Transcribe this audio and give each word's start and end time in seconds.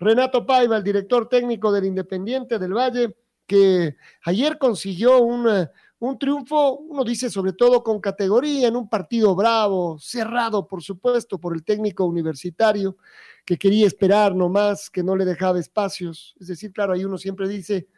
Renato 0.00 0.46
Paiva, 0.46 0.78
el 0.78 0.82
director 0.82 1.28
técnico 1.28 1.70
del 1.70 1.84
Independiente 1.84 2.58
del 2.58 2.72
Valle, 2.72 3.14
que 3.46 3.96
ayer 4.24 4.56
consiguió 4.56 5.18
un, 5.18 5.46
eh, 5.48 5.68
un 5.98 6.18
triunfo, 6.18 6.78
uno 6.78 7.04
dice 7.04 7.28
sobre 7.28 7.52
todo 7.52 7.82
con 7.82 8.00
categoría, 8.00 8.68
en 8.68 8.76
un 8.76 8.88
partido 8.88 9.34
bravo, 9.34 9.98
cerrado 9.98 10.66
por 10.66 10.82
supuesto 10.82 11.38
por 11.38 11.54
el 11.54 11.62
técnico 11.62 12.06
universitario, 12.06 12.96
que 13.44 13.58
quería 13.58 13.86
esperar 13.86 14.34
nomás, 14.34 14.88
que 14.88 15.02
no 15.02 15.14
le 15.14 15.26
dejaba 15.26 15.60
espacios. 15.60 16.34
Es 16.40 16.46
decir, 16.46 16.72
claro, 16.72 16.94
ahí 16.94 17.04
uno 17.04 17.18
siempre 17.18 17.46
dice, 17.46 17.88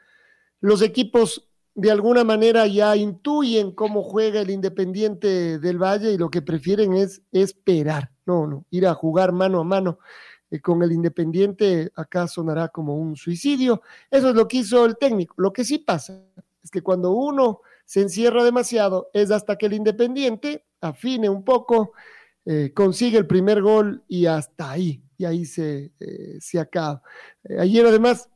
los 0.61 0.83
equipos 0.83 1.49
de 1.75 1.91
alguna 1.91 2.25
manera 2.25 2.67
ya 2.67 2.97
intuyen 2.97 3.73
cómo 3.73 4.03
juega 4.03 4.41
el 4.41 4.51
Independiente 4.51 5.61
del 5.61 5.79
Valle 5.79 6.13
y 6.13 6.19
lo 6.19 6.31
que 6.31 6.43
prefieren 6.43 6.95
es 6.95 7.23
esperar, 7.31 8.11
no, 8.27 8.49
no, 8.49 8.67
ir 8.71 8.89
a 8.89 8.95
jugar 8.95 9.31
mano 9.31 9.61
a 9.61 9.65
mano. 9.65 9.99
Eh, 10.53 10.61
con 10.61 10.83
el 10.83 10.93
Independiente 10.93 11.91
acá 11.97 12.29
sonará 12.29 12.69
como 12.69 12.97
un 12.97 13.17
suicidio. 13.17 13.83
Eso 14.11 14.29
es 14.29 14.35
lo 14.35 14.47
que 14.47 14.59
hizo 14.59 14.85
el 14.85 14.99
técnico. 14.99 15.35
Lo 15.39 15.53
que 15.53 15.65
sí 15.65 15.79
pasa 15.79 16.23
es 16.63 16.71
que 16.71 16.83
cuando 16.83 17.13
uno 17.13 17.63
se 17.87 18.03
encierra 18.03 18.45
demasiado 18.45 19.09
es 19.15 19.31
hasta 19.31 19.57
que 19.57 19.67
el 19.67 19.73
Independiente 19.73 20.67
afine 20.83 21.31
un 21.31 21.43
poco, 21.43 21.93
eh, 22.45 22.73
consigue 22.75 23.17
el 23.17 23.27
primer 23.27 23.63
gol 23.63 24.05
y 24.09 24.27
hasta 24.27 24.73
ahí, 24.73 25.03
y 25.17 25.25
ahí 25.25 25.45
se, 25.47 25.93
eh, 25.99 26.37
se 26.41 26.61
acaba. 26.61 27.03
ayer 27.59 27.87
además, 27.87 28.29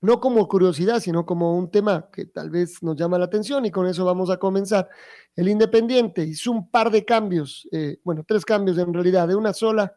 no 0.00 0.20
como 0.20 0.46
curiosidad, 0.46 1.00
sino 1.00 1.26
como 1.26 1.58
un 1.58 1.72
tema 1.72 2.08
que 2.12 2.26
tal 2.26 2.50
vez 2.50 2.82
nos 2.84 2.94
llama 2.94 3.18
la 3.18 3.24
atención 3.24 3.64
y 3.66 3.72
con 3.72 3.86
eso 3.86 4.04
vamos 4.04 4.30
a 4.30 4.36
comenzar. 4.36 4.88
El 5.34 5.48
Independiente 5.48 6.22
hizo 6.22 6.52
un 6.52 6.70
par 6.70 6.92
de 6.92 7.04
cambios, 7.04 7.68
bueno, 8.04 8.24
tres 8.26 8.44
cambios 8.44 8.78
en 8.78 8.94
realidad, 8.94 9.26
de 9.26 9.34
una 9.34 9.52
sola 9.52 9.92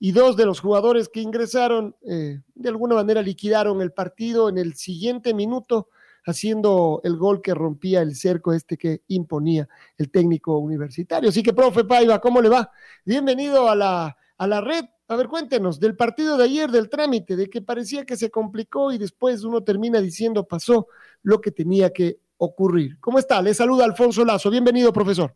y 0.00 0.12
dos 0.12 0.36
de 0.36 0.46
los 0.46 0.60
jugadores 0.60 1.08
que 1.08 1.20
ingresaron 1.20 1.96
eh, 2.06 2.40
de 2.54 2.68
alguna 2.68 2.94
manera 2.94 3.22
liquidaron 3.22 3.82
el 3.82 3.92
partido 3.92 4.48
en 4.48 4.58
el 4.58 4.74
siguiente 4.74 5.34
minuto 5.34 5.88
haciendo 6.24 7.00
el 7.04 7.16
gol 7.16 7.40
que 7.40 7.54
rompía 7.54 8.02
el 8.02 8.14
cerco 8.14 8.52
este 8.52 8.76
que 8.76 9.02
imponía 9.08 9.68
el 9.96 10.10
técnico 10.10 10.58
universitario. 10.58 11.30
Así 11.30 11.42
que, 11.42 11.54
profe 11.54 11.84
Paiva, 11.84 12.20
¿cómo 12.20 12.42
le 12.42 12.50
va? 12.50 12.70
Bienvenido 13.04 13.68
a 13.68 13.74
la, 13.74 14.16
a 14.36 14.46
la 14.46 14.60
red. 14.60 14.84
A 15.08 15.16
ver, 15.16 15.26
cuéntenos 15.28 15.80
del 15.80 15.96
partido 15.96 16.36
de 16.36 16.44
ayer, 16.44 16.70
del 16.70 16.90
trámite, 16.90 17.34
de 17.34 17.48
que 17.48 17.62
parecía 17.62 18.04
que 18.04 18.16
se 18.16 18.30
complicó 18.30 18.92
y 18.92 18.98
después 18.98 19.42
uno 19.42 19.64
termina 19.64 20.02
diciendo 20.02 20.46
pasó 20.46 20.88
lo 21.22 21.40
que 21.40 21.50
tenía 21.50 21.90
que 21.94 22.18
ocurrir. 22.36 23.00
¿Cómo 23.00 23.18
está? 23.18 23.40
Le 23.40 23.54
saluda 23.54 23.86
Alfonso 23.86 24.22
Lazo. 24.24 24.50
Bienvenido, 24.50 24.92
profesor. 24.92 25.34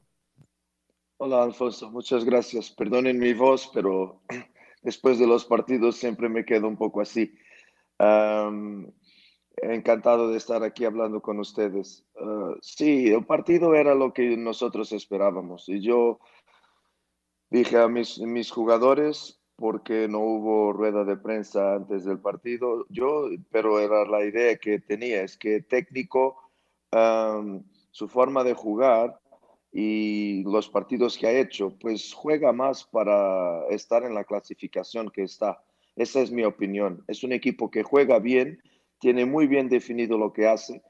Hola, 1.17 1.43
Alfonso. 1.43 1.91
Muchas 1.91 2.25
gracias. 2.25 2.71
Perdonen 2.71 3.19
mi 3.19 3.33
voz, 3.33 3.71
pero 3.73 4.21
después 4.83 5.19
de 5.19 5.27
los 5.27 5.45
partidos 5.45 5.97
siempre 5.97 6.29
me 6.29 6.45
quedo 6.45 6.69
un 6.69 6.77
poco 6.77 7.01
así. 7.01 7.35
encantado 9.57 10.31
de 10.31 10.37
estar 10.39 10.63
aquí 10.63 10.85
hablando 10.85 11.21
con 11.21 11.39
ustedes. 11.39 12.05
Ah, 12.17 12.55
sí, 12.61 13.09
el 13.09 13.25
partido 13.25 13.75
era 13.75 13.95
lo 13.95 14.13
que 14.13 14.37
nosotros 14.37 14.93
esperábamos 14.93 15.69
y 15.69 15.81
yo 15.81 16.21
dije 17.51 17.79
a 17.79 17.89
mis, 17.89 18.19
mis 18.19 18.51
jugadores, 18.51 19.43
porque 19.57 20.09
no 20.09 20.21
hubo 20.21 20.73
rueda 20.73 21.05
de 21.05 21.17
prensa 21.17 21.75
antes 21.75 22.05
del 22.05 22.19
partido, 22.19 22.87
yo, 22.89 23.29
pero 23.51 23.79
era 23.79 24.05
la 24.07 24.25
idea 24.25 24.57
que 24.57 24.81
tenía, 24.81 25.23
es 25.23 25.37
que 25.37 25.61
técnico, 25.61 26.51
su 27.91 28.09
forma 28.09 28.43
de 28.43 28.55
jugar 28.55 29.22
y 29.73 30.43
los 30.45 30.69
partidos 30.69 31.17
que 31.17 31.27
ha 31.27 31.33
hecho, 31.33 31.75
pues 31.81 32.13
juega 32.13 32.53
más 32.53 32.85
para 32.85 33.67
estar 33.69 34.05
en 34.05 34.15
la 34.15 34.25
clasificación 34.25 35.11
que 35.11 35.23
está. 35.23 35.65
Esa 35.97 36.21
es 36.21 36.31
mi 36.31 36.45
opinión. 36.45 37.03
Es 37.09 37.25
un 37.25 37.33
equipo 37.33 37.71
que 37.71 37.83
juega 37.83 38.19
bien, 38.19 38.63
tiene 39.01 39.25
muy 39.25 39.47
bien 39.47 39.71
definido 39.71 40.19
lo 40.19 40.33
que 40.33 40.47
hace, 40.47 40.83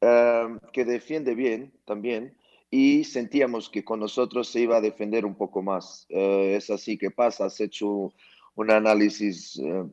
em, 0.00 0.60
que 0.72 0.84
defiende 0.84 1.34
bien 1.34 1.72
también 1.86 2.36
y 2.70 3.04
sentíamos 3.04 3.70
que 3.70 3.84
con 3.84 4.00
nosotros 4.00 4.48
se 4.48 4.60
iba 4.60 4.76
a 4.76 4.80
defender 4.82 5.24
un 5.24 5.34
poco 5.34 5.62
más. 5.62 6.06
Eh, 6.10 6.56
es 6.56 6.68
así 6.68 6.98
que 6.98 7.10
pasa, 7.10 7.46
has 7.46 7.60
hecho 7.60 8.12
un 8.54 8.70
análisis 8.70 9.58
eh, 9.58 9.84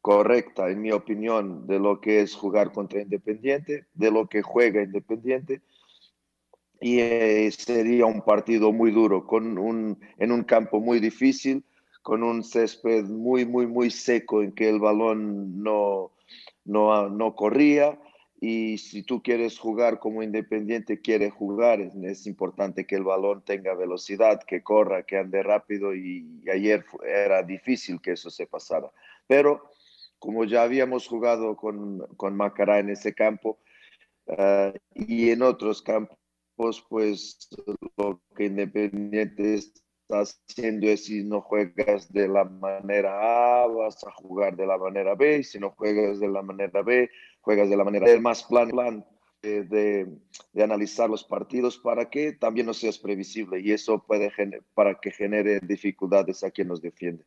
correcta, 0.00 0.70
en 0.70 0.82
mi 0.82 0.92
opinión, 0.92 1.66
de 1.66 1.78
lo 1.80 2.00
que 2.00 2.20
es 2.20 2.34
jugar 2.34 2.72
contra 2.72 3.02
Independiente, 3.02 3.86
de 3.94 4.10
lo 4.10 4.28
que 4.28 4.42
juega 4.42 4.82
Independiente 4.82 5.62
y 6.82 6.98
eh, 6.98 7.50
sería 7.52 8.06
un 8.06 8.22
partido 8.22 8.72
muy 8.72 8.90
duro, 8.90 9.24
con 9.24 9.56
un, 9.56 10.00
en 10.18 10.32
un 10.32 10.42
campo 10.42 10.80
muy 10.80 10.98
difícil, 10.98 11.64
con 12.02 12.24
un 12.24 12.42
césped 12.42 13.04
muy, 13.04 13.46
muy, 13.46 13.68
muy 13.68 13.88
seco 13.88 14.42
en 14.42 14.50
que 14.50 14.68
el 14.68 14.80
balón 14.80 15.62
no, 15.62 16.10
no, 16.64 17.08
no 17.08 17.36
corría. 17.36 17.96
Y 18.40 18.78
si 18.78 19.04
tú 19.04 19.22
quieres 19.22 19.60
jugar 19.60 20.00
como 20.00 20.24
Independiente 20.24 21.00
quiere 21.00 21.30
jugar, 21.30 21.80
es, 21.80 22.26
importante 22.26 22.84
que 22.84 22.96
el 22.96 23.04
balón 23.04 23.44
tenga 23.44 23.74
velocidad, 23.74 24.42
que 24.42 24.64
corra, 24.64 25.04
que 25.04 25.18
ande 25.18 25.44
rápido. 25.44 25.94
Y, 25.94 26.42
ayer 26.52 26.84
era 27.06 27.44
difícil 27.44 28.00
que 28.00 28.12
eso 28.12 28.28
se 28.28 28.48
pasara. 28.48 28.90
Pero 29.28 29.70
como 30.18 30.44
ya 30.44 30.64
habíamos 30.64 31.06
jugado 31.06 31.54
con, 31.54 32.00
con 32.16 32.36
Macará 32.36 32.80
en 32.80 32.90
ese 32.90 33.14
campo 33.14 33.60
uh, 34.26 34.72
y 34.94 35.30
en 35.30 35.42
otros 35.42 35.80
campos, 35.82 36.18
pues 36.88 37.48
lo 37.96 38.22
que 38.36 38.46
Independiente 38.46 39.54
está 39.54 39.84
haciendo 40.20 40.86
es 40.86 41.06
si 41.06 41.24
no 41.24 41.40
juegas 41.40 42.12
de 42.12 42.28
la 42.28 42.44
manera 42.44 43.64
A, 43.64 43.66
vas 43.66 44.04
a 44.04 44.12
jugar 44.12 44.56
de 44.56 44.66
la 44.66 44.78
manera 44.78 45.14
B, 45.14 45.38
y 45.38 45.44
si 45.44 45.58
no 45.58 45.70
juegas 45.70 46.20
de 46.20 46.28
la 46.28 46.42
manera 46.42 46.82
B, 46.82 47.10
juegas 47.40 47.68
de 47.68 47.76
la 47.76 47.84
manera 47.84 48.06
B, 48.06 48.20
más 48.20 48.44
plan, 48.44 48.70
plan 48.70 49.04
de, 49.42 49.64
de, 50.52 50.62
analizar 50.62 51.10
los 51.10 51.24
partidos 51.24 51.78
para 51.78 52.08
que 52.08 52.32
también 52.32 52.66
no 52.66 52.74
seas 52.74 52.98
previsible 52.98 53.60
y 53.60 53.72
eso 53.72 54.04
puede 54.06 54.32
para 54.74 55.00
que 55.00 55.10
genere 55.10 55.58
dificultades 55.60 56.44
a 56.44 56.52
quien 56.52 56.68
nos 56.68 56.80
defiende. 56.80 57.24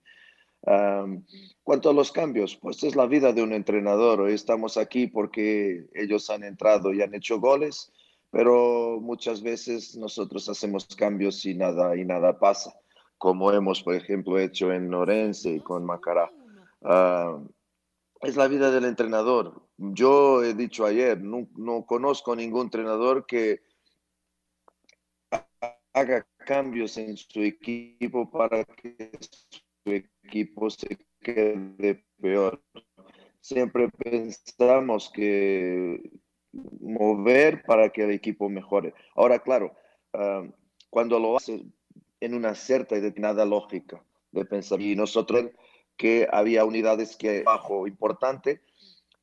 cuanto 1.63 1.89
a 1.89 1.93
los 1.93 2.11
cambios, 2.11 2.55
pues 2.55 2.83
es 2.83 2.95
la 2.95 3.05
vida 3.05 3.33
de 3.33 3.43
un 3.43 3.51
entrenador. 3.51 4.21
Hoy 4.21 4.33
estamos 4.33 4.77
aquí 4.77 5.07
porque 5.07 5.87
ellos 5.93 6.29
han 6.29 6.43
entrado 6.43 6.93
y 6.93 7.01
han 7.01 7.13
hecho 7.13 7.39
goles 7.39 7.91
pero 8.35 8.99
muchas 8.99 9.41
veces 9.41 9.95
nosotros 9.95 10.49
hacemos 10.49 10.93
cambios 10.93 11.45
y 11.45 11.55
nada, 11.55 11.95
y 11.95 12.03
nada 12.03 12.37
pasa, 12.37 12.77
como 13.17 13.49
hemos, 13.53 13.81
por 13.81 13.95
ejemplo, 13.95 14.37
hecho 14.37 14.73
en 14.73 14.93
Orense 14.93 15.51
y 15.51 15.61
con 15.61 15.85
Macará. 15.85 16.29
Ah, 16.83 17.39
es 18.19 18.35
la 18.35 18.49
vida 18.49 18.71
del 18.71 18.83
entrenador. 18.83 19.61
Yo 19.77 20.43
he 20.43 20.53
dicho 20.53 20.85
ayer, 20.85 21.21
no, 21.21 21.47
no 21.55 21.85
conozco 21.85 22.35
ningún 22.35 22.63
entrenador 22.63 23.25
que 23.25 23.61
haga 25.93 26.27
cambios 26.39 26.97
en 26.97 27.15
su 27.15 27.41
equipo 27.41 28.29
para 28.29 28.65
que 28.65 29.11
su 29.21 29.91
equipo 29.93 30.69
se 30.69 30.97
quede 31.21 32.03
peor. 32.19 32.61
Siempre 33.39 33.87
pensamos 33.87 35.09
que 35.09 36.01
mover 36.79 37.63
para 37.63 37.89
que 37.89 38.03
el 38.03 38.11
equipo 38.11 38.49
mejore. 38.49 38.93
Ahora, 39.15 39.39
claro, 39.39 39.75
ah, 40.13 40.43
cuando 40.89 41.19
lo 41.19 41.37
hace 41.37 41.65
en 42.19 42.33
una 42.33 42.55
cierta 42.55 42.95
y 42.95 43.01
determinada 43.01 43.45
lógica 43.45 44.03
de 44.31 44.45
pensar, 44.45 44.81
y 44.81 44.95
nosotros 44.95 45.51
que 45.97 46.27
había 46.31 46.65
unidades 46.65 47.15
que 47.15 47.43
bajo 47.43 47.87
importante, 47.87 48.61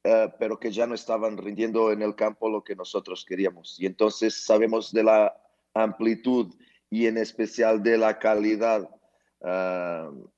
ah, 0.05 0.35
pero 0.39 0.59
que 0.59 0.71
ya 0.71 0.87
no 0.87 0.95
estaban 0.95 1.37
rindiendo 1.37 1.93
en 1.93 2.03
el 2.03 2.15
campo 2.15 2.49
lo 2.49 2.63
que 2.65 2.77
nosotros 2.77 3.25
queríamos. 3.25 3.81
Y 3.81 3.87
entonces 3.87 4.45
sabemos 4.45 4.93
de 4.93 5.05
la 5.05 5.37
amplitud 5.75 6.55
y 6.91 7.07
en 7.07 7.17
especial 7.17 7.83
de 7.83 7.97
la 7.97 8.19
calidad 8.19 8.83
uh, 9.41 10.29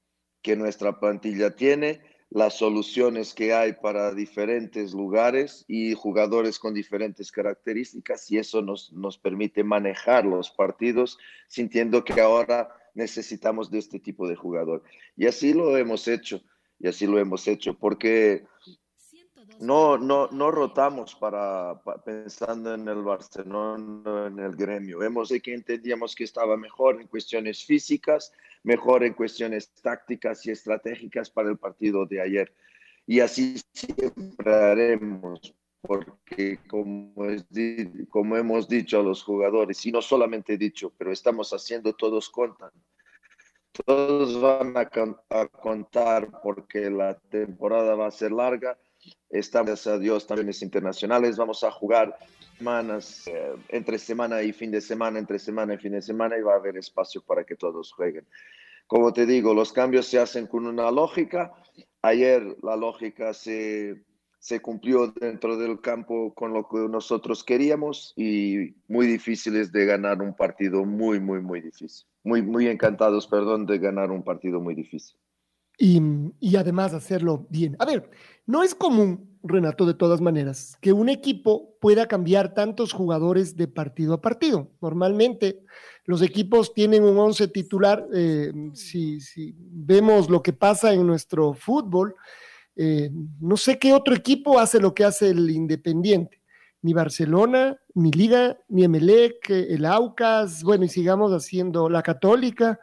que 0.40 0.54
nuestra 0.54 1.00
plantilla 1.00 1.56
tiene, 1.56 2.00
las 2.34 2.54
soluciones 2.58 3.32
que 3.32 3.54
hay 3.54 3.74
para 3.74 4.12
diferentes 4.12 4.92
lugares 4.92 5.64
y 5.68 5.94
jugadores 5.94 6.58
con 6.58 6.74
diferentes 6.74 7.30
características 7.30 8.28
y 8.28 8.38
eso 8.38 8.60
nos, 8.60 8.92
nos 8.92 9.16
permite 9.16 9.62
manejar 9.62 10.24
los 10.24 10.50
partidos 10.50 11.16
sintiendo 11.46 12.02
que 12.02 12.20
ahora 12.20 12.74
necesitamos 12.92 13.70
de 13.70 13.78
este 13.78 14.00
tipo 14.00 14.26
de 14.26 14.34
jugador. 14.34 14.82
Y 15.16 15.28
así 15.28 15.54
lo 15.54 15.76
hemos 15.76 16.08
hecho, 16.08 16.42
y 16.80 16.88
así 16.88 17.06
lo 17.06 17.20
hemos 17.20 17.46
hecho, 17.46 17.78
porque 17.78 18.44
no, 19.60 19.96
no, 19.96 20.26
no 20.32 20.50
rotamos 20.50 21.14
para, 21.14 21.80
pensando 22.04 22.74
en 22.74 22.88
el 22.88 23.02
Barcelona, 23.02 24.26
en 24.26 24.40
el 24.40 24.56
gremio. 24.56 24.98
Vemos 24.98 25.28
de 25.28 25.40
que 25.40 25.54
entendíamos 25.54 26.16
que 26.16 26.24
estaba 26.24 26.56
mejor 26.56 27.00
en 27.00 27.06
cuestiones 27.06 27.64
físicas, 27.64 28.32
mejor 28.64 29.04
en 29.04 29.12
cuestiones 29.12 29.70
tácticas 29.80 30.44
y 30.46 30.50
estratégicas 30.50 31.30
para 31.30 31.50
el 31.50 31.58
partido 31.58 32.06
de 32.06 32.20
ayer. 32.20 32.52
Y 33.06 33.20
así 33.20 33.60
siempre 33.72 34.52
haremos, 34.52 35.54
porque 35.82 36.58
como, 36.68 37.26
es, 37.26 37.44
como 38.08 38.36
hemos 38.36 38.66
dicho 38.66 38.98
a 38.98 39.02
los 39.02 39.22
jugadores, 39.22 39.84
y 39.86 39.92
no 39.92 40.02
solamente 40.02 40.56
dicho, 40.56 40.92
pero 40.96 41.12
estamos 41.12 41.52
haciendo, 41.52 41.92
todos 41.92 42.30
contan. 42.30 42.70
Todos 43.84 44.40
van 44.40 44.76
a, 44.76 44.88
a 45.30 45.46
contar 45.48 46.40
porque 46.42 46.90
la 46.90 47.18
temporada 47.18 47.94
va 47.96 48.06
a 48.06 48.12
ser 48.12 48.32
larga 48.32 48.78
Estamos 49.30 49.86
a 49.86 49.98
Dios 49.98 50.26
también 50.26 50.48
es 50.48 50.62
internacionales. 50.62 51.36
Vamos 51.36 51.64
a 51.64 51.70
jugar 51.70 52.16
semanas, 52.56 53.26
eh, 53.26 53.54
entre 53.68 53.98
semana 53.98 54.42
y 54.42 54.52
fin 54.52 54.70
de 54.70 54.80
semana, 54.80 55.18
entre 55.18 55.38
semana 55.38 55.74
y 55.74 55.78
fin 55.78 55.92
de 55.92 56.02
semana, 56.02 56.38
y 56.38 56.42
va 56.42 56.52
a 56.52 56.56
haber 56.56 56.76
espacio 56.76 57.22
para 57.22 57.44
que 57.44 57.56
todos 57.56 57.92
jueguen. 57.92 58.26
Como 58.86 59.12
te 59.12 59.26
digo, 59.26 59.54
los 59.54 59.72
cambios 59.72 60.06
se 60.06 60.18
hacen 60.18 60.46
con 60.46 60.66
una 60.66 60.90
lógica. 60.90 61.52
Ayer 62.02 62.56
la 62.62 62.76
lógica 62.76 63.32
se, 63.32 64.04
se 64.38 64.60
cumplió 64.60 65.08
dentro 65.08 65.56
del 65.56 65.80
campo 65.80 66.34
con 66.34 66.52
lo 66.52 66.68
que 66.68 66.78
nosotros 66.88 67.42
queríamos 67.42 68.12
y 68.14 68.74
muy 68.88 69.06
difíciles 69.06 69.72
de 69.72 69.86
ganar 69.86 70.20
un 70.20 70.34
partido 70.34 70.84
muy, 70.84 71.18
muy, 71.18 71.40
muy 71.40 71.62
difícil. 71.62 72.06
Muy, 72.22 72.42
muy 72.42 72.68
encantados, 72.68 73.26
perdón, 73.26 73.66
de 73.66 73.78
ganar 73.78 74.10
un 74.10 74.22
partido 74.22 74.60
muy 74.60 74.74
difícil. 74.74 75.16
Y, 75.78 76.00
y 76.40 76.56
además 76.56 76.94
hacerlo 76.94 77.46
bien. 77.50 77.76
A 77.78 77.84
ver, 77.84 78.10
no 78.46 78.62
es 78.62 78.74
común, 78.74 79.38
Renato, 79.42 79.84
de 79.84 79.94
todas 79.94 80.22
maneras, 80.22 80.78
que 80.80 80.92
un 80.92 81.10
equipo 81.10 81.76
pueda 81.78 82.06
cambiar 82.06 82.54
tantos 82.54 82.92
jugadores 82.92 83.56
de 83.56 83.68
partido 83.68 84.14
a 84.14 84.22
partido. 84.22 84.70
Normalmente 84.80 85.60
los 86.06 86.22
equipos 86.22 86.72
tienen 86.72 87.04
un 87.04 87.18
once 87.18 87.48
titular. 87.48 88.06
Eh, 88.14 88.52
si, 88.72 89.20
si, 89.20 89.54
vemos 89.58 90.30
lo 90.30 90.42
que 90.42 90.54
pasa 90.54 90.94
en 90.94 91.06
nuestro 91.06 91.52
fútbol, 91.52 92.14
eh, 92.76 93.10
no 93.40 93.56
sé 93.58 93.78
qué 93.78 93.92
otro 93.92 94.14
equipo 94.14 94.58
hace 94.58 94.80
lo 94.80 94.94
que 94.94 95.04
hace 95.04 95.28
el 95.28 95.50
Independiente. 95.50 96.40
Ni 96.80 96.94
Barcelona, 96.94 97.78
ni 97.94 98.10
Liga, 98.12 98.58
ni 98.68 98.84
Emelec, 98.84 99.48
el 99.50 99.84
Aucas, 99.86 100.62
bueno, 100.62 100.84
y 100.84 100.88
sigamos 100.88 101.32
haciendo 101.32 101.88
la 101.88 102.02
Católica, 102.02 102.78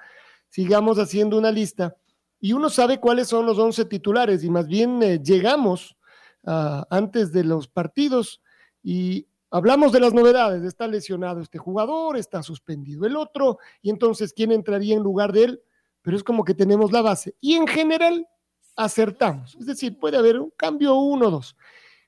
sigamos 0.49 0.97
haciendo 0.97 1.37
una 1.37 1.51
lista 1.51 1.95
y 2.41 2.53
uno 2.53 2.69
sabe 2.69 2.99
cuáles 2.99 3.27
son 3.27 3.45
los 3.45 3.59
11 3.59 3.85
titulares 3.85 4.43
y 4.43 4.49
más 4.49 4.67
bien 4.67 5.01
eh, 5.03 5.21
llegamos 5.23 5.95
uh, 6.43 6.81
antes 6.89 7.31
de 7.31 7.43
los 7.43 7.67
partidos 7.67 8.41
y 8.83 9.27
hablamos 9.51 9.91
de 9.91 9.99
las 9.99 10.13
novedades, 10.13 10.63
está 10.63 10.87
lesionado 10.87 11.39
este 11.39 11.59
jugador, 11.59 12.17
está 12.17 12.41
suspendido 12.41 13.05
el 13.05 13.15
otro 13.15 13.59
y 13.83 13.91
entonces 13.91 14.33
quién 14.33 14.51
entraría 14.51 14.95
en 14.95 15.03
lugar 15.03 15.31
de 15.31 15.43
él, 15.43 15.61
pero 16.01 16.17
es 16.17 16.23
como 16.23 16.43
que 16.43 16.55
tenemos 16.55 16.91
la 16.91 17.03
base. 17.03 17.35
Y 17.39 17.53
en 17.53 17.67
general 17.67 18.27
acertamos, 18.75 19.55
es 19.59 19.67
decir, 19.67 19.99
puede 19.99 20.17
haber 20.17 20.39
un 20.39 20.51
cambio 20.57 20.95
uno 20.95 21.27
o 21.27 21.31
dos. 21.31 21.55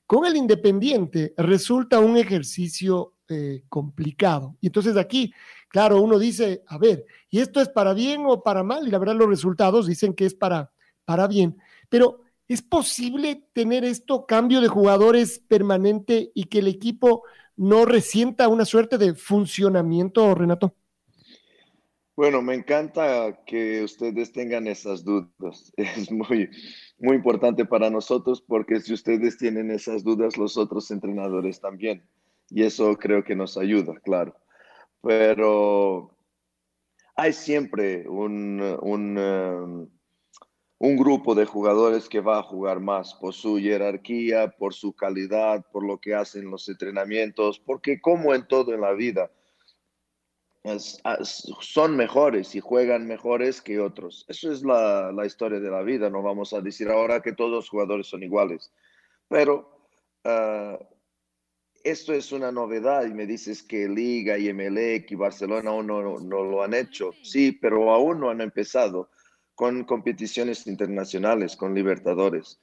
Con 0.04 0.26
el 0.26 0.36
Independiente 0.36 1.32
resulta 1.36 2.00
un 2.00 2.16
ejercicio 2.16 3.13
eh, 3.28 3.62
complicado. 3.68 4.56
Y 4.60 4.66
entonces 4.66 4.96
aquí, 4.96 5.32
claro, 5.68 6.00
uno 6.02 6.18
dice, 6.18 6.62
a 6.66 6.76
ver, 6.76 7.06
¿y 7.30 7.40
esto 7.40 7.60
es 7.60 7.68
para 7.68 7.94
bien 7.94 8.24
o 8.26 8.42
para 8.42 8.62
mal? 8.62 8.86
Y 8.86 8.90
la 8.90 8.98
verdad 8.98 9.14
los 9.14 9.28
resultados 9.28 9.86
dicen 9.86 10.14
que 10.14 10.26
es 10.26 10.34
para, 10.34 10.70
para 11.04 11.26
bien. 11.26 11.56
Pero 11.88 12.20
¿es 12.48 12.60
posible 12.60 13.46
tener 13.52 13.84
esto, 13.84 14.26
cambio 14.26 14.60
de 14.60 14.68
jugadores 14.68 15.38
permanente 15.38 16.32
y 16.34 16.44
que 16.44 16.58
el 16.58 16.68
equipo 16.68 17.22
no 17.56 17.86
resienta 17.86 18.48
una 18.48 18.64
suerte 18.64 18.98
de 18.98 19.14
funcionamiento, 19.14 20.34
Renato? 20.34 20.74
Bueno, 22.16 22.42
me 22.42 22.54
encanta 22.54 23.42
que 23.44 23.82
ustedes 23.82 24.32
tengan 24.32 24.68
esas 24.68 25.02
dudas. 25.02 25.72
Es 25.76 26.12
muy, 26.12 26.48
muy 26.98 27.16
importante 27.16 27.64
para 27.64 27.90
nosotros 27.90 28.40
porque 28.40 28.80
si 28.80 28.92
ustedes 28.92 29.36
tienen 29.38 29.70
esas 29.70 30.04
dudas, 30.04 30.36
los 30.36 30.56
otros 30.56 30.90
entrenadores 30.90 31.60
también 31.60 32.06
y 32.50 32.62
eso 32.62 32.96
creo 32.96 33.24
que 33.24 33.34
nos 33.34 33.56
ayuda, 33.56 33.94
claro. 34.00 34.36
Pero 35.02 36.16
hay 37.16 37.32
siempre 37.32 38.08
un, 38.08 38.60
un, 38.80 39.18
um, 39.18 39.90
un, 40.78 40.96
grupo 40.96 41.34
de 41.34 41.46
jugadores 41.46 42.08
que 42.08 42.20
va 42.20 42.38
a 42.38 42.42
jugar 42.42 42.80
más 42.80 43.14
por 43.14 43.34
su 43.34 43.58
jerarquía, 43.58 44.50
por 44.50 44.74
su 44.74 44.94
calidad, 44.94 45.64
por 45.72 45.84
lo 45.84 45.98
que 45.98 46.14
hacen 46.14 46.50
los 46.50 46.68
entrenamientos, 46.68 47.58
porque 47.60 48.00
como 48.00 48.34
en 48.34 48.46
todo 48.46 48.74
en 48.74 48.80
la 48.80 48.92
vida, 48.92 49.30
son 51.60 51.94
mejores 51.94 52.54
y 52.54 52.60
juegan 52.60 53.06
mejores 53.06 53.60
que 53.60 53.80
otros. 53.80 54.24
Eso 54.28 54.50
es 54.50 54.62
la, 54.62 55.12
la, 55.12 55.26
historia 55.26 55.60
de 55.60 55.70
la 55.70 55.82
vida, 55.82 56.08
no 56.08 56.22
vamos 56.22 56.54
a 56.54 56.62
decir 56.62 56.88
ahora 56.88 57.20
que 57.20 57.32
todos 57.32 57.50
los 57.50 57.68
jugadores 57.68 58.06
son 58.06 58.22
iguales, 58.22 58.72
pero... 59.28 59.72
Uh, 60.24 60.93
esto 61.84 62.14
es 62.14 62.32
una 62.32 62.50
novedad 62.50 63.04
y 63.04 63.12
me 63.12 63.26
dices 63.26 63.62
que 63.62 63.86
Liga 63.88 64.38
y 64.38 64.48
Emelec 64.48 65.10
y 65.10 65.14
Barcelona 65.14 65.70
aún 65.70 65.86
no, 65.86 66.18
no, 66.18 66.42
lo 66.42 66.62
han 66.62 66.72
hecho. 66.72 67.12
Sí, 67.22 67.52
pero 67.52 67.92
aún 67.92 68.20
no 68.20 68.30
han 68.30 68.40
empezado 68.40 69.10
con 69.54 69.84
competiciones 69.84 70.66
internacionales, 70.66 71.56
con 71.56 71.74
Libertadores. 71.74 72.58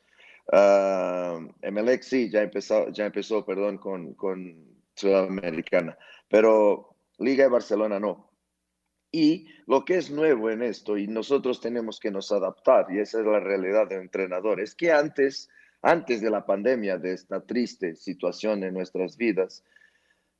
Uh, 0.51 1.47
Emelec 1.61 2.01
sí, 2.01 2.31
ya 2.31 2.41
empezó, 2.41 2.89
ya 2.89 3.05
empezó 3.05 3.45
perdón, 3.45 3.77
con, 3.77 4.15
con 4.15 4.55
Sudamericana, 4.95 5.97
pero 6.27 6.95
Liga 7.19 7.45
y 7.45 7.49
Barcelona 7.49 7.99
no. 7.99 8.31
Y 9.11 9.47
lo 9.67 9.85
que 9.85 9.97
es 9.97 10.09
nuevo 10.09 10.49
en 10.49 10.63
esto, 10.63 10.97
y 10.97 11.05
nosotros 11.07 11.61
tenemos 11.61 11.99
que 11.99 12.11
nos 12.11 12.31
adaptar, 12.31 12.87
y 12.89 12.99
esa 12.99 13.19
es 13.19 13.25
la 13.25 13.39
realidad 13.39 13.87
de 13.87 13.95
entrenador, 13.95 14.59
es 14.59 14.73
que 14.73 14.91
antes 14.91 15.49
antes 15.81 16.21
de 16.21 16.29
la 16.29 16.45
pandemia, 16.45 16.97
de 16.97 17.13
esta 17.13 17.41
triste 17.41 17.95
situación 17.95 18.63
en 18.63 18.73
nuestras 18.73 19.17
vidas, 19.17 19.63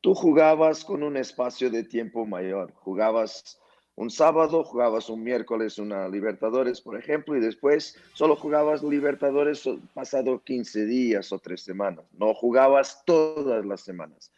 tú 0.02 0.14
jugabas 0.14 0.84
con 0.84 1.04
un 1.04 1.18
espacio 1.18 1.70
de 1.70 1.84
tiempo 1.84 2.26
mayor. 2.26 2.72
Jugabas 2.74 3.60
un 3.96 4.10
sábado, 4.10 4.64
jugabas 4.64 5.10
un 5.10 5.24
miércoles 5.24 5.78
una 5.78 6.08
Libertadores, 6.08 6.82
por 6.82 6.98
ejemplo, 6.98 7.36
y 7.36 7.40
después 7.40 7.98
solo 8.14 8.36
jugabas 8.36 8.84
Libertadores 8.84 9.68
pasado 9.94 10.42
15 10.44 10.86
días 10.86 11.32
o 11.32 11.40
tres 11.40 11.62
semanas. 11.62 12.06
No 12.18 12.34
jugabas 12.34 13.04
todas 13.06 13.66
las 13.66 13.82
semanas. 13.82 14.32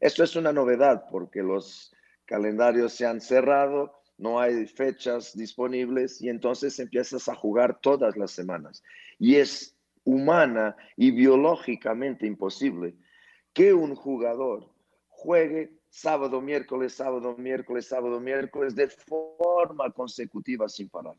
Esto 0.00 0.24
es 0.24 0.36
una 0.36 0.52
novedad 0.52 1.04
porque 1.10 1.42
los 1.42 1.94
calendarios 2.24 2.94
se 2.94 3.06
han 3.06 3.20
cerrado, 3.20 3.92
no 4.18 4.40
hay 4.40 4.66
fechas 4.66 5.36
disponibles 5.36 6.20
y 6.22 6.28
entonces 6.28 6.78
empiezas 6.78 7.28
a 7.28 7.34
jugar 7.34 7.80
todas 7.80 8.16
las 8.16 8.30
semanas. 8.30 8.82
Y 9.18 9.36
es 9.36 9.73
humana 10.04 10.76
y 10.96 11.10
biológicamente 11.10 12.26
imposible 12.26 12.94
que 13.52 13.72
un 13.72 13.94
jugador 13.94 14.70
juegue 15.08 15.72
sábado, 15.88 16.40
miércoles, 16.40 16.94
sábado, 16.94 17.36
miércoles, 17.36 17.86
sábado, 17.86 18.20
miércoles 18.20 18.74
de 18.74 18.88
forma 18.88 19.90
consecutiva 19.92 20.68
sin 20.68 20.88
parar. 20.88 21.14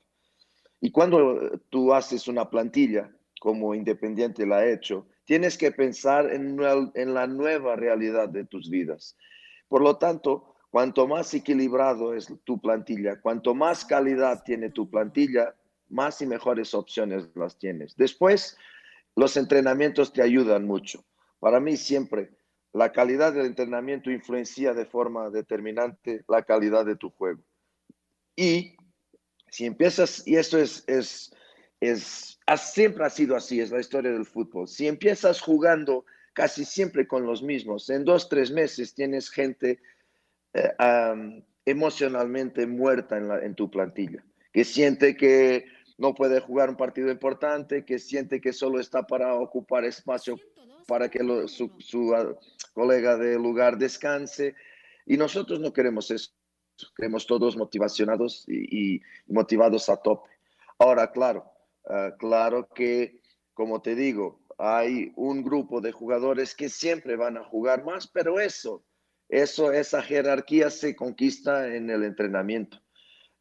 Y 0.82 0.92
cuando 0.92 1.60
tú 1.70 1.94
haces 1.94 2.28
una 2.28 2.50
plantilla, 2.50 3.10
como 3.40 3.74
Independiente 3.74 4.46
la 4.46 4.58
ha 4.58 4.70
hecho, 4.70 5.08
tienes 5.24 5.58
que 5.58 5.72
pensar 5.72 6.32
en, 6.32 6.60
en 6.94 7.14
la 7.14 7.28
nueva 7.28 7.76
realidad 7.76 8.30
de 8.30 8.46
tus 8.46 8.70
vidas. 8.70 9.18
Por 9.68 9.82
lo 9.82 9.98
tanto, 9.98 10.56
cuanto 10.70 11.08
más 11.08 11.34
equilibrado 11.34 12.14
es 12.14 12.32
tu 12.44 12.60
plantilla, 12.60 13.22
cuanto 13.22 13.56
más 13.56 13.86
calidad 13.86 14.44
tiene 14.44 14.70
tu 14.70 14.90
plantilla, 14.90 15.56
más 15.90 16.22
y 16.22 16.28
mejores 16.28 16.74
opciones 16.74 17.30
las 17.36 17.58
tienes. 17.58 17.96
Después, 17.96 18.58
los 19.16 19.38
entrenamientos 19.38 20.14
te 20.14 20.22
ayudan 20.22 20.66
mucho. 20.66 21.06
Para 21.40 21.60
mí 21.60 21.78
siempre 21.78 22.32
la 22.74 22.92
calidad 22.92 23.34
del 23.34 23.46
entrenamiento 23.46 24.12
influencia 24.12 24.74
de 24.74 24.86
forma 24.86 25.30
determinante 25.30 26.26
la 26.28 26.44
calidad 26.44 26.86
de 26.86 26.98
tu 26.98 27.10
juego. 27.10 27.42
Y 28.36 28.76
si 29.50 29.66
empiezas, 29.66 30.28
y 30.28 30.36
eso 30.36 30.58
es, 30.58 30.84
es, 30.88 31.34
es, 31.80 32.38
siempre 32.58 33.06
ha 33.06 33.10
sido 33.10 33.38
así, 33.38 33.62
es 33.62 33.72
la 33.72 33.80
historia 33.80 34.12
del 34.12 34.26
fútbol. 34.26 34.68
Si 34.68 34.88
empiezas 34.88 35.40
jugando 35.40 36.06
casi 36.34 36.66
siempre 36.66 37.08
con 37.08 37.26
los 37.26 37.42
mismos, 37.42 37.90
en 37.90 38.04
dos, 38.04 38.28
tres 38.28 38.52
meses 38.52 38.94
tienes 38.94 39.30
gente 39.30 39.80
eh, 40.54 41.44
emocionalmente 41.64 42.68
muerta 42.68 43.18
en, 43.18 43.30
la, 43.30 43.40
en 43.40 43.56
tu 43.56 43.72
plantilla, 43.72 44.22
que 44.52 44.66
siente 44.66 45.16
que 45.16 45.66
no 45.98 46.14
puede 46.14 46.40
jugar 46.40 46.70
un 46.70 46.76
partido 46.76 47.10
importante, 47.10 47.86
que 47.86 48.00
siente 48.00 48.42
que 48.42 48.54
solo 48.54 48.80
está 48.80 49.08
para 49.08 49.36
ocupar 49.36 49.86
espacio 49.86 50.38
para 50.88 51.10
que 51.10 51.20
su, 51.48 51.66
uh, 51.66 52.38
colega 52.74 53.18
de 53.18 53.36
lugar 53.36 53.78
descanse. 53.78 54.56
Y 55.06 55.18
nosotros 55.18 55.60
no 55.60 55.74
queremos 55.74 56.12
eso, 56.12 56.32
queremos 56.96 57.26
todos 57.26 57.56
motivacionados 57.56 58.46
y, 58.48 59.02
motivados 59.28 59.90
a 59.90 59.98
tope. 59.98 60.30
Ahora, 60.80 61.12
claro, 61.12 61.46
uh, 61.86 62.16
claro 62.18 62.68
que, 62.74 63.22
como 63.54 63.82
te 63.82 63.96
digo, 63.96 64.42
hay 64.58 65.12
un 65.16 65.44
grupo 65.44 65.82
de 65.82 65.92
jugadores 65.92 66.56
que 66.56 66.70
siempre 66.70 67.16
van 67.16 67.38
a 67.38 67.44
jugar 67.44 67.84
más, 67.84 68.08
pero 68.08 68.40
eso, 68.40 68.84
eso, 69.30 69.72
esa 69.72 70.02
jerarquía 70.02 70.70
se 70.70 70.96
conquista 70.96 71.74
en 71.74 71.90
el 71.90 72.04
entrenamiento. 72.04 72.82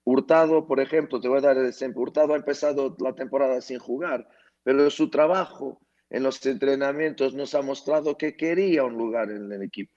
Hurtado, 0.04 0.66
por 0.66 0.80
ejemplo, 0.80 1.20
te 1.20 1.28
voy 1.28 1.38
a 1.38 1.42
dar 1.42 1.56
el 1.56 1.66
ejemplo. 1.66 2.02
Hurtado 2.02 2.34
ha 2.34 2.37
empezado 2.37 2.94
la 3.00 3.14
temporada 3.14 3.61
sin 3.61 3.78
jugar, 3.78 4.28
pero 4.62 4.90
su 4.90 5.08
trabajo 5.08 5.80
en 6.11 6.23
los 6.23 6.44
entrenamientos 6.46 7.34
nos 7.34 7.54
ha 7.54 7.62
mostrado 7.62 8.16
que 8.16 8.37
quería 8.37 8.84
un 8.84 8.94
lugar 8.94 9.30
en 9.30 9.50
el 9.50 9.62
equipo, 9.62 9.92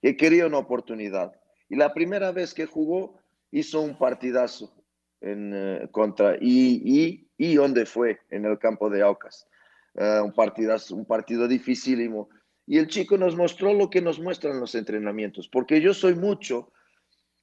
que 0.00 0.16
quería 0.16 0.46
una 0.46 0.58
oportunidad. 0.58 1.32
Y 1.68 1.76
la 1.76 1.92
primera 1.92 2.32
vez 2.32 2.54
que 2.54 2.66
jugó, 2.66 3.18
hizo 3.50 3.80
un 3.80 3.98
partidazo 3.98 4.72
en 5.20 5.52
uh, 5.52 5.90
contra. 5.90 6.36
¿Y, 6.40 6.82
y, 6.84 7.30
y 7.36 7.54
dónde 7.56 7.84
fue? 7.84 8.20
En 8.30 8.44
el 8.44 8.58
campo 8.58 8.88
de 8.88 9.02
Aucas. 9.02 9.46
Uh, 9.94 10.24
un, 10.24 10.32
partidazo, 10.32 10.94
un 10.94 11.04
partido 11.04 11.48
dificílimo. 11.48 12.28
Y 12.66 12.78
el 12.78 12.86
chico 12.86 13.16
nos 13.16 13.34
mostró 13.34 13.74
lo 13.74 13.90
que 13.90 14.00
nos 14.00 14.20
muestran 14.20 14.60
los 14.60 14.74
entrenamientos, 14.74 15.48
porque 15.48 15.80
yo 15.80 15.94
soy 15.94 16.14
mucho 16.14 16.70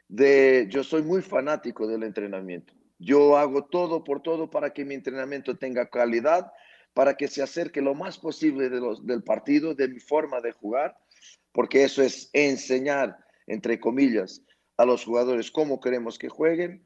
de, 0.08 0.68
yo 0.70 0.84
soy 0.84 1.02
muy 1.02 1.22
fanático 1.22 1.88
del 1.88 2.04
entrenamiento. 2.04 2.74
Yo 3.00 3.38
hago 3.38 3.66
todo 3.66 4.04
por 4.04 4.22
todo 4.22 4.50
para 4.50 4.72
que 4.72 4.86
mi 4.86 4.96
entrenamiento 4.96 5.58
tenga 5.58 5.90
calidad, 5.90 6.52
para 6.94 7.16
que 7.16 7.28
se 7.28 7.44
acerque 7.44 7.82
lo 7.82 7.94
más 7.94 8.18
posible 8.18 8.70
de 8.70 8.80
los, 8.80 9.06
del 9.06 9.24
partido, 9.24 9.76
de 9.76 9.90
mi 9.90 10.00
forma 10.00 10.40
de 10.40 10.54
jugar, 10.54 10.98
porque 11.52 11.84
eso 11.84 12.02
es 12.02 12.30
enseñar, 12.34 13.18
entre 13.48 13.80
comillas, 13.80 14.42
a 14.78 14.86
los 14.86 15.04
jugadores 15.04 15.52
cómo 15.52 15.80
queremos 15.80 16.18
que 16.18 16.30
jueguen. 16.30 16.84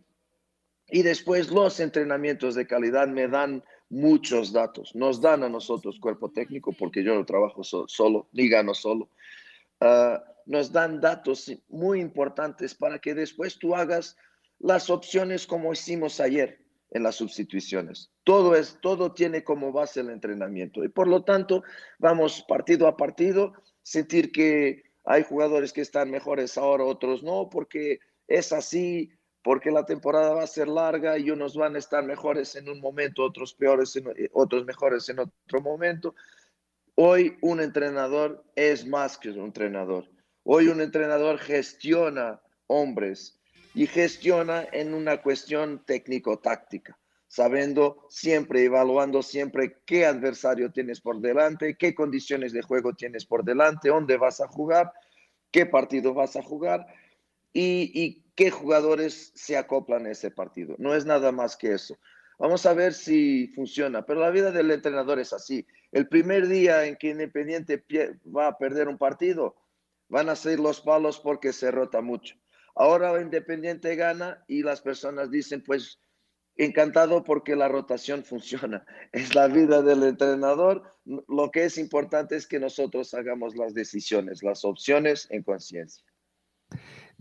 Y 0.88 1.04
después 1.04 1.52
los 1.52 1.80
entrenamientos 1.80 2.56
de 2.56 2.66
calidad 2.66 3.08
me 3.08 3.28
dan 3.28 3.64
muchos 3.90 4.52
datos, 4.52 4.96
nos 4.96 5.22
dan 5.22 5.44
a 5.44 5.50
nosotros 5.50 6.00
cuerpo 6.00 6.32
técnico, 6.32 6.74
porque 6.74 7.04
yo 7.04 7.14
no 7.16 7.26
trabajo 7.26 7.64
so, 7.64 7.88
solo, 7.88 8.30
ni 8.32 8.48
gano 8.50 8.74
solo. 8.74 9.10
Uh, 9.82 10.18
nos 10.50 10.72
dan 10.72 11.00
datos 11.00 11.52
muy 11.70 12.02
importantes 12.02 12.74
para 12.74 12.98
que 12.98 13.14
después 13.14 13.60
tú 13.60 13.76
hagas 13.76 14.18
las 14.58 14.90
opciones 14.90 15.46
como 15.46 15.72
hicimos 15.72 16.20
ayer 16.20 16.60
en 16.90 17.04
las 17.04 17.16
sustituciones. 17.18 18.10
Todo 18.24 18.56
es 18.56 18.80
todo 18.82 19.14
tiene 19.14 19.44
como 19.44 19.72
base 19.72 20.00
el 20.00 20.10
entrenamiento 20.10 20.84
y 20.84 20.90
por 20.90 21.08
lo 21.08 21.24
tanto 21.24 21.62
vamos 22.00 22.44
partido 22.48 22.88
a 22.88 22.98
partido 22.98 23.54
sentir 23.84 24.32
que 24.32 24.82
hay 25.06 25.22
jugadores 25.22 25.72
que 25.72 25.82
están 25.82 26.10
mejores 26.10 26.58
ahora, 26.58 26.84
otros 26.84 27.22
no, 27.22 27.48
porque 27.52 28.00
es 28.28 28.52
así, 28.52 29.12
porque 29.44 29.70
la 29.70 29.86
temporada 29.86 30.34
va 30.34 30.44
a 30.44 30.48
ser 30.48 30.68
larga 30.68 31.20
y 31.20 31.30
unos 31.30 31.56
van 31.56 31.76
a 31.76 31.80
estar 31.80 32.04
mejores 32.04 32.56
en 32.56 32.70
un 32.70 32.80
momento, 32.80 33.24
otros 33.24 33.54
peores, 33.54 33.96
en, 33.96 34.06
otros 34.34 34.66
mejores 34.66 35.08
en 35.10 35.20
otro 35.20 35.62
momento. 35.62 36.16
Hoy 36.96 37.38
un 37.42 37.62
entrenador 37.62 38.44
es 38.56 38.88
más 38.88 39.16
que 39.16 39.30
un 39.30 39.46
entrenador. 39.46 40.10
Hoy 40.44 40.68
un 40.68 40.82
entrenador 40.82 41.38
gestiona 41.38 42.42
hombres 42.68 43.40
y 43.74 43.88
gestiona 43.88 44.68
en 44.72 44.94
una 44.94 45.22
cuestión 45.22 45.84
técnico-táctica, 45.86 46.98
sabiendo 47.28 48.06
siempre, 48.10 48.64
evaluando 48.64 49.22
siempre 49.22 49.78
qué 49.86 50.06
adversario 50.06 50.72
tienes 50.72 51.02
por 51.02 51.20
delante, 51.20 51.76
qué 51.78 51.94
condiciones 51.94 52.54
de 52.54 52.62
juego 52.62 52.94
tienes 52.94 53.26
por 53.26 53.44
delante, 53.44 53.90
dónde 53.90 54.18
vas 54.18 54.42
a 54.42 54.48
jugar, 54.48 54.92
qué 55.52 55.66
partido 55.66 56.14
vas 56.14 56.36
a 56.36 56.44
jugar 56.44 56.88
y, 57.54 58.24
qué 58.36 58.52
jugadores 58.52 59.34
se 59.36 59.58
acoplan 59.58 60.06
a 60.06 60.12
ese 60.12 60.32
partido. 60.32 60.74
No 60.78 60.96
es 60.96 61.06
nada 61.06 61.34
más 61.34 61.58
que 61.58 61.74
eso. 61.74 61.98
Vamos 62.38 62.66
a 62.66 62.74
ver 62.74 62.94
si 62.94 63.48
funciona, 63.48 64.06
pero 64.06 64.22
la 64.22 64.30
vida 64.30 64.50
del 64.52 64.72
entrenador 64.72 65.20
es 65.20 65.34
así. 65.34 65.68
El 65.92 66.08
primer 66.08 66.48
día 66.48 66.86
en 66.86 66.96
que 66.96 67.10
Independiente 67.10 67.84
va 68.34 68.48
a 68.48 68.58
perder 68.58 68.88
un 68.88 68.98
partido, 68.98 69.58
van 70.10 70.30
a 70.30 70.36
ser 70.36 70.60
los 70.60 70.82
palos 70.82 71.20
porque 71.20 71.54
se 71.54 71.72
rota 71.72 72.02
mucho. 72.02 72.36
Ahora 72.76 73.22
Independiente 73.22 73.96
gana 73.96 74.44
y 74.48 74.64
las 74.64 74.82
personas 74.82 75.32
dicen, 75.32 75.64
pues 75.64 76.00
encantado 76.60 77.24
porque 77.24 77.56
la 77.56 77.68
rotación 77.68 78.24
funciona. 78.26 78.86
Es 79.12 79.34
la 79.34 79.48
vida 79.48 79.82
del 79.82 80.04
entrenador. 80.04 80.84
Lo 81.06 81.50
que 81.52 81.64
es 81.66 81.78
importante 81.78 82.36
es 82.36 82.46
que 82.46 82.60
nosotros 82.60 83.14
hagamos 83.14 83.56
las 83.56 83.74
decisiones, 83.74 84.44
las 84.44 84.66
opciones 84.66 85.28
en 85.32 85.44
conciencia. 85.44 86.06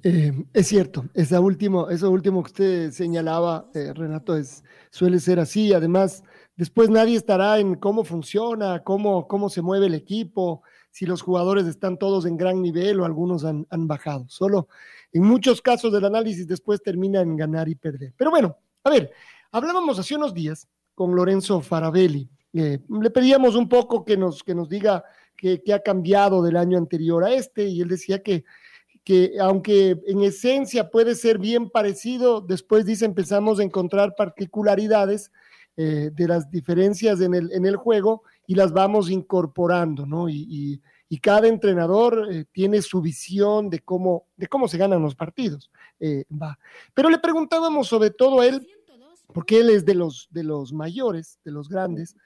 Eh, 0.05 0.33
es 0.53 0.69
cierto, 0.69 1.07
esa 1.15 1.41
último, 1.41 1.91
eso 1.91 2.11
último 2.11 2.43
que 2.43 2.49
usted 2.49 2.91
señalaba, 2.93 3.69
eh, 3.75 3.93
Renato, 3.93 4.37
es, 4.37 4.63
suele 4.91 5.19
ser 5.19 5.41
así. 5.41 5.73
Además, 5.73 6.23
después 6.57 6.89
nadie 6.89 7.17
estará 7.17 7.59
en 7.59 7.75
cómo 7.75 8.05
funciona, 8.05 8.85
cómo, 8.85 9.27
cómo 9.27 9.49
se 9.49 9.63
mueve 9.63 9.87
el 9.87 9.95
equipo, 9.95 10.63
si 10.91 11.07
los 11.07 11.23
jugadores 11.23 11.67
están 11.67 11.99
todos 11.99 12.27
en 12.27 12.37
gran 12.37 12.61
nivel 12.63 13.01
o 13.01 13.05
algunos 13.05 13.45
han, 13.45 13.67
han 13.71 13.87
bajado. 13.87 14.27
Solo 14.29 14.69
en 15.13 15.23
muchos 15.23 15.63
casos 15.63 15.93
del 15.93 16.05
análisis 16.05 16.47
después 16.47 16.83
termina 16.83 17.21
en 17.21 17.37
ganar 17.37 17.69
y 17.69 17.75
perder. 17.75 18.15
Pero 18.17 18.31
bueno, 18.31 18.57
a 18.85 18.91
ver, 18.91 19.13
hablábamos 19.53 19.99
hace 19.99 20.17
unos 20.17 20.35
días 20.35 20.69
con 20.95 21.15
Lorenzo 21.15 21.61
Farabelli. 21.61 22.29
Eh, 22.53 22.79
le 22.89 23.11
pedíamos 23.11 23.55
un 23.55 23.69
poco 23.69 24.05
que 24.05 24.17
nos, 24.17 24.43
que 24.43 24.55
nos 24.55 24.69
diga 24.69 25.05
qué 25.37 25.63
ha 25.73 25.79
cambiado 25.81 26.43
del 26.43 26.57
año 26.57 26.77
anterior 26.77 27.23
a 27.23 27.33
este 27.33 27.65
y 27.69 27.81
él 27.81 27.89
decía 27.89 28.23
que, 28.25 28.45
que 29.05 29.37
aunque 29.41 29.97
en 30.07 30.23
esencia 30.23 30.91
puede 30.91 31.15
ser 31.15 31.39
bien 31.39 31.71
parecido, 31.71 32.41
después 32.41 32.85
dice 32.85 33.05
empezamos 33.05 33.61
a 33.61 33.63
encontrar 33.63 34.15
particularidades 34.17 35.31
eh, 35.77 36.11
de 36.13 36.27
las 36.27 36.51
diferencias 36.51 37.21
en 37.21 37.35
el, 37.35 37.53
en 37.53 37.65
el 37.65 37.77
juego 37.77 38.23
y 38.49 38.55
las 38.55 38.73
vamos 38.73 39.11
incorporando, 39.11 40.07
¿no? 40.07 40.29
Y, 40.29 40.83
cada 41.23 41.49
entrenador 41.49 42.29
eh, 42.31 42.45
tiene 42.51 42.81
su 42.83 43.01
visión 43.01 43.71
de 43.71 43.81
cómo, 43.81 44.27
de 44.37 44.47
cómo 44.47 44.69
se 44.69 44.79
ganan 44.79 45.03
los 45.03 45.15
partidos. 45.15 45.71
Eh, 46.01 46.25
va. 46.31 46.59
Pero 46.95 47.11
le 47.11 47.19
preguntábamos 47.19 47.89
sobre 47.89 48.11
todo 48.11 48.41
a 48.41 48.47
él, 48.47 48.67
porque 49.33 49.61
él 49.61 49.71
es 49.71 49.85
de 49.85 49.95
los, 49.95 50.29
de 50.31 50.45
los 50.45 50.73
mayores, 50.73 51.39
de 51.45 51.53
los 51.53 51.69
grandes, 51.69 52.17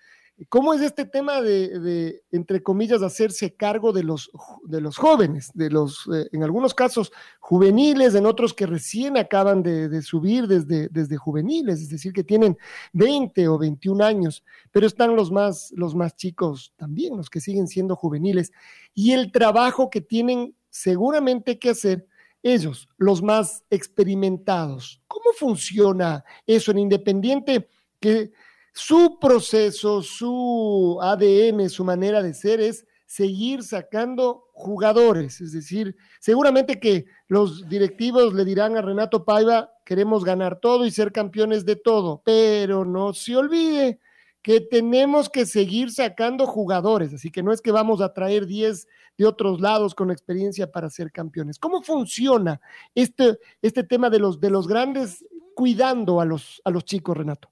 ¿Cómo 0.48 0.74
es 0.74 0.80
este 0.80 1.04
tema 1.04 1.40
de, 1.40 2.22
entre 2.32 2.62
comillas, 2.62 3.02
hacerse 3.02 3.54
cargo 3.54 3.92
de 3.92 4.02
los, 4.02 4.30
de 4.64 4.80
los 4.80 4.96
jóvenes, 4.96 5.50
de 5.54 5.70
los, 5.70 6.08
eh, 6.12 6.28
en 6.32 6.42
algunos 6.42 6.74
casos, 6.74 7.12
juveniles, 7.38 8.14
en 8.14 8.26
otros 8.26 8.54
que 8.54 8.66
recién 8.66 9.16
acaban 9.16 9.62
de, 9.62 9.88
de, 9.88 10.02
subir 10.02 10.46
desde, 10.48 10.88
desde 10.88 11.16
juveniles, 11.16 11.80
es 11.80 11.90
decir, 11.90 12.12
que 12.12 12.24
tienen 12.24 12.56
20 12.92 13.46
o 13.48 13.58
21 13.58 14.04
años, 14.04 14.44
pero 14.72 14.86
están 14.86 15.14
los 15.14 15.30
más, 15.30 15.72
los 15.76 15.94
más 15.94 16.16
chicos 16.16 16.72
también, 16.76 17.16
los 17.16 17.30
que 17.30 17.40
siguen 17.40 17.68
siendo 17.68 17.94
juveniles, 17.94 18.52
y 18.94 19.12
el 19.12 19.30
trabajo 19.32 19.90
que 19.90 20.00
tienen 20.00 20.56
seguramente 20.70 21.58
que 21.58 21.70
hacer 21.70 22.06
ellos, 22.42 22.88
los 22.96 23.22
más 23.22 23.64
experimentados. 23.70 25.00
¿Cómo 25.06 25.32
funciona 25.36 26.24
eso 26.46 26.72
en 26.72 26.78
Independiente? 26.78 27.68
Que 28.00 28.32
su 28.72 29.18
proceso, 29.20 30.02
su 30.02 30.98
ADN, 31.00 31.68
su 31.68 31.84
manera 31.84 32.22
de 32.22 32.34
ser 32.34 32.60
es 32.60 32.86
seguir 33.06 33.62
sacando 33.62 34.48
jugadores. 34.54 35.42
Es 35.42 35.52
decir, 35.52 35.94
seguramente 36.18 36.80
que 36.80 37.04
los 37.28 37.68
directivos 37.68 38.32
le 38.32 38.44
dirán 38.46 38.76
a 38.76 38.82
Renato 38.82 39.24
Paiva, 39.24 39.70
queremos 39.84 40.24
ganar 40.24 40.60
todo 40.60 40.86
y 40.86 40.90
ser 40.90 41.12
campeones 41.12 41.66
de 41.66 41.76
todo, 41.76 42.22
pero 42.24 42.86
no 42.86 43.12
se 43.12 43.36
olvide 43.36 44.00
que 44.40 44.60
tenemos 44.60 45.28
que 45.28 45.44
seguir 45.44 45.92
sacando 45.92 46.46
jugadores, 46.46 47.12
así 47.12 47.30
que 47.30 47.42
no 47.42 47.52
es 47.52 47.60
que 47.60 47.70
vamos 47.70 48.00
a 48.00 48.12
traer 48.12 48.46
10 48.46 48.88
de 49.18 49.26
otros 49.26 49.60
lados 49.60 49.94
con 49.94 50.10
experiencia 50.10 50.72
para 50.72 50.90
ser 50.90 51.12
campeones. 51.12 51.58
¿Cómo 51.58 51.82
funciona 51.82 52.60
este, 52.94 53.38
este 53.60 53.84
tema 53.84 54.08
de 54.10 54.18
los, 54.18 54.40
de 54.40 54.50
los 54.50 54.66
grandes 54.66 55.24
cuidando 55.54 56.20
a 56.20 56.24
los, 56.24 56.60
a 56.64 56.70
los 56.70 56.84
chicos, 56.84 57.16
Renato? 57.16 57.51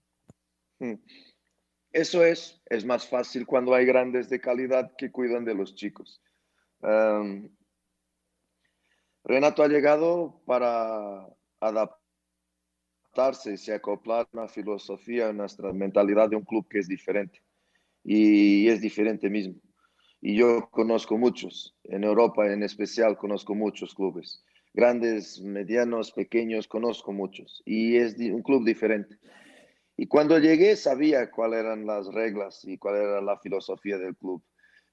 Mm. 0.80 0.94
Eso 1.92 2.24
es, 2.24 2.60
es 2.66 2.84
más 2.84 3.08
fácil 3.08 3.46
cuando 3.46 3.74
hay 3.74 3.84
grandes 3.84 4.28
de 4.28 4.40
calidad 4.40 4.92
que 4.96 5.10
cuidan 5.10 5.44
de 5.44 5.54
los 5.54 5.74
chicos. 5.74 6.20
Um, 6.80 7.48
Renato 9.24 9.62
ha 9.62 9.68
llegado 9.68 10.40
para 10.46 11.26
adaptarse 11.60 12.00
se 13.56 13.74
acoplar 13.74 14.26
a 14.26 14.28
una 14.32 14.48
filosofía, 14.48 15.28
a 15.28 15.32
nuestra 15.32 15.72
mentalidad 15.72 16.30
de 16.30 16.36
un 16.36 16.44
club 16.44 16.66
que 16.68 16.78
es 16.78 16.88
diferente. 16.88 17.42
Y 18.02 18.68
es 18.68 18.80
diferente 18.80 19.28
mismo. 19.28 19.60
Y 20.22 20.36
yo 20.36 20.68
conozco 20.70 21.18
muchos, 21.18 21.76
en 21.84 22.04
Europa 22.04 22.50
en 22.50 22.62
especial 22.62 23.16
conozco 23.16 23.54
muchos 23.54 23.94
clubes. 23.94 24.42
grandes, 24.72 25.40
medianos, 25.40 26.12
pequeños, 26.12 26.68
conozco 26.68 27.12
muchos 27.12 27.60
y 27.64 27.96
es 27.96 28.16
un 28.18 28.42
club 28.42 28.64
diferente. 28.64 29.18
Y 30.00 30.06
cuando 30.06 30.38
llegué 30.38 30.76
sabía 30.76 31.30
cuáles 31.30 31.60
eran 31.60 31.84
las 31.84 32.06
reglas 32.06 32.64
y 32.64 32.78
cuál 32.78 32.96
era 32.96 33.20
la 33.20 33.36
filosofía 33.36 33.98
del 33.98 34.16
club. 34.16 34.42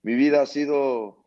Mi 0.04 0.16
vida 0.16 0.42
ha 0.42 0.46
sido 0.46 1.26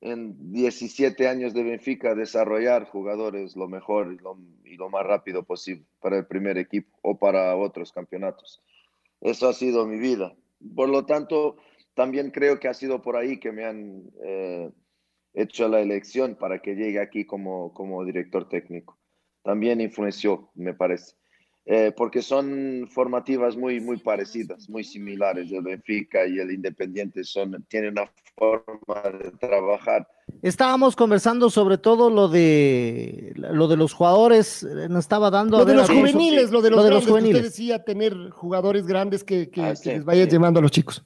en 0.00 0.52
17 0.52 1.26
años 1.26 1.52
de 1.52 1.64
Benfica 1.64 2.14
desarrollar 2.14 2.84
jugadores 2.84 3.56
lo 3.56 3.66
mejor 3.66 4.12
y 4.12 4.18
lo, 4.18 4.38
y 4.64 4.76
lo, 4.76 4.90
más 4.90 5.04
rápido 5.04 5.42
posible 5.42 5.84
para 6.00 6.18
el 6.18 6.26
primer 6.26 6.56
equipo 6.56 6.96
o 7.02 7.18
para 7.18 7.56
otros 7.56 7.90
campeonatos. 7.90 8.62
Eso 9.20 9.48
ha 9.48 9.54
sido 9.54 9.88
mi 9.88 9.98
vida. 9.98 10.32
Por 10.76 10.88
lo 10.88 11.04
tanto, 11.04 11.56
también 11.94 12.30
creo 12.30 12.60
que 12.60 12.68
ha 12.68 12.74
sido 12.74 13.02
por 13.02 13.16
ahí 13.16 13.40
que 13.40 13.50
me 13.50 13.64
han 13.64 14.04
eh, 14.22 14.70
hecho 15.34 15.66
la 15.66 15.80
elección 15.80 16.36
para 16.36 16.60
que 16.60 16.76
llegue 16.76 17.00
aquí 17.00 17.24
como, 17.24 17.74
como 17.74 18.04
director 18.04 18.48
técnico. 18.48 18.96
También 19.42 19.80
influenció, 19.80 20.48
me 20.54 20.74
parece. 20.74 21.16
Eh, 21.68 21.92
porque 21.96 22.22
son 22.22 22.86
formativas 22.88 23.56
muy, 23.56 23.80
muy 23.80 23.96
parecidas, 23.96 24.68
muy 24.68 24.84
similares. 24.84 25.50
El 25.50 25.62
Benfica 25.62 26.24
y 26.24 26.38
el 26.38 26.52
Independiente 26.52 27.24
son, 27.24 27.64
tienen 27.68 27.90
una 27.90 28.08
forma 28.36 29.02
de 29.18 29.32
trabajar. 29.32 30.06
Estábamos 30.42 30.94
conversando 30.94 31.50
sobre 31.50 31.76
todo 31.76 32.08
lo 32.08 32.28
de 32.28 33.32
lo 33.34 33.66
de 33.66 33.76
los 33.76 33.92
jugadores, 33.94 34.62
eh, 34.62 34.88
nos 34.88 35.00
estaba 35.00 35.28
dando... 35.30 35.58
Lo 35.58 35.64
de 35.64 35.74
los 35.74 35.90
juveniles, 35.90 36.52
lo 36.52 36.62
de 36.62 36.70
los, 36.70 36.88
lo 36.88 37.00
juveniles. 37.00 37.36
Usted 37.36 37.50
decía 37.50 37.82
tener 37.82 38.30
jugadores 38.30 38.86
grandes 38.86 39.24
que, 39.24 39.50
que, 39.50 39.62
ah, 39.62 39.74
les 39.84 40.04
vaya 40.04 40.24
llevando 40.24 40.60
a 40.60 40.62
los 40.62 40.70
chicos. 40.70 41.02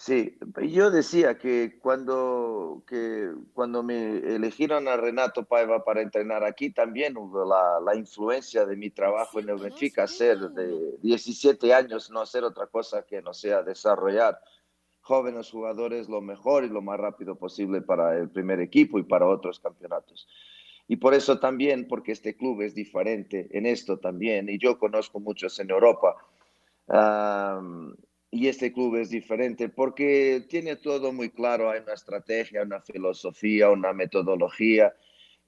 Sí, 0.00 0.38
yo 0.62 0.90
decía 0.90 1.36
que 1.36 1.78
cuando, 1.78 2.82
que 2.86 3.34
cuando 3.52 3.82
me 3.82 4.16
eligieron 4.34 4.88
a 4.88 4.96
Renato 4.96 5.44
Paiva 5.44 5.84
para 5.84 6.00
entrenar 6.00 6.42
aquí, 6.42 6.70
también 6.70 7.18
hubo 7.18 7.44
la, 7.44 7.80
la, 7.84 7.94
influencia 7.94 8.64
de 8.64 8.76
mi 8.76 8.88
trabajo 8.88 9.40
en 9.40 9.50
el 9.50 9.58
Benfica, 9.58 10.06
ser 10.06 10.38
de 10.38 10.96
17 11.02 11.74
años, 11.74 12.10
no 12.10 12.22
hacer 12.22 12.44
otra 12.44 12.66
cosa 12.68 13.02
que 13.02 13.20
no 13.20 13.34
sea 13.34 13.62
desarrollar 13.62 14.40
jóvenes 15.02 15.50
jugadores 15.50 16.08
lo 16.08 16.22
mejor 16.22 16.64
y 16.64 16.70
lo 16.70 16.80
más 16.80 16.98
rápido 16.98 17.36
posible 17.36 17.82
para 17.82 18.16
el 18.16 18.30
primer 18.30 18.60
equipo 18.60 18.98
y 18.98 19.02
para 19.02 19.26
otros 19.26 19.60
campeonatos. 19.60 20.26
Y 20.88 20.96
por 20.96 21.12
eso 21.12 21.38
también, 21.40 21.86
porque 21.86 22.12
este 22.12 22.38
club 22.38 22.62
es 22.62 22.74
diferente 22.74 23.48
en 23.50 23.66
esto 23.66 23.98
también, 23.98 24.48
y 24.48 24.58
yo 24.58 24.78
conozco 24.78 25.20
muchos 25.20 25.58
en 25.60 25.68
Europa, 25.68 26.16
y 28.30 28.46
este 28.46 28.72
club 28.72 28.96
es 28.96 29.10
diferente 29.10 29.68
porque 29.68 30.44
tiene 30.48 30.76
todo 30.76 31.12
muy 31.12 31.30
claro, 31.30 31.70
hay 31.70 31.80
una 31.80 31.94
estrategia, 31.94 32.62
una 32.62 32.80
filosofía, 32.80 33.70
una 33.70 33.92
metodología 33.92 34.94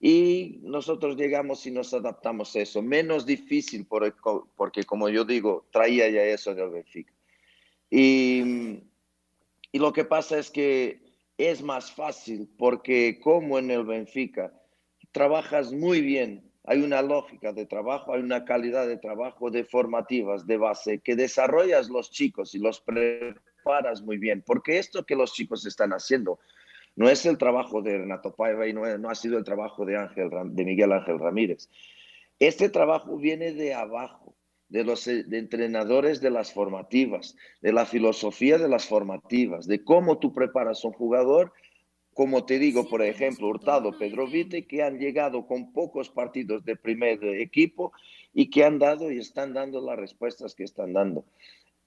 y 0.00 0.58
nosotros 0.62 1.16
llegamos 1.16 1.64
y 1.64 1.70
nos 1.70 1.94
adaptamos 1.94 2.56
a 2.56 2.60
eso. 2.60 2.82
Menos 2.82 3.24
difícil 3.24 3.86
porque, 3.86 4.84
como 4.84 5.08
yo 5.08 5.24
digo, 5.24 5.68
traía 5.70 6.08
ya 6.10 6.24
eso 6.24 6.56
del 6.56 6.70
Benfica. 6.70 7.12
Y, 7.88 8.82
y 9.70 9.78
lo 9.78 9.92
que 9.92 10.04
pasa 10.04 10.38
es 10.38 10.50
que 10.50 11.02
es 11.38 11.62
más 11.62 11.92
fácil 11.92 12.48
porque 12.58 13.20
como 13.20 13.60
en 13.60 13.70
el 13.70 13.84
Benfica 13.84 14.52
trabajas 15.12 15.72
muy 15.72 16.00
bien 16.00 16.51
hay 16.64 16.82
una 16.82 17.02
lógica 17.02 17.52
de 17.52 17.66
trabajo, 17.66 18.14
hay 18.14 18.20
una 18.20 18.44
calidad 18.44 18.86
de 18.86 18.96
trabajo 18.96 19.50
de 19.50 19.64
formativas, 19.64 20.46
de 20.46 20.56
base, 20.56 21.00
que 21.00 21.16
desarrollas 21.16 21.88
los 21.88 22.10
chicos 22.10 22.54
y 22.54 22.58
los 22.58 22.80
preparas 22.80 24.02
muy 24.02 24.18
bien, 24.18 24.42
porque 24.46 24.78
esto 24.78 25.04
que 25.04 25.16
los 25.16 25.32
chicos 25.32 25.66
están 25.66 25.92
haciendo 25.92 26.38
no 26.94 27.08
es 27.08 27.24
el 27.26 27.38
trabajo 27.38 27.82
de 27.82 27.98
Renato 27.98 28.34
Paiva 28.34 28.66
y 28.66 28.72
no, 28.72 28.84
ha 28.84 29.14
sido 29.14 29.38
el 29.38 29.44
trabajo 29.44 29.84
de, 29.84 29.96
Miguel 30.64 30.92
Ángel 30.92 31.18
Ramírez. 31.18 31.70
Este 32.38 32.68
trabajo 32.68 33.16
viene 33.16 33.52
de 33.52 33.74
abajo, 33.74 34.34
de 34.68 34.84
los 34.84 35.04
de 35.04 35.38
entrenadores 35.38 36.20
de 36.20 36.30
las 36.30 36.52
formativas, 36.52 37.36
de 37.60 37.72
la 37.72 37.86
filosofía 37.86 38.58
de 38.58 38.68
las 38.68 38.86
formativas, 38.86 39.66
de 39.66 39.84
cómo 39.84 40.18
tú 40.18 40.32
preparas 40.32 40.84
un 40.84 40.92
jugador 40.92 41.52
como 42.14 42.44
te 42.44 42.58
digo, 42.58 42.88
por 42.88 43.02
ejemplo, 43.02 43.48
Hurtado, 43.48 43.96
Pedro 43.98 44.26
Vite, 44.26 44.66
que 44.66 44.82
han 44.82 44.98
llegado 44.98 45.46
con 45.46 45.72
pocos 45.72 46.10
partidos 46.10 46.64
de 46.64 46.76
primer 46.76 47.24
equipo 47.24 47.92
y 48.34 48.50
que 48.50 48.64
han 48.64 48.78
dado 48.78 49.10
y 49.10 49.18
están 49.18 49.54
dando 49.54 49.80
las 49.80 49.98
respuestas 49.98 50.54
que 50.54 50.64
están 50.64 50.92
dando. 50.92 51.24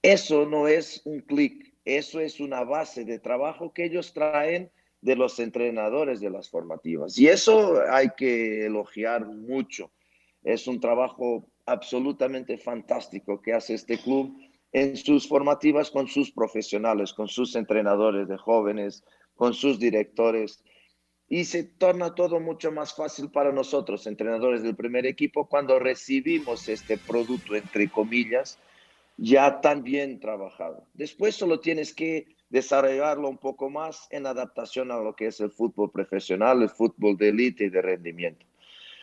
Eso 0.02 0.46
no 0.46 0.68
es 0.68 1.02
un 1.04 1.20
clic, 1.20 1.74
eso 1.84 2.20
es 2.20 2.40
una 2.40 2.64
base 2.64 3.04
de 3.04 3.18
trabajo 3.18 3.72
que 3.72 3.84
ellos 3.84 4.12
traen 4.12 4.70
de 5.00 5.16
los 5.16 5.38
entrenadores 5.38 6.20
de 6.20 6.30
las 6.30 6.50
formativas. 6.50 7.18
Y 7.18 7.28
eso 7.28 7.80
hay 7.88 8.10
que 8.16 8.66
elogiar 8.66 9.26
mucho. 9.26 9.90
Es 10.42 10.66
un 10.66 10.80
trabajo 10.80 11.46
absolutamente 11.66 12.58
fantástico 12.58 13.40
que 13.40 13.52
hace 13.52 13.74
este 13.74 13.98
club 13.98 14.36
en 14.72 14.96
sus 14.96 15.26
formativas 15.28 15.90
con 15.90 16.08
sus 16.08 16.30
profesionales, 16.30 17.12
con 17.12 17.28
sus 17.28 17.56
entrenadores 17.56 18.28
de 18.28 18.36
jóvenes, 18.36 19.04
con 19.36 19.54
sus 19.54 19.78
directores 19.78 20.62
y 21.28 21.44
se 21.44 21.64
torna 21.64 22.14
todo 22.14 22.40
mucho 22.40 22.70
más 22.70 22.94
fácil 22.94 23.30
para 23.30 23.52
nosotros, 23.52 24.06
entrenadores 24.06 24.62
del 24.62 24.76
primer 24.76 25.06
equipo, 25.06 25.48
cuando 25.48 25.78
recibimos 25.78 26.68
este 26.68 26.98
producto, 26.98 27.56
entre 27.56 27.88
comillas, 27.90 28.58
ya 29.16 29.60
tan 29.60 29.82
bien 29.82 30.20
trabajado. 30.20 30.84
Después 30.94 31.34
solo 31.34 31.60
tienes 31.60 31.94
que 31.94 32.36
desarrollarlo 32.48 33.28
un 33.28 33.38
poco 33.38 33.70
más 33.70 34.06
en 34.10 34.26
adaptación 34.26 34.92
a 34.92 34.98
lo 34.98 35.16
que 35.16 35.26
es 35.26 35.40
el 35.40 35.50
fútbol 35.50 35.90
profesional, 35.90 36.62
el 36.62 36.70
fútbol 36.70 37.16
de 37.16 37.30
élite 37.30 37.64
y 37.64 37.70
de 37.70 37.82
rendimiento. 37.82 38.46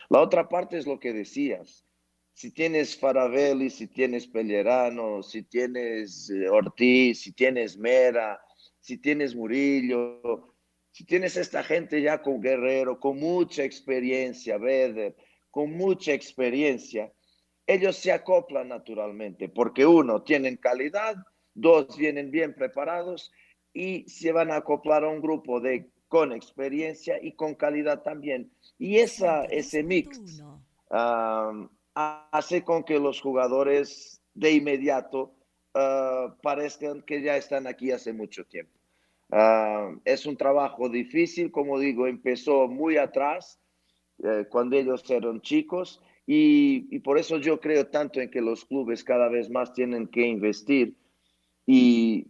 La 0.08 0.20
otra 0.20 0.48
parte 0.48 0.78
es 0.78 0.86
lo 0.86 0.98
que 0.98 1.12
decías. 1.12 1.84
Si 2.32 2.50
tienes 2.50 2.98
Faravelli, 2.98 3.70
si 3.70 3.86
tienes 3.86 4.26
Pellerano, 4.26 5.22
si 5.22 5.42
tienes 5.42 6.30
eh, 6.30 6.48
Ortiz, 6.48 7.20
si 7.20 7.32
tienes 7.32 7.76
Mera, 7.76 8.40
si 8.84 8.98
tienes 8.98 9.34
Murillo, 9.34 10.52
si 10.90 11.06
tienes 11.06 11.38
esta 11.38 11.64
gente 11.64 12.02
ya 12.02 12.20
con 12.20 12.42
Guerrero, 12.42 13.00
con 13.00 13.18
mucha 13.18 13.64
experiencia, 13.64 14.58
Beder, 14.58 15.16
con 15.50 15.70
mucha 15.70 16.12
experiencia, 16.12 17.10
ellos 17.66 17.96
se 17.96 18.12
acoplan 18.12 18.68
naturalmente, 18.68 19.48
porque 19.48 19.86
uno, 19.86 20.22
tienen 20.22 20.58
calidad, 20.58 21.16
dos, 21.54 21.96
vienen 21.96 22.30
bien 22.30 22.54
preparados 22.54 23.32
y 23.72 24.06
se 24.06 24.32
van 24.32 24.50
a 24.50 24.56
acoplar 24.56 25.02
a 25.02 25.08
un 25.08 25.22
grupo 25.22 25.60
de 25.60 25.88
con 26.08 26.32
experiencia 26.32 27.18
y 27.22 27.32
con 27.32 27.54
calidad 27.54 28.02
también. 28.02 28.52
Y 28.76 28.98
esa, 28.98 29.46
ese 29.46 29.82
mix 29.82 30.42
hace 31.94 32.62
con 32.64 32.84
que 32.84 32.98
los 32.98 33.18
jugadores 33.22 34.22
de 34.34 34.52
inmediato 34.52 35.34
uh, 35.74 36.32
parezcan 36.42 37.02
que 37.02 37.22
ya 37.22 37.36
están 37.36 37.66
aquí 37.66 37.90
hace 37.90 38.12
mucho 38.12 38.44
tiempo. 38.44 38.72
Uh, 39.30 40.00
es 40.04 40.26
un 40.26 40.36
trabajo 40.36 40.88
difícil, 40.88 41.50
como 41.50 41.78
digo, 41.78 42.06
empezó 42.06 42.68
muy 42.68 42.96
atrás, 42.96 43.58
eh, 44.22 44.46
cuando 44.48 44.76
ellos 44.76 45.08
eran 45.10 45.40
chicos, 45.40 46.00
y, 46.26 46.86
y, 46.90 47.00
por 47.00 47.18
eso 47.18 47.38
yo 47.38 47.60
creo 47.60 47.88
tanto 47.88 48.20
en 48.20 48.30
que 48.30 48.40
los 48.40 48.64
clubes 48.64 49.04
cada 49.04 49.28
vez 49.28 49.50
más 49.50 49.74
tienen 49.74 50.06
que 50.06 50.26
investir 50.26 50.94
y, 51.66 52.26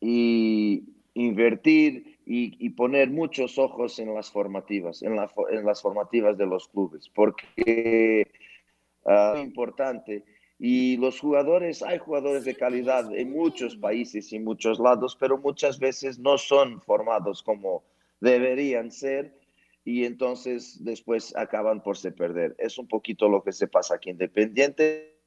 y 0.00 0.84
invertir 1.14 2.20
y, 2.26 2.64
y, 2.64 2.70
poner 2.70 3.10
muchos 3.10 3.58
ojos 3.58 3.98
en 3.98 4.14
las 4.14 4.30
formativas, 4.30 5.02
en, 5.02 5.16
la, 5.16 5.30
en 5.50 5.64
las 5.64 5.82
formativas 5.82 6.38
de 6.38 6.46
los 6.46 6.68
clubes, 6.68 7.08
porque 7.08 8.28
uh, 9.04 9.36
es 9.36 9.44
importante 9.44 10.24
y 10.64 10.96
los 10.96 11.18
jugadores, 11.18 11.82
hay 11.82 11.98
jugadores 11.98 12.44
de 12.44 12.54
calidad 12.54 13.12
en 13.12 13.32
muchos 13.32 13.74
países 13.74 14.32
y 14.32 14.38
muchos 14.38 14.78
lados, 14.78 15.16
pero 15.18 15.36
muchas 15.36 15.80
veces 15.80 16.20
no 16.20 16.38
son 16.38 16.80
formados 16.80 17.42
como 17.42 17.82
deberían 18.20 18.92
ser 18.92 19.36
y 19.84 20.04
entonces 20.04 20.84
después 20.84 21.34
acaban 21.34 21.82
por 21.82 21.96
se 21.96 22.12
perder. 22.12 22.54
Es 22.60 22.78
un 22.78 22.86
poquito 22.86 23.28
lo 23.28 23.42
que 23.42 23.50
se 23.50 23.66
pasa 23.66 23.96
aquí 23.96 24.10
Independiente. 24.10 25.18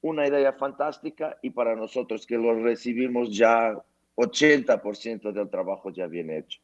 una 0.00 0.26
idea 0.26 0.54
fantástica 0.54 1.38
y 1.40 1.50
para 1.50 1.76
nosotros 1.76 2.26
que 2.26 2.36
lo 2.36 2.60
recibimos 2.60 3.36
ya 3.36 3.80
80% 4.16 5.30
del 5.30 5.48
trabajo 5.48 5.90
ya 5.90 6.08
bien 6.08 6.30
hecho. 6.30 6.58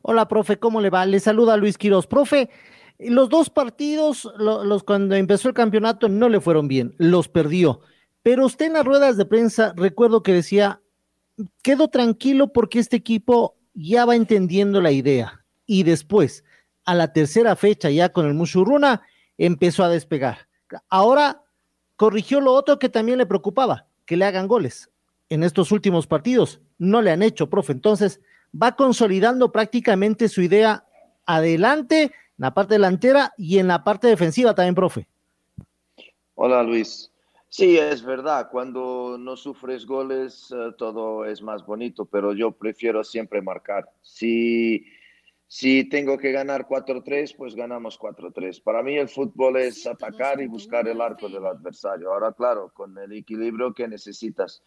Hola, 0.00 0.26
profe, 0.26 0.58
¿cómo 0.58 0.80
le 0.80 0.88
va? 0.88 1.04
Le 1.04 1.20
saluda 1.20 1.58
Luis 1.58 1.76
Quiroz. 1.76 2.06
Profe, 2.06 2.48
los 3.08 3.28
dos 3.28 3.50
partidos, 3.50 4.30
los, 4.36 4.82
cuando 4.84 5.14
empezó 5.14 5.48
el 5.48 5.54
campeonato, 5.54 6.08
no 6.08 6.28
le 6.28 6.40
fueron 6.40 6.68
bien, 6.68 6.94
los 6.98 7.28
perdió. 7.28 7.80
Pero 8.22 8.46
usted 8.46 8.66
en 8.66 8.74
las 8.74 8.84
ruedas 8.84 9.16
de 9.16 9.24
prensa, 9.24 9.72
recuerdo 9.76 10.22
que 10.22 10.34
decía, 10.34 10.80
quedo 11.62 11.88
tranquilo 11.88 12.52
porque 12.52 12.78
este 12.78 12.96
equipo 12.96 13.56
ya 13.74 14.04
va 14.04 14.16
entendiendo 14.16 14.80
la 14.80 14.92
idea. 14.92 15.44
Y 15.66 15.84
después, 15.84 16.44
a 16.84 16.94
la 16.94 17.12
tercera 17.12 17.56
fecha, 17.56 17.90
ya 17.90 18.10
con 18.10 18.26
el 18.26 18.34
Mushuruna, 18.34 19.02
empezó 19.38 19.84
a 19.84 19.88
despegar. 19.88 20.48
Ahora 20.88 21.42
corrigió 21.96 22.40
lo 22.40 22.52
otro 22.52 22.78
que 22.78 22.88
también 22.88 23.18
le 23.18 23.26
preocupaba, 23.26 23.86
que 24.04 24.16
le 24.16 24.24
hagan 24.24 24.48
goles. 24.48 24.90
En 25.28 25.42
estos 25.42 25.72
últimos 25.72 26.06
partidos 26.06 26.60
no 26.78 27.00
le 27.00 27.12
han 27.12 27.22
hecho, 27.22 27.48
profe. 27.48 27.72
Entonces, 27.72 28.20
va 28.60 28.76
consolidando 28.76 29.52
prácticamente 29.52 30.28
su 30.28 30.42
idea 30.42 30.84
adelante, 31.24 32.12
en 32.40 32.44
la 32.44 32.54
parte 32.54 32.72
delantera 32.72 33.34
y 33.36 33.58
en 33.58 33.68
la 33.68 33.84
parte 33.84 34.08
defensiva 34.08 34.54
también, 34.54 34.74
profe. 34.74 35.06
Hola 36.36 36.62
Luis. 36.62 37.12
Sí, 37.50 37.76
es 37.76 38.02
verdad, 38.02 38.48
cuando 38.50 39.18
no 39.18 39.36
sufres 39.36 39.84
goles 39.84 40.50
uh, 40.50 40.72
todo 40.72 41.26
es 41.26 41.42
más 41.42 41.66
bonito, 41.66 42.06
pero 42.06 42.32
yo 42.32 42.52
prefiero 42.52 43.04
siempre 43.04 43.42
marcar. 43.42 43.90
Si, 44.00 44.86
si 45.48 45.86
tengo 45.90 46.16
que 46.16 46.32
ganar 46.32 46.66
4-3, 46.66 47.36
pues 47.36 47.54
ganamos 47.54 47.98
4-3. 47.98 48.62
Para 48.62 48.82
mí 48.82 48.96
el 48.96 49.10
fútbol 49.10 49.58
es 49.58 49.86
atacar 49.86 50.40
y 50.40 50.46
buscar 50.46 50.88
el 50.88 51.02
arco 51.02 51.28
del 51.28 51.44
adversario. 51.44 52.10
Ahora, 52.10 52.32
claro, 52.32 52.72
con 52.72 52.96
el 52.96 53.12
equilibrio 53.12 53.74
que 53.74 53.86
necesitas. 53.86 54.62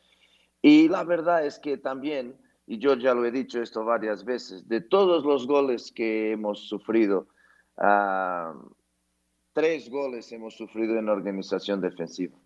Y 0.62 0.90
la 0.90 1.04
verdad 1.04 1.44
es 1.44 1.58
que 1.58 1.80
también, 1.80 2.36
y 2.68 2.78
yo 2.78 2.94
ya 2.98 3.16
lo 3.16 3.26
he 3.26 3.32
dicho 3.32 3.64
esto 3.64 3.84
varias 3.84 4.24
veces, 4.24 4.68
de 4.68 4.80
todos 4.80 5.26
los 5.26 5.48
goles 5.48 5.92
que 5.92 6.34
hemos 6.34 6.68
sufrido, 6.68 7.30
tres 9.54 9.90
goles 9.90 10.32
hemos 10.32 10.56
sufrido 10.56 10.98
en 10.98 11.10
organización 11.10 11.82
defensiva. 11.82 12.38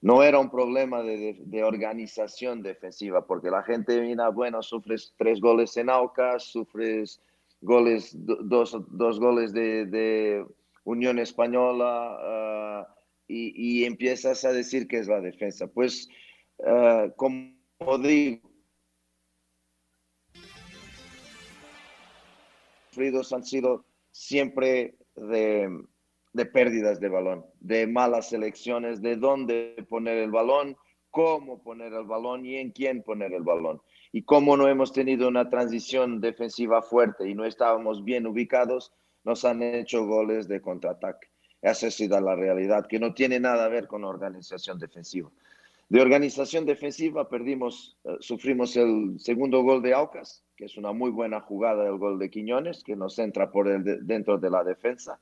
No 0.00 0.22
era 0.24 0.40
un 0.40 0.50
problema 0.50 1.02
de, 1.02 1.62
organización 1.62 2.62
defensiva, 2.62 3.24
porque 3.24 3.50
la 3.50 3.62
gente 3.62 4.00
mira, 4.00 4.30
bueno, 4.30 4.62
sufres 4.62 5.14
tres 5.16 5.40
goles 5.40 5.76
en 5.76 5.90
Aucas, 5.90 6.42
sufres 6.42 7.20
goles, 7.60 8.10
dos, 8.14 8.76
dos 8.90 9.20
goles 9.20 9.52
de, 9.52 9.86
de, 9.86 10.44
Unión 10.84 11.18
Española 11.18 12.86
uh, 12.88 12.92
y, 13.28 13.84
empiezas 13.84 14.44
a 14.44 14.52
decir 14.52 14.88
que 14.88 14.98
es 14.98 15.06
la 15.06 15.20
defensa. 15.20 15.68
Pues, 15.68 16.08
uh, 16.58 17.12
como 17.16 17.54
digo, 18.02 18.40
sufridos 22.90 23.32
han 23.32 23.44
sido 23.44 23.84
siempre 24.12 24.94
de 25.16 26.46
pérdidas 26.52 27.00
de 27.00 27.08
balón, 27.08 27.44
de 27.60 27.86
malas 27.86 28.32
elecciones, 28.32 29.02
de 29.02 29.16
dónde 29.16 29.84
poner 29.88 30.18
el 30.18 30.30
balón, 30.30 30.76
cómo 31.10 31.62
poner 31.62 31.92
el 31.92 32.04
balón 32.04 32.46
y 32.46 32.56
en 32.56 32.70
quién 32.70 33.02
poner 33.02 33.32
el 33.32 33.42
balón. 33.42 33.82
Y 34.12 34.22
cómo 34.22 34.56
no 34.56 34.68
hemos 34.68 34.92
tenido 34.92 35.28
una 35.28 35.48
transición 35.48 36.20
defensiva 36.20 36.82
fuerte 36.82 37.28
y 37.28 37.34
no 37.34 37.44
estábamos 37.44 38.04
bien 38.04 38.26
ubicados, 38.26 38.92
nos 39.24 39.44
han 39.44 39.62
hecho 39.62 40.06
goles 40.06 40.48
de 40.48 40.60
contraataque. 40.60 41.28
Esa 41.60 41.86
ha 41.86 41.90
sido 41.90 42.20
la 42.20 42.34
realidad, 42.34 42.86
que 42.88 42.98
no 42.98 43.14
tiene 43.14 43.38
nada 43.38 43.64
a 43.64 43.68
ver 43.68 43.86
con 43.86 44.04
organización 44.04 44.78
defensiva. 44.78 45.30
De 45.92 46.00
organización 46.00 46.64
defensiva 46.64 47.28
perdimos, 47.28 47.98
uh, 48.04 48.16
sufrimos 48.18 48.74
el 48.78 49.20
segundo 49.20 49.62
gol 49.62 49.82
de 49.82 49.92
Aucas, 49.92 50.42
que 50.56 50.64
es 50.64 50.78
una 50.78 50.92
muy 50.92 51.10
buena 51.10 51.42
jugada 51.42 51.84
del 51.84 51.98
gol 51.98 52.18
de 52.18 52.30
Quiñones, 52.30 52.82
que 52.82 52.96
nos 52.96 53.18
entra 53.18 53.52
por 53.52 53.68
el 53.68 53.84
de, 53.84 53.98
dentro 54.00 54.38
de 54.38 54.48
la 54.48 54.64
defensa 54.64 55.20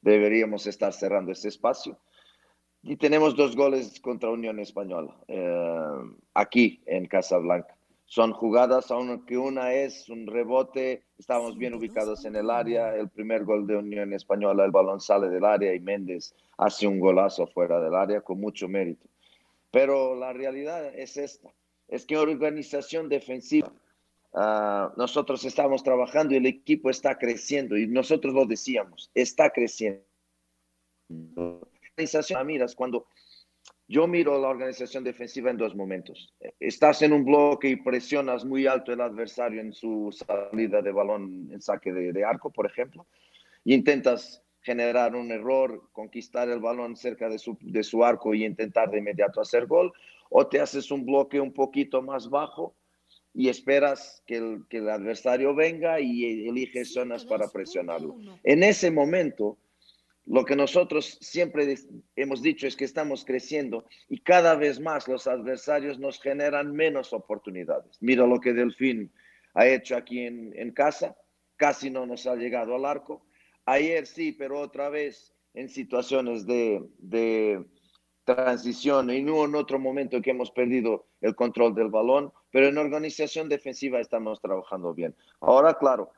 deberíamos 0.00 0.66
estar 0.66 0.92
cerrando 0.92 1.30
ese 1.30 1.46
espacio. 1.46 1.96
Y 2.82 2.96
tenemos 2.96 3.36
dos 3.36 3.54
goles 3.54 4.00
contra 4.00 4.28
Unión 4.30 4.58
Española, 4.58 5.14
eh, 5.28 6.12
aquí 6.34 6.82
en 6.86 7.06
Casablanca. 7.06 7.76
Son 8.04 8.32
jugadas, 8.32 8.90
aunque 8.90 9.38
una 9.38 9.72
es 9.72 10.08
un 10.08 10.26
rebote, 10.26 11.04
estamos 11.16 11.56
bien 11.56 11.74
ubicados 11.74 12.24
en 12.24 12.34
el 12.34 12.50
área. 12.50 12.96
El 12.96 13.08
primer 13.08 13.44
gol 13.44 13.68
de 13.68 13.76
Unión 13.76 14.12
Española, 14.12 14.64
el 14.64 14.72
balón 14.72 14.98
sale 15.00 15.28
del 15.28 15.44
área 15.44 15.72
y 15.72 15.78
Méndez 15.78 16.34
hace 16.56 16.88
un 16.88 16.98
golazo 16.98 17.46
fuera 17.46 17.78
del 17.78 17.94
área 17.94 18.20
con 18.20 18.40
mucho 18.40 18.66
mérito. 18.66 19.06
Pero 19.70 20.14
la 20.14 20.32
realidad 20.32 20.94
es 20.94 21.16
esta, 21.16 21.54
es 21.88 22.06
que 22.06 22.16
organización 22.16 23.08
defensiva, 23.08 23.72
Uh, 24.30 24.92
nosotros 24.96 25.42
estamos 25.46 25.82
trabajando 25.82 26.34
y 26.34 26.36
el 26.36 26.46
equipo 26.46 26.90
está 26.90 27.16
creciendo 27.16 27.78
y 27.78 27.86
nosotros 27.86 28.34
lo 28.34 28.44
decíamos, 28.44 29.10
está 29.14 29.50
creciendo. 29.50 30.04
Organización, 31.96 32.46
miras, 32.46 32.74
cuando 32.74 33.06
yo 33.88 34.06
miro 34.06 34.38
la 34.38 34.48
organización 34.48 35.02
defensiva 35.02 35.50
en 35.50 35.56
dos 35.56 35.74
momentos. 35.74 36.34
Estás 36.60 37.00
en 37.00 37.14
un 37.14 37.24
bloque 37.24 37.70
y 37.70 37.76
presionas 37.76 38.44
muy 38.44 38.66
alto 38.66 38.92
el 38.92 39.00
adversario 39.00 39.62
en 39.62 39.72
su 39.72 40.12
salida 40.12 40.82
de 40.82 40.92
balón 40.92 41.48
en 41.50 41.62
saque 41.62 41.90
de, 41.90 42.12
de 42.12 42.24
arco, 42.24 42.50
por 42.50 42.66
ejemplo, 42.66 43.06
y 43.64 43.72
intentas 43.72 44.42
generar 44.68 45.16
un 45.16 45.32
error, 45.32 45.88
conquistar 45.92 46.50
el 46.50 46.60
balón 46.60 46.94
cerca 46.94 47.30
de 47.30 47.38
su, 47.38 47.56
de 47.62 47.82
su 47.82 48.04
arco 48.04 48.34
y 48.34 48.44
intentar 48.44 48.90
de 48.90 48.98
inmediato 48.98 49.40
hacer 49.40 49.64
gol, 49.64 49.94
o 50.28 50.46
te 50.46 50.60
haces 50.60 50.90
un 50.90 51.06
bloque 51.06 51.40
un 51.40 51.54
poquito 51.54 52.02
más 52.02 52.28
bajo 52.28 52.74
y 53.32 53.48
esperas 53.48 54.22
que 54.26 54.36
el, 54.36 54.66
que 54.68 54.76
el, 54.78 54.90
adversario 54.90 55.54
venga 55.54 56.00
y 56.00 56.46
eliges 56.46 56.92
zonas 56.92 57.24
para 57.24 57.48
presionarlo. 57.48 58.18
En 58.44 58.62
ese 58.62 58.90
momento, 58.90 59.56
lo 60.26 60.44
que 60.44 60.54
nosotros 60.54 61.16
siempre 61.22 61.74
hemos 62.14 62.42
dicho 62.42 62.66
es 62.66 62.76
que 62.76 62.84
estamos 62.84 63.24
creciendo 63.24 63.86
y 64.10 64.20
cada 64.20 64.54
vez 64.54 64.80
más 64.80 65.08
los 65.08 65.26
adversarios 65.26 65.98
nos 65.98 66.20
generan 66.20 66.74
menos 66.74 67.14
oportunidades. 67.14 67.96
Mira 68.02 68.26
lo 68.26 68.38
que 68.38 68.52
Delfín 68.52 69.10
ha 69.54 69.66
hecho 69.66 69.96
aquí 69.96 70.26
en, 70.26 70.52
en 70.56 70.72
casa, 70.72 71.16
casi 71.56 71.88
no 71.88 72.04
nos 72.04 72.26
ha 72.26 72.36
llegado 72.36 72.74
al 72.74 72.84
arco. 72.84 73.24
Ayer 73.70 74.06
sí, 74.06 74.32
pero 74.32 74.60
otra 74.60 74.88
vez 74.88 75.34
en 75.52 75.68
situaciones 75.68 76.46
de, 76.46 76.82
de 76.96 77.62
transición 78.24 79.10
y 79.10 79.20
no 79.20 79.44
en 79.44 79.54
otro 79.54 79.78
momento 79.78 80.22
que 80.22 80.30
hemos 80.30 80.50
perdido 80.50 81.04
el 81.20 81.34
control 81.34 81.74
del 81.74 81.88
balón, 81.88 82.32
pero 82.50 82.68
en 82.68 82.78
organización 82.78 83.46
defensiva 83.50 84.00
estamos 84.00 84.40
trabajando 84.40 84.94
bien. 84.94 85.14
Ahora, 85.40 85.74
claro, 85.74 86.12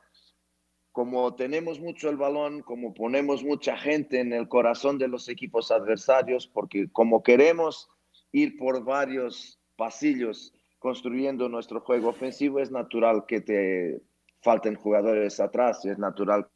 como 0.93 1.35
tenemos 1.35 1.81
mucho 1.81 2.09
el 2.09 2.15
balón, 2.15 2.61
como 2.61 2.93
ponemos 2.93 3.43
mucha 3.43 3.75
gente 3.75 4.21
en 4.21 4.31
el 4.31 4.47
corazón 4.47 4.97
de 4.97 5.09
los 5.09 5.27
equipos 5.27 5.71
adversarios, 5.71 6.47
porque 6.47 6.89
como 6.93 7.21
queremos 7.21 7.89
ir 8.31 8.57
por 8.57 8.81
varios 8.85 9.59
pasillos 9.75 10.53
construyendo 10.79 11.49
nuestro 11.49 11.81
juego 11.81 12.11
ofensivo, 12.11 12.61
es 12.61 12.71
natural 12.71 13.25
que 13.27 13.41
te 13.41 14.01
falten 14.41 14.75
jugadores 14.75 15.41
atrás, 15.41 15.83
es 15.85 15.99
natural 15.99 16.47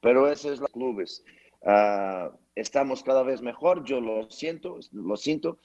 pero 0.00 0.30
eso 0.30 0.52
es 0.52 0.60
los 0.60 0.70
clubes. 0.70 1.24
Uh, 1.62 2.36
estamos 2.54 3.02
cada 3.02 3.22
vez 3.22 3.42
mejor, 3.42 3.84
yo 3.84 4.00
lo 4.00 4.30
siento, 4.30 4.78
lo 4.92 5.16
siento. 5.16 5.58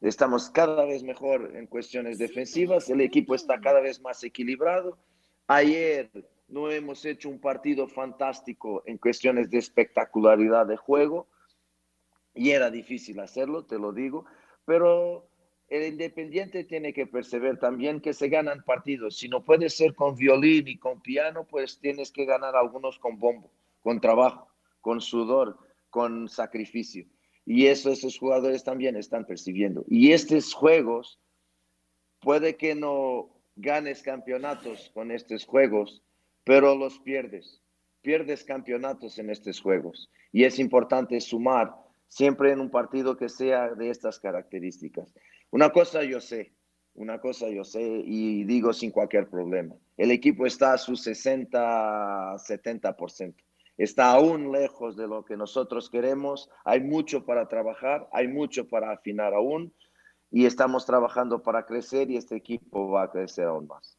Estamos 0.00 0.50
cada 0.50 0.84
vez 0.84 1.02
mejor 1.02 1.56
en 1.56 1.66
cuestiones 1.66 2.18
defensivas, 2.18 2.88
el 2.88 3.00
equipo 3.00 3.34
está 3.34 3.60
cada 3.60 3.80
vez 3.80 4.00
más 4.00 4.22
equilibrado. 4.22 4.98
Ayer 5.48 6.10
no 6.46 6.70
hemos 6.70 7.04
hecho 7.04 7.28
un 7.28 7.40
partido 7.40 7.88
fantástico 7.88 8.82
en 8.86 8.98
cuestiones 8.98 9.50
de 9.50 9.58
espectacularidad 9.58 10.66
de 10.66 10.76
juego 10.76 11.28
y 12.34 12.50
era 12.50 12.70
difícil 12.70 13.18
hacerlo, 13.18 13.64
te 13.64 13.78
lo 13.78 13.92
digo, 13.92 14.24
pero 14.64 15.28
el 15.68 15.86
Independiente 15.86 16.64
tiene 16.64 16.92
que 16.92 17.06
perceber 17.06 17.58
también 17.58 18.00
que 18.00 18.14
se 18.14 18.28
ganan 18.28 18.64
partidos. 18.64 19.16
Si 19.16 19.28
no 19.28 19.44
puede 19.44 19.68
ser 19.68 19.94
con 19.94 20.16
violín 20.16 20.66
y 20.68 20.78
con 20.78 21.00
piano, 21.00 21.46
pues 21.46 21.78
tienes 21.78 22.10
que 22.10 22.24
ganar 22.24 22.56
algunos 22.56 22.98
con 22.98 23.18
bombo, 23.18 23.50
con 23.82 24.00
trabajo 24.00 24.48
con 24.80 25.00
sudor, 25.00 25.58
con 25.90 26.28
sacrificio. 26.28 27.06
Y 27.44 27.66
eso 27.66 27.90
esos 27.90 28.18
jugadores 28.18 28.64
también 28.64 28.96
están 28.96 29.26
percibiendo. 29.26 29.84
Y 29.88 30.12
estos 30.12 30.54
juegos, 30.54 31.18
puede 32.20 32.56
que 32.56 32.74
no 32.74 33.30
ganes 33.56 34.02
campeonatos 34.02 34.90
con 34.94 35.10
estos 35.10 35.44
juegos, 35.44 36.02
pero 36.44 36.74
los 36.74 36.98
pierdes. 37.00 37.60
Pierdes 38.02 38.44
campeonatos 38.44 39.18
en 39.18 39.30
estos 39.30 39.60
juegos. 39.60 40.10
Y 40.32 40.44
es 40.44 40.58
importante 40.58 41.20
sumar 41.20 41.74
siempre 42.06 42.52
en 42.52 42.60
un 42.60 42.70
partido 42.70 43.16
que 43.16 43.28
sea 43.28 43.74
de 43.74 43.90
estas 43.90 44.18
características. 44.18 45.12
Una 45.50 45.70
cosa 45.70 46.02
yo 46.04 46.20
sé, 46.20 46.52
una 46.94 47.20
cosa 47.20 47.48
yo 47.48 47.64
sé 47.64 47.82
y 47.82 48.44
digo 48.44 48.72
sin 48.72 48.90
cualquier 48.90 49.28
problema. 49.28 49.74
El 49.96 50.10
equipo 50.10 50.46
está 50.46 50.74
a 50.74 50.78
su 50.78 50.96
60, 50.96 51.58
70% 52.36 53.34
está 53.78 54.10
aún 54.10 54.50
lejos 54.52 54.96
de 54.96 55.06
lo 55.06 55.24
que 55.24 55.36
nosotros 55.36 55.88
queremos, 55.88 56.50
hay 56.64 56.80
mucho 56.80 57.24
para 57.24 57.48
trabajar, 57.48 58.08
hay 58.12 58.26
mucho 58.26 58.68
para 58.68 58.92
afinar 58.92 59.32
aún 59.32 59.72
y 60.30 60.44
estamos 60.44 60.84
trabajando 60.84 61.42
para 61.42 61.64
crecer 61.64 62.10
y 62.10 62.16
este 62.16 62.36
equipo 62.36 62.90
va 62.90 63.04
a 63.04 63.10
crecer 63.10 63.46
aún 63.46 63.68
más. 63.68 63.96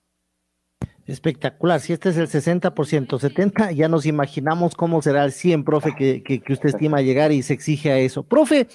Espectacular, 1.06 1.80
si 1.80 1.94
este 1.94 2.10
es 2.10 2.18
el 2.18 2.28
60%, 2.28 2.72
70%, 3.08 3.74
ya 3.74 3.88
nos 3.88 4.06
imaginamos 4.06 4.76
cómo 4.76 5.02
será 5.02 5.24
el 5.24 5.32
100, 5.32 5.64
profe, 5.64 5.96
que, 5.98 6.22
que, 6.22 6.40
que 6.40 6.54
usted 6.54 6.70
estima 6.70 7.02
llegar 7.02 7.32
y 7.32 7.42
se 7.42 7.54
exige 7.54 7.92
a 7.92 7.98
eso. 7.98 8.24
Profe, 8.24 8.68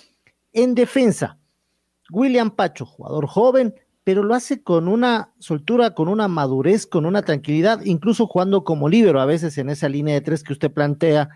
en 0.52 0.74
defensa, 0.74 1.38
William 2.10 2.50
Pacho, 2.50 2.86
jugador 2.86 3.26
joven, 3.26 3.74
pero 4.04 4.22
lo 4.22 4.34
hace 4.34 4.62
con 4.62 4.86
una 4.86 5.32
soltura, 5.38 5.94
con 5.94 6.08
una 6.08 6.28
madurez, 6.28 6.86
con 6.86 7.06
una 7.06 7.22
tranquilidad, 7.22 7.80
incluso 7.84 8.26
jugando 8.26 8.62
como 8.62 8.88
líbero 8.88 9.20
a 9.20 9.26
veces 9.26 9.56
en 9.56 9.70
esa 9.70 9.88
línea 9.88 10.14
de 10.14 10.20
tres 10.20 10.44
que 10.44 10.52
usted 10.52 10.70
plantea. 10.70 11.30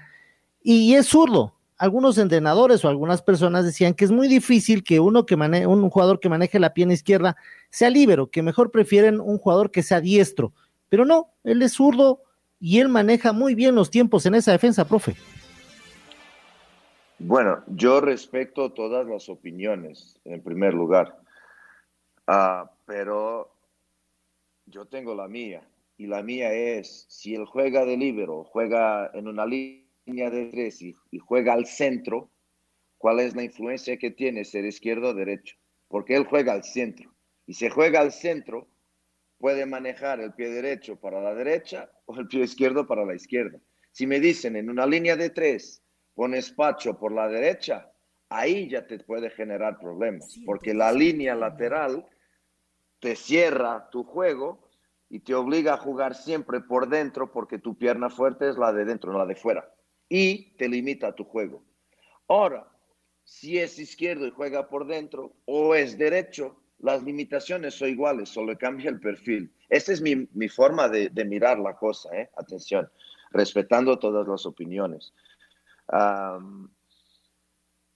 Y, 0.63 0.95
es 0.95 1.07
zurdo, 1.07 1.55
algunos 1.79 2.19
entrenadores 2.19 2.85
o 2.85 2.89
algunas 2.89 3.23
personas 3.23 3.65
decían 3.65 3.95
que 3.95 4.05
es 4.05 4.11
muy 4.11 4.29
difícil 4.29 4.85
que 4.85 5.01
uno 5.01 5.25
que 5.25 5.37
maneje, 5.37 5.67
un 5.67 5.89
jugador 5.89 6.21
que 6.21 6.29
maneje 6.29 6.59
la 6.59 6.75
pierna 6.75 6.93
izquierda 6.93 7.37
sea 7.71 7.89
líbero, 7.89 8.31
que 8.31 8.43
mejor 8.43 8.71
prefieren 8.71 9.19
un 9.21 9.39
jugador 9.39 9.71
que 9.71 9.83
sea 9.83 10.03
diestro. 10.03 10.53
Pero 10.91 11.07
no, 11.07 11.31
él 11.45 11.63
es 11.63 11.73
zurdo 11.73 12.21
y 12.61 12.81
él 12.81 12.89
maneja 12.89 13.33
muy 13.33 13.55
bien 13.55 13.75
los 13.75 13.91
tiempos 13.91 14.27
en 14.27 14.35
esa 14.35 14.53
defensa, 14.53 14.87
profe. 14.87 15.17
Bueno, 17.21 17.65
yo 17.67 18.01
respeto 18.01 18.73
todas 18.73 19.05
las 19.05 19.29
opiniones, 19.29 20.21
en 20.25 20.41
primer 20.41 20.73
lugar, 20.73 21.19
uh, 22.29 22.69
pero 22.87 23.53
yo 24.67 24.87
tengo 24.87 25.17
la 25.17 25.27
mía, 25.27 25.69
y 25.97 26.07
la 26.07 26.23
mía 26.23 26.53
es, 26.53 27.07
si 27.09 27.35
él 27.35 27.45
juega 27.45 27.85
de 27.85 27.97
líbero, 27.97 28.45
juega 28.45 29.11
en 29.15 29.27
una 29.27 29.47
línea 29.47 30.31
de 30.31 30.47
tres 30.47 30.81
y, 30.81 30.95
y, 31.11 31.19
juega 31.19 31.55
al 31.55 31.67
centro, 31.67 32.31
¿cuál 32.99 33.19
es 33.19 33.35
la 33.35 33.43
influencia 33.43 33.97
que 33.99 34.13
tiene 34.13 34.45
ser 34.45 34.65
izquierdo 34.65 35.09
o 35.09 35.15
derecho? 35.15 35.57
Porque 35.89 36.15
él 36.15 36.25
juega 36.25 36.53
al 36.53 36.63
centro, 36.63 37.13
y 37.47 37.55
si 37.55 37.69
juega 37.69 37.99
al 37.99 38.13
centro, 38.13 38.69
puede 39.39 39.67
manejar 39.67 40.21
el 40.21 40.35
pie 40.35 40.51
derecho 40.51 40.95
para 40.95 41.21
la 41.21 41.35
derecha 41.35 41.91
o 42.07 42.17
el 42.17 42.29
pie 42.29 42.45
izquierdo 42.45 42.87
para 42.87 43.05
la 43.05 43.17
izquierda. 43.17 43.59
Si 43.91 44.07
me 44.07 44.21
dicen 44.21 44.55
en 44.55 44.71
una 44.71 44.87
línea 44.87 45.17
de 45.17 45.31
tres, 45.31 45.83
pones 46.19 46.51
Pacho 46.51 46.99
por 46.99 47.13
la 47.13 47.29
derecha, 47.29 47.93
ahí 48.29 48.69
ya 48.69 48.85
te 48.85 48.99
puede 48.99 49.31
generar 49.31 49.79
problemas, 49.79 50.37
porque 50.45 50.75
la 50.75 50.91
línea 50.91 51.37
lateral 51.37 52.05
te 52.99 53.15
cierra 53.15 53.89
tu 53.89 54.03
juego 54.03 54.69
y 55.09 55.21
te 55.21 55.37
obliga 55.37 55.75
a 55.75 55.77
jugar 55.77 56.17
siempre 56.17 56.61
por 56.61 56.89
dentro 56.89 57.31
porque 57.31 57.61
tu 57.61 57.79
pierna 57.79 58.11
fuerte 58.11 58.49
es 58.49 58.59
la 58.59 58.73
de 58.73 58.85
dentro, 58.85 59.13
no 59.13 59.19
la 59.19 59.27
de 59.27 59.37
fuera. 59.37 59.73
Y 60.09 60.57
te 60.57 60.69
limita 60.69 61.15
tu 61.15 61.23
juego. 61.23 61.63
Ahora, 62.27 62.67
si 63.23 63.61
es 63.61 63.79
izquierdo 63.79 64.27
y 64.27 64.33
juega 64.33 64.69
por 64.69 64.89
dentro 64.89 65.37
o 65.45 65.77
es 65.77 65.97
derecho, 65.97 66.57
las 66.81 67.05
limitaciones 67.05 67.75
son 67.75 67.91
iguales, 67.91 68.29
solo 68.29 68.59
cambia 68.59 68.91
el 68.91 68.99
perfil. 68.99 69.53
Esa 69.69 69.93
es 69.93 70.01
mi, 70.01 70.29
mi 70.33 70.49
forma 70.49 70.89
de, 70.89 71.11
de, 71.11 71.25
mirar 71.25 71.61
la 71.61 71.77
cosa, 71.77 72.09
¿eh? 72.13 72.29
atención, 72.37 72.91
respetando 73.31 74.01
todas 74.01 74.27
las 74.27 74.47
opiniones. 74.47 75.13
Um, 75.91 76.69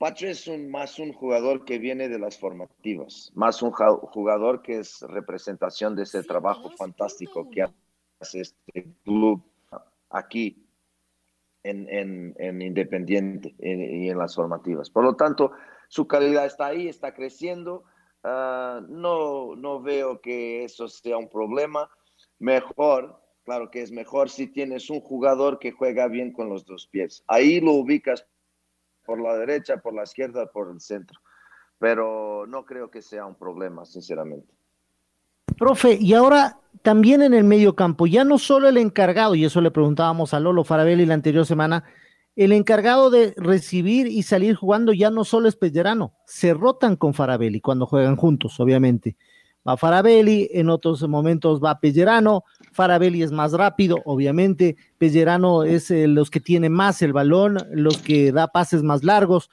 Pacho 0.02 0.26
es 0.26 0.48
un, 0.48 0.68
más 0.68 0.98
un 0.98 1.12
jugador 1.12 1.64
que 1.64 1.78
viene 1.78 2.08
de 2.08 2.18
las 2.18 2.36
formativas, 2.36 3.30
más 3.36 3.62
un 3.62 3.70
jugador 3.70 4.60
que 4.60 4.80
es 4.80 5.00
representación 5.02 5.94
de 5.94 6.02
ese 6.02 6.24
trabajo 6.24 6.70
fantástico 6.70 7.48
que 7.48 7.66
hace 8.18 8.40
este 8.40 8.88
club 9.04 9.44
aquí 10.10 10.66
en, 11.62 11.88
en, 11.88 12.34
en 12.36 12.62
Independiente 12.62 13.54
y 13.60 14.08
en, 14.08 14.18
las 14.18 14.34
formativas. 14.34 14.90
Por 14.90 15.04
lo 15.04 15.14
tanto, 15.14 15.52
su 15.86 16.08
calidad 16.08 16.46
está 16.46 16.66
ahí, 16.66 16.88
está 16.88 17.14
creciendo. 17.14 17.84
Uh, 18.24 18.80
no, 18.88 19.54
no 19.54 19.80
veo 19.80 20.20
que 20.20 20.64
eso 20.64 20.88
sea 20.88 21.16
un 21.16 21.28
problema. 21.28 21.88
Mejor 22.40 23.21
Claro 23.44 23.70
que 23.70 23.82
es 23.82 23.90
mejor 23.90 24.30
si 24.30 24.46
tienes 24.46 24.88
un 24.88 25.00
jugador 25.00 25.58
que 25.58 25.72
juega 25.72 26.06
bien 26.06 26.32
con 26.32 26.48
los 26.48 26.64
dos 26.64 26.86
pies. 26.86 27.24
Ahí 27.26 27.60
lo 27.60 27.72
ubicas 27.72 28.26
por 29.04 29.20
la 29.20 29.36
derecha, 29.36 29.78
por 29.78 29.94
la 29.94 30.04
izquierda, 30.04 30.46
por 30.46 30.70
el 30.70 30.80
centro. 30.80 31.18
Pero 31.78 32.46
no 32.46 32.64
creo 32.64 32.90
que 32.90 33.02
sea 33.02 33.26
un 33.26 33.34
problema, 33.34 33.84
sinceramente. 33.84 34.54
Profe, 35.58 35.98
y 36.00 36.14
ahora 36.14 36.60
también 36.82 37.20
en 37.22 37.34
el 37.34 37.42
medio 37.42 37.74
campo, 37.74 38.06
ya 38.06 38.24
no 38.24 38.38
solo 38.38 38.68
el 38.68 38.76
encargado, 38.76 39.34
y 39.34 39.44
eso 39.44 39.60
le 39.60 39.72
preguntábamos 39.72 40.34
a 40.34 40.40
Lolo 40.40 40.62
Farabelli 40.62 41.04
la 41.04 41.14
anterior 41.14 41.44
semana, 41.44 41.84
el 42.36 42.52
encargado 42.52 43.10
de 43.10 43.34
recibir 43.36 44.06
y 44.06 44.22
salir 44.22 44.54
jugando 44.54 44.92
ya 44.92 45.10
no 45.10 45.24
solo 45.24 45.48
es 45.48 45.56
Pellerano, 45.56 46.14
se 46.26 46.54
rotan 46.54 46.96
con 46.96 47.12
Farabelli 47.12 47.60
cuando 47.60 47.86
juegan 47.86 48.16
juntos, 48.16 48.58
obviamente 48.60 49.16
va 49.66 49.76
Farabelli, 49.76 50.48
en 50.52 50.68
otros 50.70 51.06
momentos 51.08 51.62
va 51.62 51.78
Pellerano, 51.78 52.44
Farabelli 52.72 53.22
es 53.22 53.32
más 53.32 53.52
rápido, 53.52 53.98
obviamente, 54.04 54.76
Pellerano 54.98 55.62
es 55.62 55.90
eh, 55.90 56.06
los 56.08 56.30
que 56.30 56.40
tiene 56.40 56.68
más 56.68 57.02
el 57.02 57.12
balón, 57.12 57.58
los 57.72 57.98
que 57.98 58.32
da 58.32 58.48
pases 58.48 58.82
más 58.82 59.04
largos, 59.04 59.50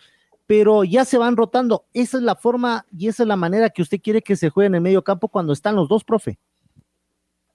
pero 0.48 0.84
ya 0.84 1.06
se 1.06 1.20
van 1.20 1.38
rotando. 1.38 1.86
Esa 1.94 2.18
es 2.18 2.24
la 2.24 2.36
forma 2.36 2.86
y 2.92 3.08
esa 3.08 3.22
es 3.24 3.28
la 3.28 3.36
manera 3.36 3.70
que 3.70 3.84
usted 3.84 4.02
quiere 4.02 4.24
que 4.24 4.36
se 4.36 4.50
juegue 4.50 4.68
en 4.68 4.76
el 4.76 4.82
medio 4.82 5.04
campo 5.04 5.28
cuando 5.28 5.54
están 5.54 5.76
los 5.76 5.88
dos, 5.88 6.04
profe. 6.04 6.40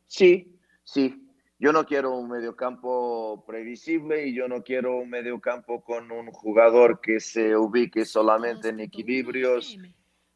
Sí, 0.07 0.61
sí. 0.85 1.21
Yo 1.59 1.73
no 1.73 1.87
quiero 1.87 2.17
un 2.17 2.29
mediocampo 2.29 3.45
previsible 3.47 4.27
y 4.29 4.35
yo 4.35 4.47
no 4.47 4.62
quiero 4.62 4.99
un 4.99 5.11
mediocampo 5.11 5.83
con 5.83 6.12
un 6.12 6.27
jugador 6.31 7.01
que 7.01 7.21
se 7.21 7.57
ubique 7.57 8.05
solamente 8.05 8.69
en 8.69 8.81
equilibrios 8.81 9.77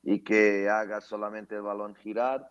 y 0.02 0.20
que 0.20 0.68
haga 0.68 1.00
solamente 1.00 1.56
el 1.56 1.62
balón 1.62 1.94
girar. 1.94 2.48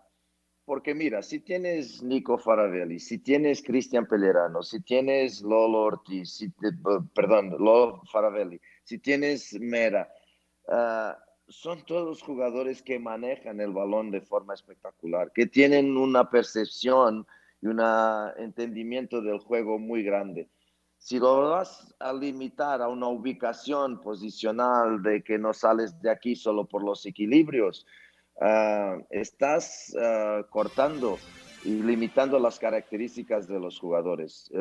Porque 0.66 0.94
mira, 0.94 1.22
si 1.22 1.40
tienes 1.40 2.04
Nico 2.04 2.38
Faravelli, 2.38 3.00
si 3.00 3.20
tienes 3.20 3.64
Cristian 3.64 4.06
Pellerano, 4.06 4.64
si 4.64 4.82
tienes 4.82 5.42
Lolo 5.42 5.84
Ortiz, 5.84 6.34
si 6.34 6.50
te, 6.50 6.72
perdón, 7.16 7.52
Lolo 7.52 8.02
Faravelli, 8.12 8.60
si 8.84 9.00
tienes 9.00 9.54
Mera, 9.62 10.12
uh, 10.68 11.14
son 11.48 11.86
todos 11.86 12.22
jugadores 12.22 12.82
que 12.82 13.00
manejan 13.00 13.62
el 13.62 13.72
balón 13.72 14.12
de 14.12 14.20
forma 14.20 14.54
espectacular, 14.54 15.32
que 15.32 15.46
tienen 15.46 15.96
una 15.96 16.30
percepción 16.30 17.26
y 17.62 17.68
un 17.68 17.82
entendimiento 18.38 19.22
del 19.22 19.40
juego 19.40 19.80
muy 19.80 20.04
grande. 20.04 20.50
Si 20.98 21.20
lo 21.20 21.50
vas 21.50 21.96
a 22.00 22.12
limitar 22.12 22.82
a 22.82 22.90
una 22.90 23.08
ubicación 23.08 24.02
posicional 24.02 25.02
de 25.02 25.24
que 25.24 25.38
no 25.38 25.54
sales 25.54 26.00
de 26.02 26.10
aquí 26.10 26.36
solo 26.36 26.66
por 26.66 26.84
los 26.84 27.06
equilibrios, 27.06 27.86
uh, 28.36 29.04
estás 29.10 29.96
uh, 29.96 30.44
cortando 30.50 31.18
y 31.64 31.82
limitando 31.82 32.40
las 32.40 32.60
características 32.60 33.48
de 33.48 33.60
los 33.60 33.80
jugadores. 33.80 34.52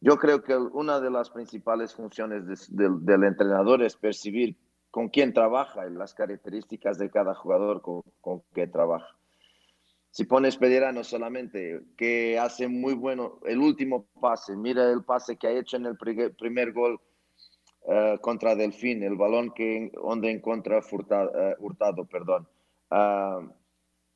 Yo 0.00 0.18
creo 0.18 0.42
que 0.42 0.56
una 0.56 1.00
de 1.00 1.10
las 1.10 1.30
principales 1.30 1.94
funciones 1.94 2.46
de, 2.46 2.56
de, 2.84 2.90
del 3.00 3.24
entrenador 3.24 3.82
es 3.82 3.96
percibir 3.96 4.56
con 4.90 5.08
quién 5.08 5.32
trabaja 5.32 5.86
y 5.86 5.92
las 5.92 6.14
características 6.14 6.98
de 6.98 7.10
cada 7.10 7.34
jugador 7.34 7.82
con, 7.82 8.02
con 8.20 8.42
que 8.54 8.66
trabaja 8.66 9.16
si 10.16 10.24
pones 10.24 10.56
Pellerano 10.56 11.04
solamente, 11.04 11.82
que 11.94 12.38
hace 12.38 12.68
muy 12.68 12.94
bueno 12.94 13.38
el 13.44 13.58
último 13.58 14.08
pase, 14.18 14.56
mira 14.56 14.90
el 14.90 15.04
pase 15.04 15.36
que 15.36 15.46
ha 15.46 15.50
hecho 15.50 15.76
en 15.76 15.84
el 15.84 15.98
primer 15.98 16.72
gol 16.72 16.98
uh, 17.82 18.16
contra 18.22 18.54
Delfín, 18.54 19.02
el 19.02 19.16
balón 19.16 19.52
que 19.52 19.92
donde 19.92 20.30
encuentra 20.30 20.80
Furtado, 20.80 21.30
uh, 21.32 21.62
Hurtado, 21.62 22.06
perdón. 22.06 22.48
Uh, 22.90 23.46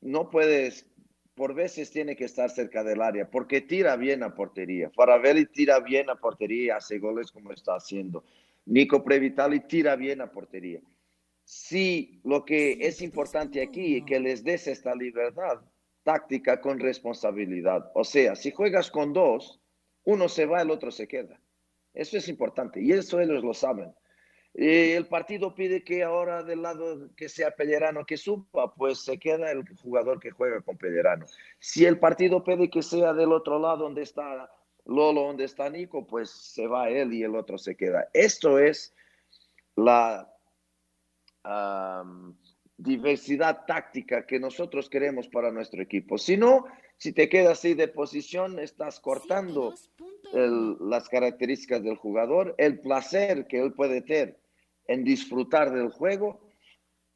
no 0.01 0.27
puedes, 0.31 0.87
por 1.35 1.53
veces 1.53 1.91
tiene 1.91 2.15
que 2.15 2.25
estar 2.25 2.49
cerca 2.49 2.83
del 2.83 2.99
área, 2.99 3.29
porque 3.29 3.61
tira 3.61 3.95
bien 3.95 4.23
a 4.23 4.33
portería. 4.33 4.89
Faravelli 4.89 5.45
tira 5.45 5.79
bien 5.81 6.09
a 6.09 6.15
portería 6.15 6.63
y 6.63 6.69
hace 6.71 6.97
goles 6.97 7.31
como 7.31 7.51
está 7.51 7.75
haciendo. 7.75 8.23
Nico 8.65 9.03
Previtali 9.03 9.59
tira 9.67 9.95
bien 9.95 10.21
a 10.21 10.31
portería. 10.31 10.79
Sí, 11.43 12.21
lo 12.23 12.43
que 12.43 12.79
es 12.87 13.03
importante 13.03 13.61
aquí 13.61 13.97
es 13.97 14.03
que 14.03 14.19
les 14.19 14.43
des 14.43 14.65
esta 14.65 14.95
libertad 14.95 15.61
táctica 16.03 16.61
con 16.61 16.79
responsabilidad. 16.79 17.91
O 17.93 18.03
sea, 18.03 18.35
si 18.35 18.51
juegas 18.51 18.91
con 18.91 19.13
dos, 19.13 19.61
uno 20.03 20.29
se 20.29 20.45
va, 20.45 20.61
el 20.61 20.71
otro 20.71 20.91
se 20.91 21.07
queda. 21.07 21.39
Eso 21.93 22.17
es 22.17 22.27
importante 22.27 22.81
y 22.81 22.91
eso 22.91 23.19
ellos 23.19 23.43
lo 23.43 23.53
saben. 23.53 23.93
Y 24.53 24.91
el 24.91 25.07
partido 25.07 25.55
pide 25.55 25.83
que 25.83 26.03
ahora 26.03 26.43
del 26.43 26.61
lado 26.61 27.09
que 27.15 27.29
sea 27.29 27.51
Pellerano 27.51 28.05
que 28.05 28.17
suba, 28.17 28.73
pues 28.75 28.99
se 28.99 29.17
queda 29.17 29.49
el 29.51 29.63
jugador 29.81 30.19
que 30.19 30.31
juega 30.31 30.61
con 30.61 30.77
Pellerano. 30.77 31.25
Si 31.59 31.85
el 31.85 31.99
partido 31.99 32.43
pide 32.43 32.69
que 32.69 32.81
sea 32.81 33.13
del 33.13 33.31
otro 33.31 33.59
lado 33.59 33.83
donde 33.83 34.01
está 34.01 34.51
Lolo, 34.85 35.21
donde 35.21 35.45
está 35.45 35.69
Nico, 35.69 36.05
pues 36.05 36.29
se 36.29 36.67
va 36.67 36.89
él 36.89 37.13
y 37.13 37.23
el 37.23 37.35
otro 37.35 37.57
se 37.57 37.75
queda. 37.75 38.09
Esto 38.13 38.59
es 38.59 38.93
la... 39.75 40.27
diversidad 42.81 43.65
táctica 43.65 44.25
que 44.25 44.39
nosotros 44.39 44.89
queremos 44.89 45.27
para 45.27 45.51
nuestro 45.51 45.83
equipo. 45.83 46.17
Si 46.17 46.35
no, 46.37 46.65
si 46.97 47.13
te 47.13 47.29
quedas 47.29 47.59
así 47.59 47.73
de 47.75 47.87
posición, 47.87 48.59
estás 48.59 48.99
cortando 48.99 49.73
las 50.33 51.07
características 51.09 51.83
del 51.83 51.97
jugador, 51.97 52.55
el 52.57 52.79
placer 52.79 53.45
que 53.47 53.61
él 53.61 53.73
puede 53.73 54.01
tener 54.01 54.39
en 54.87 55.03
disfrutar 55.03 55.71
del 55.71 55.89
juego, 55.89 56.41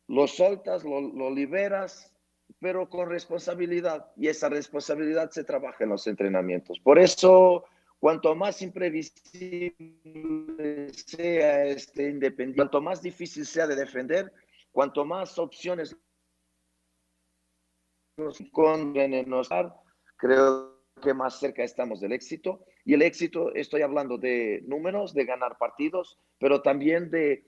lo 0.08 0.28
soltas, 0.28 0.84
lo, 0.84 1.02
lo 1.02 1.32
liberas, 1.32 2.14
pero 2.60 2.88
con 2.90 3.10
responsabilidad. 3.10 4.12
Y 4.16 4.28
esa 4.28 4.50
responsabilidad 4.50 5.32
se 5.32 5.44
trabaja 5.44 5.84
en 5.84 5.90
los 5.90 6.06
entrenamientos. 6.06 6.80
Por 6.80 7.00
eso, 7.00 7.66
cuanto 8.00 8.36
más 8.36 8.62
imprevisible 8.62 9.74
sea 10.94 11.66
este 11.66 12.10
independiente, 12.10 12.58
cuanto 12.58 12.82
más 12.82 13.02
difícil 13.02 13.48
sea 13.48 13.66
de 13.66 13.76
defender, 13.76 14.32
Cuanto 14.76 15.06
más 15.06 15.40
opciones 15.40 15.96
nos 18.18 18.42
envenenosar, 18.76 19.74
creo 20.18 20.84
que 21.02 21.14
más 21.14 21.40
cerca 21.40 21.64
estamos 21.64 22.02
del 22.02 22.12
éxito. 22.12 22.66
Y 22.84 22.94
el 22.94 23.02
éxito, 23.02 23.56
estoy 23.56 23.84
hablando 23.84 24.18
de 24.18 24.66
números, 24.68 25.14
de 25.14 25.24
ganar 25.24 25.58
partidos, 25.58 26.20
pero 26.40 26.62
también 26.62 27.10
de 27.10 27.48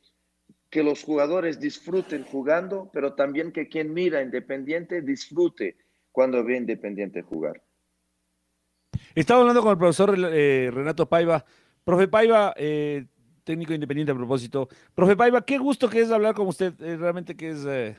que 0.69 0.83
los 0.83 1.03
jugadores 1.03 1.59
disfruten 1.59 2.23
jugando, 2.23 2.89
pero 2.93 3.13
también 3.13 3.51
que 3.51 3.67
quien 3.67 3.93
mira 3.93 4.21
Independiente 4.21 5.01
disfrute 5.01 5.75
cuando 6.13 6.45
ve 6.45 6.55
Independiente 6.55 7.23
jugar. 7.23 7.61
Estaba 9.15 9.41
hablando 9.41 9.61
con 9.61 9.71
el 9.71 9.77
profesor 9.77 10.15
eh, 10.17 10.71
Renato 10.73 11.09
Paiva. 11.09 11.43
Profe 11.83 12.07
Paiva, 12.07 12.53
eh, 12.55 13.05
técnico 13.47 13.73
independiente 13.73 14.11
a 14.11 14.15
propósito. 14.15 14.67
Profe 14.93 15.15
Paiva, 15.15 15.41
qué 15.43 15.57
gusto 15.57 15.89
que 15.89 16.01
es 16.01 16.11
hablar 16.11 16.35
con 16.35 16.47
usted. 16.47 16.73
Eh, 16.81 16.97
realmente 16.97 17.35
que 17.35 17.49
es 17.51 17.65
eh, 17.65 17.97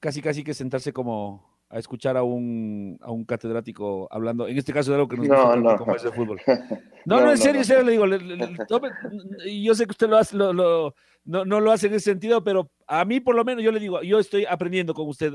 casi, 0.00 0.20
casi 0.20 0.42
que 0.42 0.52
sentarse 0.52 0.92
como 0.92 1.48
a 1.70 1.78
escuchar 1.78 2.16
a 2.16 2.24
un, 2.24 2.98
a 3.00 3.12
un 3.12 3.24
catedrático 3.24 4.08
hablando, 4.10 4.48
en 4.48 4.58
este 4.58 4.72
caso 4.72 4.90
de 4.90 4.96
algo 4.96 5.06
que 5.08 5.16
nos 5.16 5.28
No, 5.28 5.36
gusta 5.44 5.56
no. 5.56 5.76
como 5.78 5.94
es 5.94 6.04
el 6.04 6.12
fútbol. 6.12 6.40
No, 6.44 6.56
no, 7.20 7.20
No, 7.26 7.30
en 7.30 7.38
serio, 7.38 7.60
en 7.60 7.64
serio 7.64 7.84
le 7.84 7.92
digo, 7.92 8.06
le- 8.06 8.18
le- 8.18 9.62
yo 9.62 9.74
sé 9.76 9.84
que 9.86 9.92
usted 9.92 10.08
lo 10.08 10.16
hace, 10.16 10.36
lo- 10.36 10.52
lo- 10.52 10.94
no, 11.24 11.44
no 11.44 11.60
lo 11.60 11.70
hace 11.70 11.86
en 11.86 11.94
ese 11.94 12.10
sentido, 12.10 12.42
pero 12.42 12.68
a 12.88 13.04
mí 13.04 13.20
por 13.20 13.36
lo 13.36 13.44
menos 13.44 13.62
yo 13.62 13.70
le 13.70 13.78
digo, 13.78 14.02
yo 14.02 14.18
estoy 14.18 14.44
aprendiendo 14.46 14.92
con 14.94 15.06
usted 15.06 15.32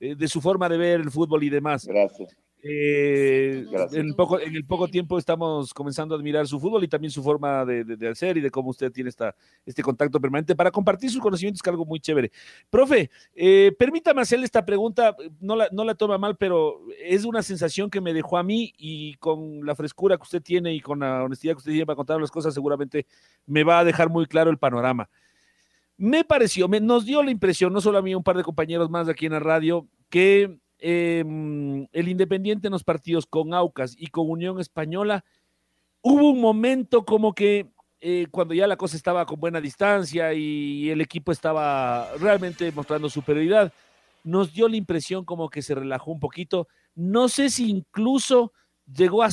eh, 0.00 0.14
de 0.16 0.28
su 0.28 0.40
forma 0.40 0.66
de 0.70 0.78
ver 0.78 1.00
el 1.02 1.10
fútbol 1.10 1.42
y 1.44 1.50
demás. 1.50 1.84
Gracias. 1.86 2.34
Eh, 2.66 3.66
en, 3.92 4.06
el 4.06 4.14
poco, 4.14 4.40
en 4.40 4.56
el 4.56 4.64
poco 4.64 4.88
tiempo 4.88 5.18
estamos 5.18 5.74
comenzando 5.74 6.14
a 6.14 6.18
admirar 6.18 6.46
su 6.46 6.58
fútbol 6.58 6.82
y 6.82 6.88
también 6.88 7.10
su 7.10 7.22
forma 7.22 7.62
de, 7.66 7.84
de- 7.84 7.96
de 7.98 8.08
hacer 8.08 8.38
y 8.38 8.40
de 8.40 8.50
cómo 8.50 8.70
usted 8.70 8.90
tiene 8.90 9.10
esta, 9.10 9.36
este 9.66 9.82
contacto 9.82 10.18
permanente 10.18 10.56
para 10.56 10.70
compartir 10.70 11.10
sus 11.10 11.20
conocimientos, 11.20 11.60
que 11.60 11.68
es 11.68 11.72
algo 11.72 11.84
muy 11.84 12.00
chévere. 12.00 12.32
Profe, 12.70 13.10
eh, 13.34 13.70
permítame 13.78 14.22
hacerle 14.22 14.46
esta 14.46 14.64
pregunta, 14.64 15.14
no 15.40 15.56
la, 15.56 15.68
no 15.72 15.84
la 15.84 15.94
toma 15.94 16.16
mal, 16.16 16.36
pero 16.38 16.80
es 17.04 17.26
una 17.26 17.42
sensación 17.42 17.90
que 17.90 18.00
me 18.00 18.14
dejó 18.14 18.38
a 18.38 18.42
mí 18.42 18.72
y 18.78 19.14
con 19.16 19.66
la 19.66 19.74
frescura 19.74 20.16
que 20.16 20.22
usted 20.22 20.42
tiene 20.42 20.72
y 20.72 20.80
con 20.80 21.00
la 21.00 21.22
honestidad 21.22 21.52
que 21.52 21.58
usted 21.58 21.72
tiene 21.72 21.84
para 21.86 21.96
contar 21.96 22.18
las 22.18 22.30
cosas, 22.30 22.54
seguramente 22.54 23.06
me 23.44 23.62
va 23.62 23.80
a 23.80 23.84
dejar 23.84 24.08
muy 24.08 24.24
claro 24.24 24.50
el 24.50 24.56
panorama. 24.56 25.10
Me 25.98 26.24
pareció, 26.24 26.66
me, 26.66 26.80
nos 26.80 27.04
dio 27.04 27.22
la 27.22 27.30
impresión, 27.30 27.72
no 27.74 27.80
solo 27.82 27.98
a 27.98 28.02
mí, 28.02 28.14
un 28.14 28.24
par 28.24 28.36
de 28.38 28.42
compañeros 28.42 28.88
más 28.88 29.06
aquí 29.08 29.26
en 29.26 29.32
la 29.32 29.38
radio, 29.40 29.86
que 30.08 30.58
eh, 30.78 31.20
el 31.92 32.08
Independiente 32.08 32.68
en 32.68 32.72
los 32.72 32.84
partidos 32.84 33.26
con 33.26 33.54
Aucas 33.54 33.94
y 33.98 34.08
con 34.08 34.30
Unión 34.30 34.60
Española, 34.60 35.24
hubo 36.02 36.30
un 36.30 36.40
momento 36.40 37.04
como 37.04 37.34
que 37.34 37.68
eh, 38.00 38.26
cuando 38.30 38.52
ya 38.52 38.66
la 38.66 38.76
cosa 38.76 38.96
estaba 38.96 39.24
con 39.24 39.40
buena 39.40 39.60
distancia 39.60 40.34
y 40.34 40.90
el 40.90 41.00
equipo 41.00 41.32
estaba 41.32 42.08
realmente 42.18 42.70
mostrando 42.72 43.08
superioridad, 43.08 43.72
nos 44.24 44.52
dio 44.52 44.68
la 44.68 44.76
impresión 44.76 45.24
como 45.24 45.48
que 45.48 45.62
se 45.62 45.74
relajó 45.74 46.10
un 46.12 46.20
poquito. 46.20 46.68
No 46.94 47.28
sé 47.28 47.48
si 47.48 47.70
incluso 47.70 48.52
llegó 48.92 49.22
a, 49.22 49.30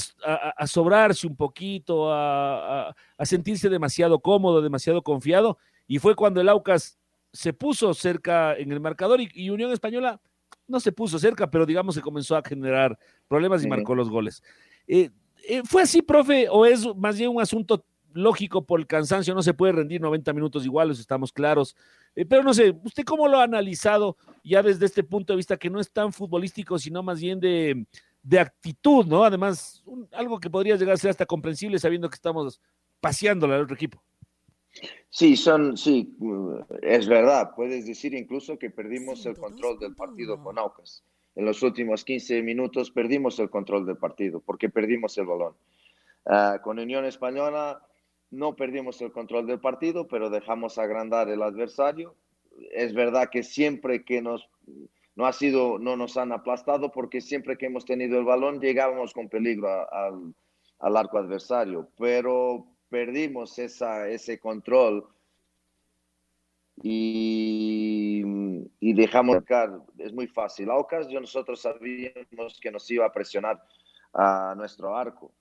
sobrarse 0.67 1.27
un 1.27 1.35
poquito, 1.35 2.13
a, 2.13 2.95
sentirse 3.23 3.69
demasiado 3.69 4.19
cómodo, 4.19 4.61
demasiado 4.61 5.01
confiado, 5.01 5.57
y 5.87 5.99
fue 5.99 6.15
cuando 6.15 6.39
el 6.39 6.47
Aucas 6.47 6.97
se 7.33 7.51
puso 7.51 7.93
cerca 7.93 8.55
en 8.55 8.71
el 8.71 8.79
marcador 8.79 9.19
y 9.21 9.49
Unión 9.49 9.71
Española 9.71 10.21
no 10.71 10.79
se 10.79 10.91
puso 10.91 11.19
cerca, 11.19 11.49
pero 11.51 11.65
digamos 11.65 11.93
se 11.95 12.01
comenzó 12.01 12.35
a 12.35 12.41
generar 12.43 12.97
problemas 13.27 13.63
y 13.63 13.67
marcó 13.67 13.93
los 13.93 14.09
goles. 14.09 14.41
Eh, 14.87 15.09
eh, 15.47 15.61
¿Fue 15.65 15.83
así, 15.83 16.01
profe, 16.01 16.47
o 16.49 16.65
es 16.65 16.85
más 16.95 17.17
bien 17.17 17.29
un 17.29 17.41
asunto 17.41 17.83
lógico 18.13 18.65
por 18.65 18.79
el 18.79 18.87
cansancio? 18.87 19.33
No 19.35 19.41
se 19.43 19.53
puede 19.53 19.73
rendir 19.73 20.01
90 20.01 20.33
minutos 20.33 20.65
iguales, 20.65 20.99
estamos 20.99 21.31
claros. 21.31 21.75
Eh, 22.15 22.25
pero 22.25 22.43
no 22.43 22.53
sé, 22.53 22.73
¿usted 22.83 23.03
cómo 23.03 23.27
lo 23.27 23.39
ha 23.39 23.43
analizado 23.43 24.17
ya 24.43 24.61
desde 24.63 24.85
este 24.85 25.03
punto 25.03 25.33
de 25.33 25.37
vista 25.37 25.57
que 25.57 25.69
no 25.69 25.79
es 25.79 25.91
tan 25.91 26.11
futbolístico, 26.11 26.77
sino 26.79 27.01
más 27.03 27.19
bien 27.21 27.39
de, 27.39 27.85
de 28.23 28.39
actitud, 28.39 29.05
¿no? 29.05 29.23
Además, 29.23 29.81
un- 29.85 30.07
algo 30.11 30.39
que 30.39 30.49
podría 30.49 30.75
llegar 30.75 30.93
a 30.93 30.97
ser 30.97 31.09
hasta 31.11 31.25
comprensible 31.25 31.79
sabiendo 31.79 32.09
que 32.09 32.15
estamos 32.15 32.59
paseándola 32.99 33.55
al 33.55 33.61
otro 33.63 33.75
equipo. 33.75 34.01
Sí, 35.09 35.35
son, 35.35 35.75
sí, 35.77 36.15
uh, 36.19 36.59
es 36.81 37.07
verdad. 37.07 37.51
Puedes 37.55 37.85
decir 37.85 38.13
incluso 38.13 38.57
que 38.57 38.69
perdimos 38.69 39.25
el 39.25 39.35
control 39.37 39.77
del 39.79 39.93
partido 39.93 40.41
con 40.41 40.57
Aucas. 40.57 41.03
En 41.35 41.45
los 41.45 41.61
últimos 41.63 42.03
15 42.05 42.41
minutos 42.41 42.91
perdimos 42.91 43.39
el 43.39 43.49
control 43.49 43.85
del 43.85 43.97
partido 43.97 44.39
porque 44.41 44.69
perdimos 44.69 45.17
el 45.17 45.25
balón. 45.25 45.55
Ah, 46.25 46.59
con 46.63 46.79
Unión 46.79 47.05
Española 47.05 47.85
no 48.29 48.55
perdimos 48.55 49.01
el 49.01 49.11
control 49.11 49.47
del 49.47 49.59
partido, 49.59 50.07
pero 50.07 50.29
dejamos 50.29 50.77
agrandar 50.77 51.27
el 51.29 51.41
adversario. 51.41 52.15
Es 52.71 52.93
verdad 52.93 53.29
que 53.29 53.43
siempre 53.43 54.03
que 54.05 54.21
nos 54.21 54.49
no 55.15 55.25
ha 55.25 55.33
sido, 55.33 55.77
no 55.77 55.97
nos 55.97 56.15
han 56.15 56.31
aplastado 56.31 56.91
porque 56.91 57.19
siempre 57.19 57.57
que 57.57 57.65
hemos 57.65 57.83
tenido 57.83 58.17
el 58.17 58.23
balón 58.25 58.61
llegábamos 58.61 59.13
con 59.13 59.27
peligro 59.27 59.67
a- 59.67 60.17
al 60.79 60.97
arco 60.97 61.17
adversario, 61.17 61.89
pero 61.97 62.65
perdimos 62.91 63.57
esa, 63.57 64.09
ese 64.09 64.37
control 64.37 65.07
y, 66.83 68.21
y 68.79 68.93
dejamos 68.93 69.35
marcar. 69.37 69.79
Es 69.97 70.13
muy 70.13 70.27
fácil. 70.27 70.69
Aucas, 70.69 71.07
nosotros 71.09 71.61
sabíamos 71.61 72.59
que 72.61 72.69
nos 72.71 72.89
iba 72.91 73.05
a 73.05 73.11
presionar 73.13 73.63
a 74.13 74.53
nuestro 74.57 74.95
arco 74.95 75.31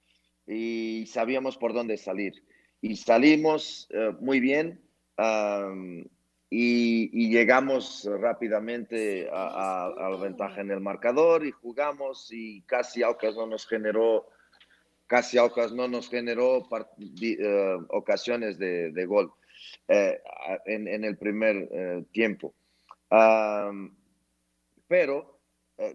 y 0.47 1.07
sabíamos 1.07 1.57
por 1.57 1.73
dónde 1.75 1.97
salir. 1.97 2.35
Y 2.81 2.97
salimos 2.97 3.89
eh, 3.91 4.13
muy 4.21 4.39
bien 4.41 4.81
am, 5.17 6.05
y, 6.49 7.11
y 7.13 7.31
llegamos 7.31 8.09
rápidamente 8.21 9.29
a, 9.31 9.87
a- 9.87 10.07
a 10.07 10.11
la 10.11 10.17
ventaja 10.17 10.61
en 10.61 10.71
el 10.71 10.81
marcador 10.81 11.45
y 11.45 11.51
jugamos 11.51 12.29
y 12.33 12.63
casi 12.63 13.03
Aucas 13.03 13.35
no 13.37 13.47
nos 13.47 13.67
generó 13.67 14.27
casi 15.11 15.39
Aucas 15.39 15.73
no 15.73 15.89
nos 15.89 16.09
generó 16.09 16.69
eh, 17.21 17.79
ocasiones 17.89 18.59
de, 18.59 18.93
gol 19.07 19.33
eh, 19.89 20.21
a- 20.47 20.61
en, 20.67 20.87
el 21.05 21.19
primer 21.19 21.69
eh, 21.73 22.05
tiempo. 22.13 22.55
Pero, 24.87 25.41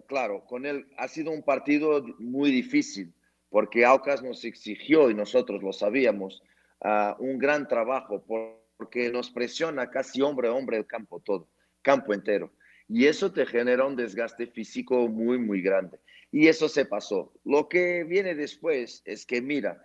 claro, 0.07 0.43
con 0.45 0.65
él 0.65 0.85
ha 0.97 1.07
sido 1.07 1.31
un 1.31 1.43
partido 1.43 2.03
muy 2.19 2.51
difícil 2.51 3.13
porque 3.49 3.85
Aucas 3.85 4.21
nos 4.21 4.43
exigió, 4.43 5.09
y 5.09 5.13
nosotros 5.13 5.63
lo 5.63 5.71
sabíamos, 5.71 6.43
un 7.19 7.37
gran 7.37 7.67
trabajo 7.69 8.21
por- 8.21 8.63
porque 8.77 9.09
nos 9.09 9.31
presiona 9.31 9.89
casi 9.89 10.21
hombre 10.21 10.49
a 10.49 10.53
hombre 10.53 10.75
el 10.75 10.85
campo 10.85 11.21
todo, 11.21 11.47
campo 11.81 12.13
entero. 12.13 12.51
Y 12.87 13.07
eso 13.07 13.31
te 13.31 13.45
genera 13.45 13.85
un 13.85 13.95
desgaste 13.95 14.47
físico 14.47 15.07
muy, 15.07 15.37
muy 15.37 15.61
grande. 15.61 15.99
Y 16.31 16.47
eso 16.47 16.69
se 16.69 16.85
pasó. 16.85 17.33
Lo 17.43 17.69
que 17.69 18.03
viene 18.03 18.35
después 18.35 19.01
es 19.05 19.25
que, 19.25 19.41
mira, 19.41 19.81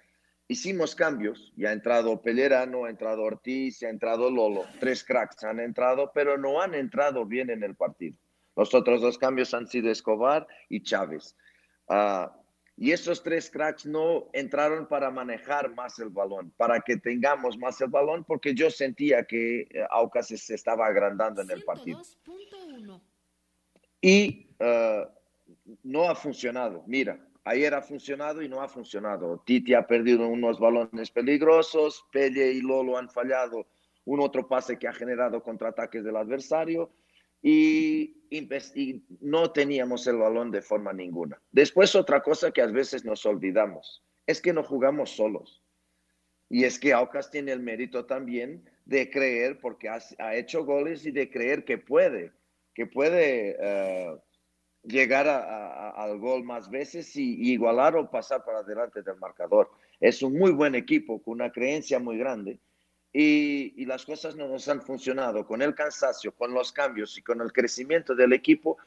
hicimos 0.49 0.95
cambios. 0.95 1.53
Ya 1.57 1.71
ha 1.71 1.73
entrado 1.73 2.21
Pellerano, 2.21 2.85
ha 2.85 2.91
entrado 2.91 3.23
Ortiz, 3.23 3.83
ha 3.83 3.89
entrado 3.89 4.31
Lolo. 4.31 4.65
Tres 4.81 5.05
cracks 5.05 5.45
han 5.45 5.61
entrado, 5.61 6.11
pero 6.15 6.37
no 6.37 6.61
han 6.61 6.75
entrado 6.75 7.25
bien 7.25 7.51
en 7.51 7.63
el 7.63 7.77
partido. 7.77 8.17
Los 8.57 8.75
otros 8.75 9.01
dos 9.01 9.17
cambios 9.17 9.55
han 9.55 9.69
sido 9.69 9.91
Escobar 9.91 10.47
y 10.69 10.83
Chávez. 10.83 11.37
Ah, 11.89 12.37
y 12.81 12.93
esos 12.93 13.23
tres 13.23 13.51
cracks 13.51 13.85
no 13.85 14.31
entraron 14.33 14.87
para 14.87 15.11
manejar 15.11 15.75
más 15.75 15.99
el 15.99 16.09
balón, 16.09 16.51
para 16.57 16.81
que 16.81 16.97
tengamos 16.97 17.59
más 17.59 17.79
el 17.83 17.91
balón, 17.91 18.25
porque 18.25 18.55
yo 18.55 18.71
sentía 18.71 19.25
que 19.25 19.61
eh, 19.61 19.87
Aucas 19.91 20.29
se, 20.29 20.55
estaba 20.55 20.87
agrandando 20.87 21.43
en 21.43 21.51
el 21.51 21.63
partido. 21.63 22.01
Y 24.01 24.49
eh, 24.59 25.07
no 25.83 26.09
ha 26.09 26.15
funcionado. 26.15 26.83
Mira, 26.87 27.21
ayer 27.45 27.75
ha 27.75 27.83
funcionado 27.83 28.41
y 28.41 28.49
no 28.49 28.63
ha 28.63 28.69
funcionado. 28.69 29.43
Titi 29.45 29.75
ha 29.75 29.87
perdido 29.87 30.27
unos 30.27 30.59
balones 30.59 31.11
peligrosos, 31.11 32.07
Pelle 32.11 32.51
y 32.51 32.63
Lolo 32.63 32.97
han 32.97 33.11
fallado 33.11 33.67
un 34.07 34.21
otro 34.21 34.49
pase 34.49 34.79
que 34.79 34.89
ha 34.89 34.95
generado 34.95 35.43
contraataques 35.43 36.03
del 36.03 36.17
adversario 36.17 36.91
y, 37.43 38.17
y 38.31 39.05
no 39.21 39.53
teníamos 39.53 40.07
el 40.07 40.17
balón 40.17 40.51
de 40.51 40.63
forma 40.63 40.93
ninguna. 40.93 41.41
Después 41.51 41.95
otra 41.95 42.23
cosa 42.23 42.51
que 42.51 42.63
a 42.63 42.67
veces 42.67 43.05
nos 43.05 43.25
olvidamos 43.27 44.05
es 44.27 44.41
que 44.41 44.53
no 44.53 44.63
jugamos 44.63 45.11
solos. 45.11 45.63
Y 46.49 46.65
es 46.65 46.79
que 46.79 46.93
Aucas 46.93 47.31
tiene 47.31 47.53
el 47.53 47.61
mérito 47.61 48.07
también 48.07 48.69
de 48.85 49.09
creer, 49.11 49.61
porque 49.61 49.89
ha, 49.89 50.35
hecho 50.35 50.65
goles 50.65 51.07
y 51.07 51.13
de 51.13 51.31
creer 51.31 51.65
que 51.65 51.79
puede, 51.79 52.33
que 52.75 52.87
puede 52.87 53.57
eh, 53.61 54.17
llegar 54.83 55.29
al 55.29 56.19
gol 56.19 56.43
más 56.43 56.69
veces 56.69 57.15
y, 57.15 57.37
y 57.37 57.53
igualar 57.53 57.97
o 57.97 58.11
pasar 58.11 58.45
para 58.45 58.59
adelante 58.59 59.03
del 59.03 59.17
marcador. 59.17 59.71
Es 60.01 60.23
un 60.23 60.37
muy 60.37 60.51
buen 60.51 60.75
equipo 60.75 61.23
con 61.23 61.35
una 61.35 61.53
creencia 61.53 62.01
muy 62.01 62.19
grande 62.19 62.59
y, 63.13 63.83
y 63.83 63.87
las 63.87 64.05
cosas 64.05 64.37
no 64.37 64.49
nos 64.49 64.69
han 64.69 64.83
funcionado. 64.83 65.47
Con 65.47 65.63
el 65.63 65.75
cansancio, 65.75 66.33
con 66.33 66.53
los 66.53 66.73
cambios 66.73 67.17
y 67.19 67.23
con 67.23 67.41
el 67.41 67.53
crecimiento 67.53 68.15
del 68.15 68.33
equipo, 68.33 68.79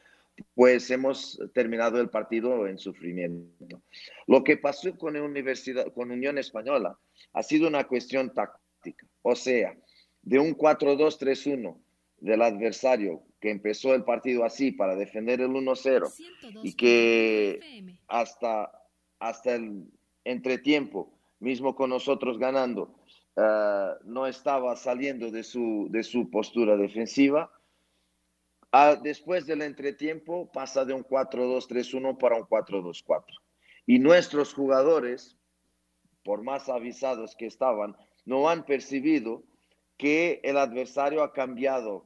pues 0.56 0.90
hemos 0.92 1.40
terminado 1.54 2.00
el 2.00 2.10
partido 2.10 2.68
en 2.68 2.78
sufrimiento. 2.78 3.82
Lo 4.28 4.44
que 4.44 4.58
pasó 4.58 4.96
con, 4.98 5.16
Universidad, 5.16 5.92
con 5.94 6.12
Unión 6.12 6.38
Española 6.38 6.98
ha 7.34 7.44
sido 7.44 7.68
una 7.68 7.86
cuestión 7.86 8.34
táctica, 8.34 9.08
o 9.22 9.36
sea, 9.36 9.76
de 10.22 10.40
un 10.40 10.56
4-2-3-1 10.56 11.78
del 12.20 12.42
adversario 12.42 13.24
que 13.40 13.52
empezó 13.52 13.94
el 13.94 14.04
partido 14.04 14.46
así 14.46 14.72
para 14.72 14.96
defender 14.96 15.42
el 15.42 15.50
1-0 15.50 16.12
y 16.64 16.74
que 16.74 17.60
hasta, 18.08 18.72
hasta 19.20 19.56
el 19.56 19.86
entretiempo, 20.24 21.12
mismo 21.40 21.76
con 21.76 21.90
nosotros 21.90 22.40
ganando, 22.40 22.96
uh, 23.36 23.96
no 24.04 24.28
estaba 24.28 24.76
saliendo 24.76 25.32
de 25.32 25.44
su, 25.44 25.88
de 25.90 26.04
su 26.04 26.30
postura 26.30 26.76
defensiva. 26.76 27.52
Uh, 28.72 29.02
después 29.04 29.46
del 29.46 29.62
entretiempo 29.62 30.52
pasa 30.52 30.86
de 30.86 30.94
un 30.94 31.04
4-2-3-1 31.04 32.18
para 32.18 32.38
un 32.38 32.44
4-2-4. 32.44 33.24
Y 33.86 34.00
nuestros 34.00 34.54
jugadores, 34.54 35.38
por 36.24 36.42
más 36.42 36.70
avisados 36.70 37.36
que 37.36 37.46
estaban, 37.46 37.96
no 38.26 38.50
han 38.50 38.66
percibido 38.66 39.44
que 39.98 40.40
el 40.44 40.58
adversario 40.58 41.22
ha 41.24 41.34
cambiado 41.34 42.06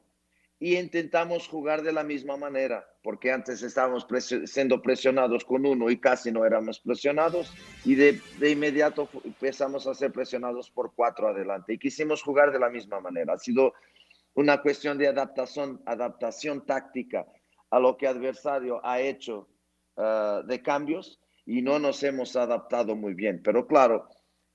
y 0.60 0.76
intentamos 0.76 1.48
jugar 1.48 1.84
de 1.84 1.92
la 1.92 2.04
misma 2.04 2.36
manera, 2.36 2.86
porque 3.04 3.32
antes 3.32 3.62
estábamos 3.62 4.06
presion 4.06 4.48
siendo 4.48 4.82
presionados 4.82 5.46
con 5.46 5.66
uno 5.66 5.90
y 5.90 6.00
casi 6.00 6.32
no 6.32 6.46
éramos 6.46 6.80
presionados, 6.80 7.54
y 7.86 7.96
de, 7.96 8.20
de, 8.40 8.50
inmediato 8.50 9.08
empezamos 9.24 9.86
a 9.86 9.94
ser 9.94 10.12
presionados 10.12 10.72
por 10.72 10.94
cuatro 10.96 11.28
adelante, 11.28 11.74
y 11.74 11.78
quisimos 11.78 12.24
jugar 12.24 12.52
de 12.52 12.60
la 12.60 12.70
misma 12.70 13.00
manera. 13.00 13.34
Ha 13.34 13.38
sido 13.38 13.74
una 14.34 14.62
cuestión 14.62 14.98
de 14.98 15.08
adaptación, 15.08 15.82
adaptación 15.86 16.66
táctica 16.66 17.26
a 17.70 17.80
lo 17.80 17.98
que 17.98 18.08
adversario 18.08 18.84
ha 18.84 19.00
hecho 19.00 19.48
uh, 19.96 20.44
de 20.46 20.62
cambios, 20.64 21.20
y 21.48 21.62
no 21.62 21.80
nos 21.80 22.04
hemos 22.04 22.36
adaptado 22.36 22.96
muy 22.96 23.14
bien. 23.14 23.42
Pero 23.42 23.66
claro, 23.66 24.10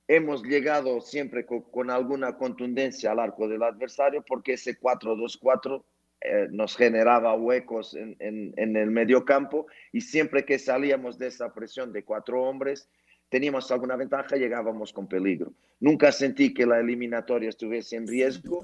hemos 0.07 0.42
llegado 0.42 1.00
siempre 1.00 1.46
con, 1.46 1.62
con, 1.62 1.90
alguna 1.90 2.36
contundencia 2.36 3.11
al 3.11 3.18
arco 3.18 3.48
del 3.48 3.62
adversario 3.62 4.22
porque 4.22 4.53
ese 4.53 4.78
4-2-4 4.78 5.82
eh, 6.25 6.49
nos 6.51 6.77
generaba 6.77 7.35
huecos 7.35 7.95
en, 7.95 8.16
en, 8.20 8.77
el 8.77 8.91
medio 8.93 9.25
campo 9.25 9.66
y 9.91 10.03
siempre 10.03 10.45
que 10.45 10.59
salíamos 10.59 11.18
de 11.18 11.27
esa 11.27 11.53
presión 11.53 11.93
de 11.93 12.05
cuatro 12.05 12.43
hombres, 12.43 12.89
teníamos 13.29 13.73
alguna 13.73 13.97
ventaja, 13.97 14.37
llegábamos 14.37 14.93
con 14.93 15.09
peligro. 15.09 15.53
Nunca 15.81 16.12
sentí 16.12 16.55
que 16.55 16.64
la 16.64 16.79
eliminatoria 16.79 17.49
estuviese 17.49 17.97
en 17.97 18.07
riesgo, 18.07 18.62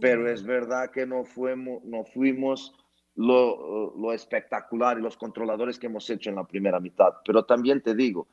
pero 0.00 0.28
es 0.28 0.42
verdad 0.42 0.90
que 0.90 1.06
no 1.06 1.24
fuimos, 1.24 1.84
no 1.84 2.04
fuimos 2.04 2.74
lo, 3.14 3.94
lo 3.96 4.12
espectacular 4.12 4.98
y 4.98 5.02
los 5.02 5.16
controladores 5.16 5.78
que 5.78 5.86
hemos 5.86 6.08
hecho 6.10 6.30
en 6.30 6.36
la 6.36 6.48
primera 6.48 6.80
mitad. 6.80 7.12
Pero 7.24 7.44
también 7.44 7.80
te 7.80 7.94
digo, 7.94 8.26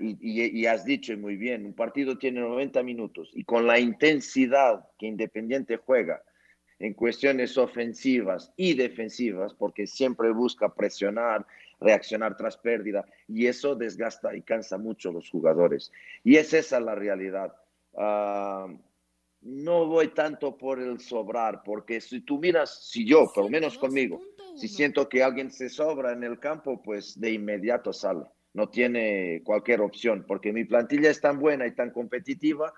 y, 0.00 0.16
y, 0.20 0.60
y, 0.60 0.66
has 0.66 0.84
dicho 0.84 1.16
muy 1.16 1.36
bien, 1.36 1.64
un 1.64 1.72
partido 1.72 2.18
tiene 2.18 2.40
90 2.40 2.82
minutos 2.82 3.30
y 3.32 3.44
con 3.44 3.66
la 3.66 3.78
intensidad 3.78 4.88
que 4.98 5.06
Independiente 5.06 5.76
juega 5.76 6.20
en 6.78 6.94
cuestiones 6.94 7.56
ofensivas 7.56 8.52
y 8.56 8.74
defensivas, 8.74 9.54
porque 9.54 9.86
siempre 9.86 10.30
busca 10.32 10.74
presionar, 10.74 11.46
reaccionar 11.80 12.36
tras 12.36 12.56
pérdida, 12.56 13.04
y 13.28 13.46
eso 13.46 13.74
desgasta 13.74 14.34
y 14.34 14.42
cansa 14.42 14.78
mucho 14.78 15.10
a 15.10 15.12
los 15.12 15.30
jugadores. 15.30 15.92
Y 16.22 16.36
es 16.36 16.52
esa 16.52 16.80
la 16.80 16.94
realidad. 16.94 17.54
Uh, 17.92 18.76
no 19.42 19.86
voy 19.86 20.08
tanto 20.08 20.56
por 20.56 20.80
el 20.80 21.00
sobrar, 21.00 21.62
porque 21.64 22.00
si 22.00 22.20
tú 22.20 22.38
miras, 22.38 22.88
si 22.90 23.06
yo, 23.06 23.30
por 23.34 23.44
lo 23.44 23.50
menos 23.50 23.78
conmigo, 23.78 24.20
si 24.56 24.68
siento 24.68 25.08
que 25.08 25.22
alguien 25.22 25.50
se 25.50 25.68
sobra 25.68 26.12
en 26.12 26.24
el 26.24 26.38
campo, 26.38 26.82
pues 26.82 27.20
de 27.20 27.32
inmediato 27.32 27.92
sale 27.92 28.24
no 28.54 28.68
tiene 28.68 29.42
cualquier 29.44 29.80
opción, 29.80 30.24
porque 30.26 30.52
mi 30.52 30.64
plantilla 30.64 31.10
es 31.10 31.20
tan 31.20 31.38
buena 31.38 31.66
y 31.66 31.72
tan 31.72 31.90
competitiva 31.90 32.72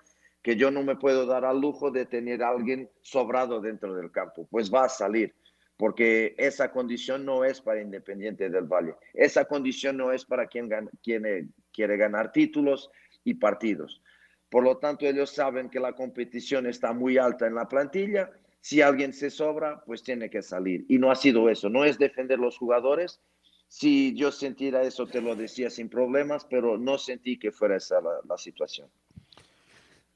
que 0.47 0.55
yo 0.55 0.71
no 0.71 0.81
me 0.81 0.95
puedo 0.95 1.25
dar 1.25 1.43
al 1.43 1.59
lujo 1.59 1.91
de 1.91 2.05
tener 2.05 2.41
a 2.41 2.51
alguien 2.51 2.89
sobrado 3.01 3.59
dentro 3.59 3.93
del 3.93 4.13
campo, 4.13 4.47
pues 4.49 4.73
va 4.73 4.85
a 4.85 4.89
salir, 4.89 5.35
porque 5.75 6.35
esa 6.37 6.71
condición 6.71 7.25
no 7.25 7.43
es 7.43 7.59
para 7.59 7.81
Independiente 7.81 8.49
del 8.49 8.63
Valle, 8.63 8.95
esa 9.13 9.43
condición 9.43 9.97
no 9.97 10.13
es 10.13 10.23
para 10.23 10.47
quien, 10.47 10.69
gana, 10.69 10.89
quien 11.03 11.53
quiere 11.73 11.97
ganar 11.97 12.31
títulos 12.31 12.89
y 13.25 13.33
partidos. 13.33 14.01
Por 14.49 14.63
lo 14.63 14.77
tanto, 14.77 15.05
ellos 15.05 15.31
saben 15.31 15.69
que 15.69 15.81
la 15.81 15.91
competición 15.91 16.65
está 16.65 16.93
muy 16.93 17.17
alta 17.17 17.45
en 17.45 17.55
la 17.55 17.67
plantilla, 17.67 18.31
si 18.61 18.81
alguien 18.81 19.11
se 19.11 19.29
sobra, 19.29 19.83
pues 19.85 20.01
tiene 20.01 20.29
que 20.29 20.41
salir. 20.41 20.85
Y 20.87 20.97
no 20.97 21.11
ha 21.11 21.15
sido 21.17 21.49
eso, 21.49 21.67
no 21.67 21.83
es 21.83 21.97
defender 21.97 22.39
los 22.39 22.57
jugadores, 22.57 23.19
si 23.67 24.15
yo 24.15 24.31
sintiera 24.31 24.81
eso, 24.83 25.07
te 25.07 25.19
lo 25.19 25.35
decía 25.35 25.69
sin 25.69 25.89
problemas, 25.89 26.45
pero 26.45 26.77
no 26.77 26.97
sentí 26.97 27.37
que 27.37 27.51
fuera 27.51 27.75
esa 27.75 27.99
la, 27.99 28.21
la, 28.23 28.37
situación. 28.37 28.89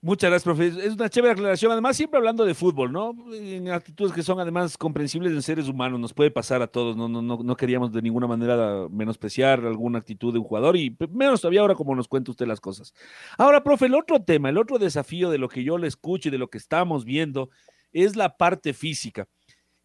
Muchas 0.04 0.32
gracias, 0.32 0.44
profe. 0.44 0.68
Es 0.68 0.94
una 0.94 1.10
chévere 1.10 1.34
aclaración. 1.34 1.72
Además, 1.72 1.96
siempre 1.96 2.18
hablando 2.18 2.44
de 2.44 2.56
fútbol, 2.56 2.92
¿no? 2.92 3.14
En 3.36 3.70
actitudes 3.70 4.12
que 4.12 4.24
son 4.24 4.40
además 4.40 4.76
comprensibles 4.76 5.32
de 5.32 5.44
seres 5.44 5.68
humanos. 5.68 6.00
Nos 6.00 6.12
puede 6.12 6.32
pasar 6.32 6.64
a 6.64 6.68
todos. 6.68 6.98
No, 6.98 7.08
no, 7.08 7.22
no, 7.22 7.38
no 7.44 7.56
queríamos 7.56 7.92
de 7.92 8.02
ninguna 8.02 8.26
manera 8.26 8.88
menospreciar 8.90 9.60
alguna 9.60 10.00
actitud 10.00 10.34
de 10.34 10.40
un 10.40 10.46
jugador 10.46 10.76
y 10.76 10.98
menos 11.12 11.42
todavía 11.42 11.62
ahora 11.62 11.76
como 11.76 11.94
nos 11.94 12.08
cuenta 12.08 12.32
usted 12.32 12.48
las 12.48 12.60
cosas. 12.60 12.96
Ahora, 13.38 13.64
profe, 13.64 13.86
el 13.86 13.94
otro 13.94 14.24
tema, 14.24 14.50
el 14.50 14.58
otro 14.58 14.80
desafío 14.80 15.30
de 15.30 15.38
lo 15.38 15.48
que 15.48 15.64
yo 15.64 15.78
le 15.78 15.86
escucho 15.88 16.30
y 16.30 16.32
de 16.32 16.40
lo 16.40 16.50
que 16.50 16.58
estamos 16.58 17.06
viendo 17.06 17.52
es 17.92 18.16
la 18.16 18.38
parte 18.38 18.74
física. 18.74 19.28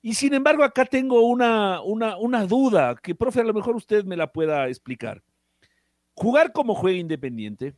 Y 0.01 0.15
sin 0.15 0.33
embargo, 0.33 0.65
acá 0.65 0.87
tengo 0.87 1.27
una, 1.27 1.83
una, 1.83 2.17
una, 2.17 2.47
duda 2.47 2.97
que, 3.03 3.15
profe, 3.15 3.41
a 3.41 3.45
lo 3.45 3.53
mejor 3.53 3.77
usted 3.77 4.05
me 4.05 4.17
la 4.17 4.33
pueda 4.33 4.67
explicar. 4.69 5.23
Jugar 6.15 6.53
como 6.53 6.75
juega 6.75 6.97
independiente 6.97 7.75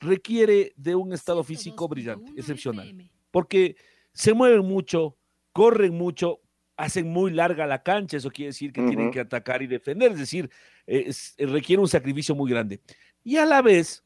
requiere 0.00 0.72
de 0.76 0.94
un 0.94 1.12
estado 1.12 1.42
físico 1.42 1.88
brillante, 1.88 2.32
excepcional, 2.36 2.94
porque 3.30 3.76
se 4.12 4.34
mueven 4.34 4.64
mucho, 4.64 5.16
corren 5.52 5.94
mucho, 5.94 6.40
hacen 6.76 7.08
muy 7.08 7.32
larga 7.32 7.66
la 7.66 7.82
cancha, 7.82 8.16
eso 8.16 8.30
quiere 8.30 8.50
decir 8.50 8.72
que 8.72 8.80
uh 8.80 8.84
-huh. 8.84 8.88
tienen 8.88 9.10
que 9.10 9.20
atacar 9.20 9.62
y 9.62 9.66
defender, 9.66 10.12
es 10.12 10.18
decir, 10.18 10.50
es, 10.86 11.34
requiere 11.38 11.82
un 11.82 11.88
sacrificio 11.88 12.34
muy 12.34 12.50
grande. 12.50 12.80
Y 13.24 13.36
a 13.36 13.44
la 13.44 13.62
vez, 13.62 14.04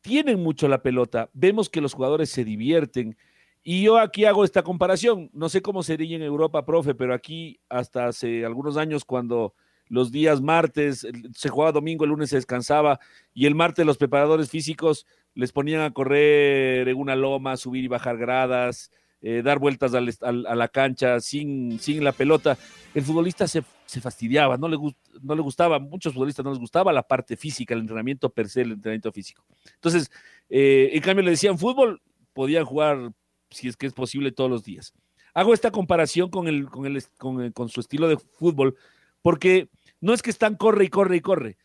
tienen 0.00 0.40
mucho 0.40 0.68
la 0.68 0.82
pelota, 0.82 1.30
vemos 1.32 1.68
que 1.68 1.80
los 1.80 1.94
jugadores 1.94 2.30
se 2.30 2.44
divierten, 2.44 3.16
y 3.62 3.82
yo 3.82 3.98
aquí 3.98 4.24
hago 4.24 4.44
esta 4.44 4.62
comparación. 4.62 5.30
No 5.34 5.48
sé 5.48 5.60
cómo 5.60 5.82
sería 5.82 6.16
en 6.16 6.22
Europa, 6.22 6.64
profe, 6.64 6.94
pero 6.94 7.12
aquí 7.12 7.60
hasta 7.68 8.06
hace 8.06 8.44
algunos 8.44 8.76
años 8.76 9.04
cuando 9.04 9.54
los 9.88 10.10
días 10.10 10.40
martes 10.40 11.06
se 11.34 11.48
jugaba 11.48 11.72
domingo, 11.72 12.04
el 12.04 12.10
lunes 12.10 12.30
se 12.30 12.36
descansaba 12.36 13.00
y 13.34 13.46
el 13.46 13.54
martes 13.54 13.86
los 13.86 13.98
preparadores 13.98 14.50
físicos 14.50 15.06
les 15.34 15.52
ponían 15.52 15.82
a 15.82 15.92
correr 15.92 16.88
en 16.88 16.96
una 16.96 17.16
loma, 17.16 17.56
subir 17.56 17.84
y 17.84 17.88
bajar 17.88 18.16
gradas, 18.16 18.90
eh, 19.20 19.42
dar 19.42 19.58
vueltas 19.58 19.94
a 19.94 20.00
la 20.32 20.68
cancha 20.68 21.20
sin, 21.20 21.78
sin 21.80 22.04
la 22.04 22.12
pelota. 22.12 22.56
El 22.94 23.02
futbolista 23.02 23.48
se, 23.48 23.64
se 23.84 24.00
fastidiaba, 24.00 24.56
no 24.56 24.68
le, 24.68 24.76
no 25.22 25.34
le 25.34 25.42
gustaba, 25.42 25.78
muchos 25.78 26.12
futbolistas 26.12 26.44
no 26.44 26.50
les 26.50 26.60
gustaba 26.60 26.92
la 26.92 27.02
parte 27.02 27.36
física, 27.36 27.74
el 27.74 27.80
entrenamiento 27.80 28.30
per 28.30 28.48
se, 28.48 28.62
el 28.62 28.72
entrenamiento 28.72 29.12
físico. 29.12 29.44
Entonces, 29.74 30.10
eh, 30.48 30.90
en 30.92 31.02
cambio 31.02 31.24
le 31.24 31.32
decían 31.32 31.58
fútbol, 31.58 32.00
podían 32.32 32.64
jugar 32.64 33.12
si 33.50 33.68
es 33.68 33.76
que 33.76 33.86
es 33.86 33.92
posible 33.92 34.30
todos 34.30 34.50
los 34.50 34.62
días. 34.62 34.92
Hago 35.34 35.54
esta 35.54 35.70
comparación 35.70 36.30
con, 36.30 36.48
el, 36.48 36.68
con, 36.68 36.86
el, 36.86 37.02
con, 37.16 37.40
el, 37.40 37.52
con 37.52 37.68
su 37.68 37.80
estilo 37.80 38.08
de 38.08 38.18
fútbol, 38.18 38.76
porque 39.22 39.68
no 40.00 40.14
es 40.14 40.22
que 40.22 40.30
están 40.30 40.56
corre 40.56 40.84
y 40.84 40.88
corre 40.88 41.16
y 41.16 41.20
corre. 41.20 41.56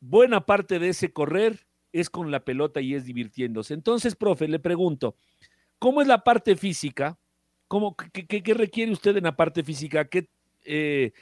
Buena 0.00 0.44
parte 0.44 0.78
de 0.78 0.90
ese 0.90 1.12
correr 1.12 1.66
es 1.92 2.10
con 2.10 2.30
la 2.30 2.40
pelota 2.40 2.80
y 2.80 2.94
es 2.94 3.04
divirtiéndose. 3.04 3.74
Entonces, 3.74 4.16
profe, 4.16 4.48
le 4.48 4.58
pregunto, 4.58 5.16
¿cómo 5.78 6.02
es 6.02 6.08
la 6.08 6.24
parte 6.24 6.56
física? 6.56 7.18
¿Cómo, 7.68 7.96
qué, 7.96 8.26
qué, 8.26 8.54
requiere 8.54 8.92
usted 8.92 9.16
en 9.16 9.24
la 9.24 9.36
parte 9.36 9.64
física? 9.64 10.06
¿Qué, 10.06 10.28
eh, 10.64 11.12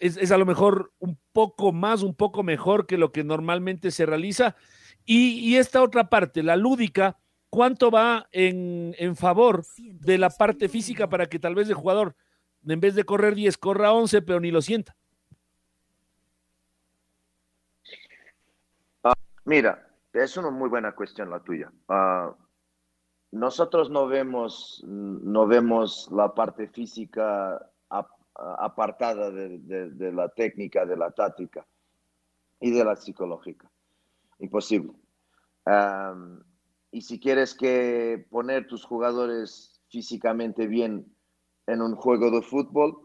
es, 0.00 0.16
es, 0.16 0.32
a 0.32 0.38
lo 0.38 0.46
mejor 0.46 0.92
un 0.98 1.18
poco 1.32 1.72
más, 1.72 2.02
un 2.02 2.14
poco 2.14 2.42
mejor 2.42 2.86
que 2.86 2.98
lo 2.98 3.12
que 3.12 3.22
normalmente 3.22 3.90
se 3.90 4.06
realiza? 4.06 4.56
Y, 5.04 5.38
y 5.38 5.56
esta 5.56 5.82
otra 5.82 6.08
parte, 6.08 6.42
la 6.42 6.56
lúdica, 6.56 7.18
cuánto 7.50 7.90
va 7.90 8.26
en, 8.32 8.96
en, 8.98 9.14
favor 9.14 9.64
de 9.76 10.18
la 10.18 10.30
parte 10.30 10.68
física 10.68 11.08
para 11.08 11.26
que 11.26 11.38
tal 11.38 11.54
vez 11.54 11.68
el 11.68 11.74
jugador, 11.74 12.16
en 12.66 12.80
vez 12.80 12.94
de 12.94 13.04
correr 13.04 13.34
10, 13.34 13.58
corra 13.58 13.92
11, 13.92 14.22
pero 14.22 14.40
ni 14.40 14.50
lo 14.50 14.62
sienta. 14.62 14.96
Uh, 19.04 19.12
mira, 19.44 19.88
es 20.12 20.36
una 20.36 20.50
muy 20.50 20.68
buena 20.68 20.94
cuestión 20.94 21.30
la 21.30 21.40
tuya. 21.40 21.72
Uh, 21.88 22.34
nosotros 23.32 23.90
no 23.90 24.06
vemos, 24.06 24.82
no 24.86 25.46
vemos 25.46 26.08
la 26.12 26.34
parte 26.34 26.68
física 26.68 27.56
ap 27.88 28.08
apartada 28.36 29.30
de, 29.30 29.58
de, 29.58 29.90
de, 29.90 30.12
la 30.12 30.28
técnica, 30.28 30.84
de 30.84 30.96
la 30.96 31.10
táctica 31.10 31.66
y 32.60 32.70
de 32.70 32.84
la 32.84 32.96
psicológica. 32.96 33.70
Imposible. 34.38 34.92
Um, 35.66 36.40
y 36.90 37.02
si 37.02 37.18
quieres 37.18 37.54
que 37.54 38.26
poner 38.30 38.66
tus 38.66 38.84
jugadores 38.84 39.80
físicamente 39.88 40.66
bien 40.66 41.06
en 41.66 41.82
un 41.82 41.96
juego 41.96 42.30
de 42.30 42.42
fútbol, 42.42 42.98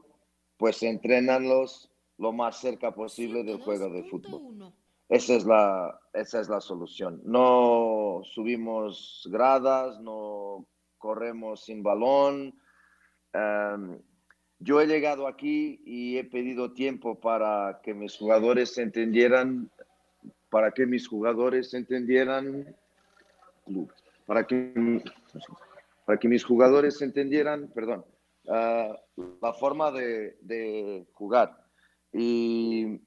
pues 0.57 0.83
entrenanlos 0.83 1.91
lo 2.17 2.33
más 2.33 2.59
cerca 2.59 2.93
posible 2.93 3.43
del 3.43 3.61
juego 3.61 3.89
de 3.89 4.03
fútbol. 4.03 4.73
Esa 5.10 5.34
es 5.34 5.45
la, 5.45 5.99
esa 6.14 6.39
es 6.39 6.49
la 6.49 6.62
solución. 6.62 7.22
No 7.26 8.22
subimos 8.24 9.28
gradas, 9.32 9.99
no 9.99 10.68
corremos 10.97 11.66
sin 11.66 11.82
balón. 11.82 12.53
Um, 13.34 13.99
yo 14.60 14.80
he 14.80 14.88
llegado 14.88 15.28
aquí 15.28 15.82
y 15.84 16.18
he 16.18 16.26
pedido 16.26 16.74
tiempo 16.74 17.20
para 17.20 17.80
que 17.82 17.93
mis 17.93 18.18
jugadores 18.18 18.78
entendieran 18.78 19.70
para 20.49 20.72
que 20.72 20.86
mis 20.86 21.07
jugadores 21.07 21.74
entendieran 21.74 22.76
para 24.26 24.45
que, 24.45 25.03
para 26.05 26.20
que 26.20 26.28
mis 26.28 26.43
jugadores 26.43 27.01
entendieran, 27.01 27.68
perdón, 27.74 28.05
uh, 28.45 28.93
la 29.41 29.53
forma 29.53 29.91
de, 29.91 30.38
de 30.41 31.07
jugar. 31.14 31.66
Y, 32.14 32.99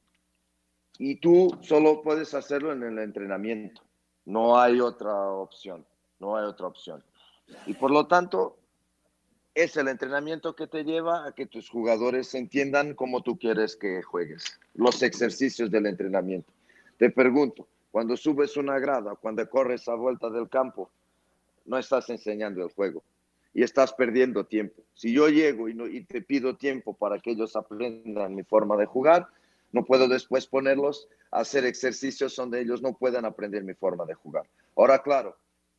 y 0.98 1.16
tú 1.16 1.58
solo 1.62 2.02
puedes 2.02 2.34
hacerlo 2.34 2.72
en 2.72 2.82
el 2.82 2.98
entrenamiento. 2.98 3.82
No 4.24 4.58
hay 4.58 4.80
otra 4.80 5.14
opción. 5.30 5.84
No 6.18 6.36
hay 6.36 6.44
otra 6.44 6.68
opción. 6.68 7.02
Y 7.66 7.74
por 7.74 7.90
lo 7.90 8.06
tanto, 8.06 8.56
es 9.54 9.76
el 9.76 9.88
entrenamiento 9.88 10.54
que 10.54 10.66
te 10.66 10.84
lleva 10.84 11.26
a 11.26 11.32
que 11.32 11.46
tus 11.46 11.68
jugadores 11.68 12.34
entiendan 12.34 12.94
cómo 12.94 13.22
tú 13.22 13.38
quieres 13.38 13.76
que 13.76 14.02
juegues. 14.02 14.58
Los 14.74 15.02
ejercicios 15.02 15.70
del 15.70 15.86
entrenamiento. 15.86 16.52
Te 16.96 17.10
pregunto, 17.10 17.66
cuando 17.90 18.16
subes 18.16 18.56
una 18.56 18.78
grada, 18.78 19.16
cuando 19.16 19.48
corres 19.50 19.88
a 19.88 19.94
vuelta 19.94 20.30
del 20.30 20.48
campo, 20.48 20.90
no 21.66 21.76
estás 21.78 22.08
enseñando 22.10 22.62
el 22.62 22.72
juego 22.72 23.02
y 23.52 23.62
estás 23.62 23.92
perdiendo 23.92 24.46
tiempo. 24.46 24.82
Si 24.94 25.12
yo 25.12 25.28
llego 25.28 25.68
y, 25.68 25.74
no, 25.74 25.86
y 25.86 26.04
te 26.04 26.22
pido 26.22 26.56
tiempo 26.56 26.94
para 26.94 27.18
que 27.18 27.32
ellos 27.32 27.54
aprendan 27.56 28.34
mi 28.34 28.44
forma 28.44 28.76
de 28.76 28.86
jugar, 28.86 29.28
no 29.72 29.84
puedo 29.84 30.06
después 30.06 30.46
ponerlos 30.46 31.08
a 31.30 31.40
hacer 31.40 31.64
ejercicios 31.64 32.36
donde 32.36 32.60
ellos 32.60 32.82
no 32.82 32.96
puedan 32.96 33.24
aprender 33.24 33.64
mi 33.64 33.74
forma 33.74 34.04
de 34.04 34.14
jugar. 34.14 34.48
Ahora, 34.76 35.02
claro, 35.02 35.36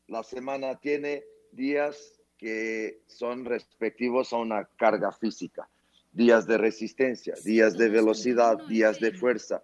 la 0.08 0.24
semana 0.24 0.80
tiene 0.80 1.24
días 1.52 2.20
que 2.38 3.02
son 3.08 3.46
respectivos 3.46 4.34
a 4.34 4.38
una 4.38 4.66
carga 4.78 5.12
física, 5.12 5.70
días 6.12 6.46
de 6.48 6.58
resistencia, 6.58 7.36
días 7.44 7.78
de 7.78 7.90
velocidad, 7.90 8.58
días 8.68 9.00
de 9.00 9.14
fuerza. 9.14 9.64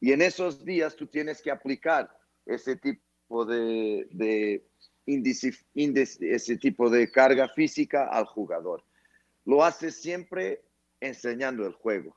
Y 0.00 0.12
en 0.12 0.22
esos 0.22 0.64
días 0.64 0.96
tú 0.96 1.06
tienes 1.06 1.40
que 1.40 1.50
aplicar 1.50 2.10
ese 2.44 2.76
tipo 2.76 3.44
de, 3.44 4.08
de 4.10 4.64
ese 5.06 6.56
tipo 6.58 6.90
de 6.90 7.10
carga 7.10 7.48
física 7.48 8.08
al 8.08 8.26
jugador. 8.26 8.84
Lo 9.44 9.64
hace 9.64 9.90
siempre 9.90 10.62
enseñando 11.00 11.66
el 11.66 11.72
juego. 11.72 12.16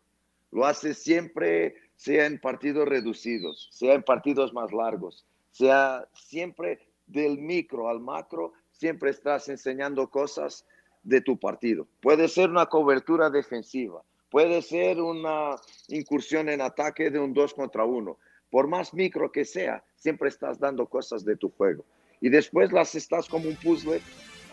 Lo 0.55 0.65
hace 0.65 0.93
siempre, 0.93 1.75
sea 1.97 2.25
en 2.25 2.39
partidos 2.39 2.87
reducidos, 2.87 3.67
sea 3.73 3.93
en 3.93 4.03
partidos 4.03 4.53
más 4.53 4.71
largos, 4.71 5.25
sea 5.51 6.07
siempre 6.13 6.79
del 7.07 7.39
micro 7.39 7.89
al 7.89 7.99
macro, 7.99 8.53
siempre 8.71 9.09
estás 9.09 9.49
enseñando 9.49 10.09
cosas 10.09 10.65
de 11.03 11.19
tu 11.19 11.37
partido. 11.37 11.89
Puede 11.99 12.29
ser 12.29 12.51
una 12.51 12.67
cobertura 12.67 13.29
defensiva, 13.29 14.01
puede 14.29 14.61
ser 14.61 15.01
una 15.01 15.57
incursión 15.89 16.47
en 16.47 16.61
ataque 16.61 17.11
de 17.11 17.19
un 17.19 17.33
2 17.33 17.53
contra 17.53 17.83
1. 17.83 18.17
Por 18.49 18.69
más 18.69 18.93
micro 18.93 19.33
que 19.33 19.43
sea, 19.43 19.83
siempre 19.97 20.29
estás 20.29 20.57
dando 20.57 20.85
cosas 20.85 21.25
de 21.25 21.35
tu 21.35 21.49
juego 21.49 21.83
y 22.21 22.29
después 22.29 22.71
las 22.71 22.95
estás 22.95 23.27
como 23.27 23.49
un 23.49 23.57
puzzle 23.57 24.01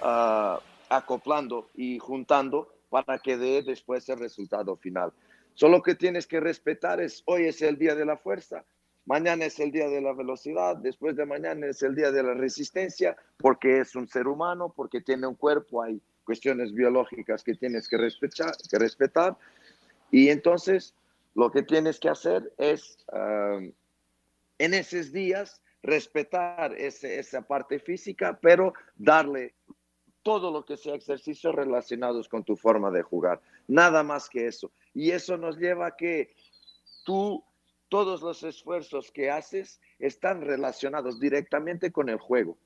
uh, 0.02 0.58
acoplando 0.88 1.70
y 1.76 2.00
juntando 2.00 2.74
para 2.90 3.20
que 3.20 3.36
dé 3.36 3.62
después 3.62 4.08
el 4.08 4.18
resultado 4.18 4.74
final. 4.74 5.12
Solo 5.54 5.82
que 5.82 5.94
tienes 5.94 6.26
que 6.26 6.40
respetar 6.40 7.00
es, 7.00 7.22
hoy 7.26 7.44
es 7.44 7.60
el 7.62 7.76
día 7.78 7.94
de 7.94 8.04
la 8.04 8.16
fuerza, 8.16 8.64
mañana 9.04 9.44
es 9.44 9.58
el 9.60 9.70
día 9.70 9.88
de 9.88 10.00
la 10.00 10.12
velocidad, 10.12 10.76
después 10.76 11.16
de 11.16 11.26
mañana 11.26 11.66
es 11.66 11.82
el 11.82 11.94
día 11.94 12.10
de 12.10 12.22
la 12.22 12.34
resistencia, 12.34 13.16
porque 13.36 13.80
es 13.80 13.94
un 13.94 14.08
ser 14.08 14.26
humano, 14.28 14.72
porque 14.74 15.00
tiene 15.00 15.26
un 15.26 15.34
cuerpo, 15.34 15.82
hay 15.82 16.00
cuestiones 16.24 16.72
biológicas 16.72 17.42
que 17.42 17.54
tienes 17.54 17.88
que 17.88 17.98
respetar. 17.98 19.36
Y 20.10 20.28
entonces 20.28 20.94
lo 21.34 21.50
que 21.50 21.62
tienes 21.62 21.98
que 21.98 22.08
hacer 22.08 22.52
es, 22.58 22.98
uh, 23.12 23.72
en 24.58 24.74
esos 24.74 25.12
días, 25.12 25.60
respetar 25.82 26.74
esa 26.74 27.42
parte 27.42 27.80
física, 27.80 28.38
pero 28.40 28.72
darle 28.96 29.54
todo 30.22 30.50
lo 30.50 30.64
que 30.64 30.76
sea 30.76 30.94
ejercicios 30.94 31.54
relacionados 31.54 32.28
con 32.28 32.44
tu 32.44 32.56
forma 32.56 32.90
de 32.90 33.02
jugar. 33.02 33.40
Nada 33.66 34.02
más 34.02 34.28
que 34.28 34.46
eso. 34.46 34.70
Y 34.94 35.10
eso 35.10 35.36
nos 35.36 35.58
lleva 35.58 35.88
a 35.88 35.96
que 35.96 36.34
tú, 37.04 37.42
todos 37.88 38.22
los 38.22 38.42
esfuerzos 38.42 39.10
que 39.10 39.30
haces 39.30 39.80
están 39.98 40.40
relacionados 40.42 41.18
directamente 41.20 41.90
con 41.90 42.08
el 42.08 42.18
juego. 42.18 42.56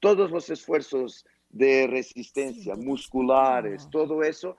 Todos 0.00 0.30
los 0.30 0.50
esfuerzos 0.50 1.26
de 1.50 1.86
resistencia, 1.86 2.74
musculares, 2.76 3.88
todo 3.90 4.22
eso, 4.22 4.56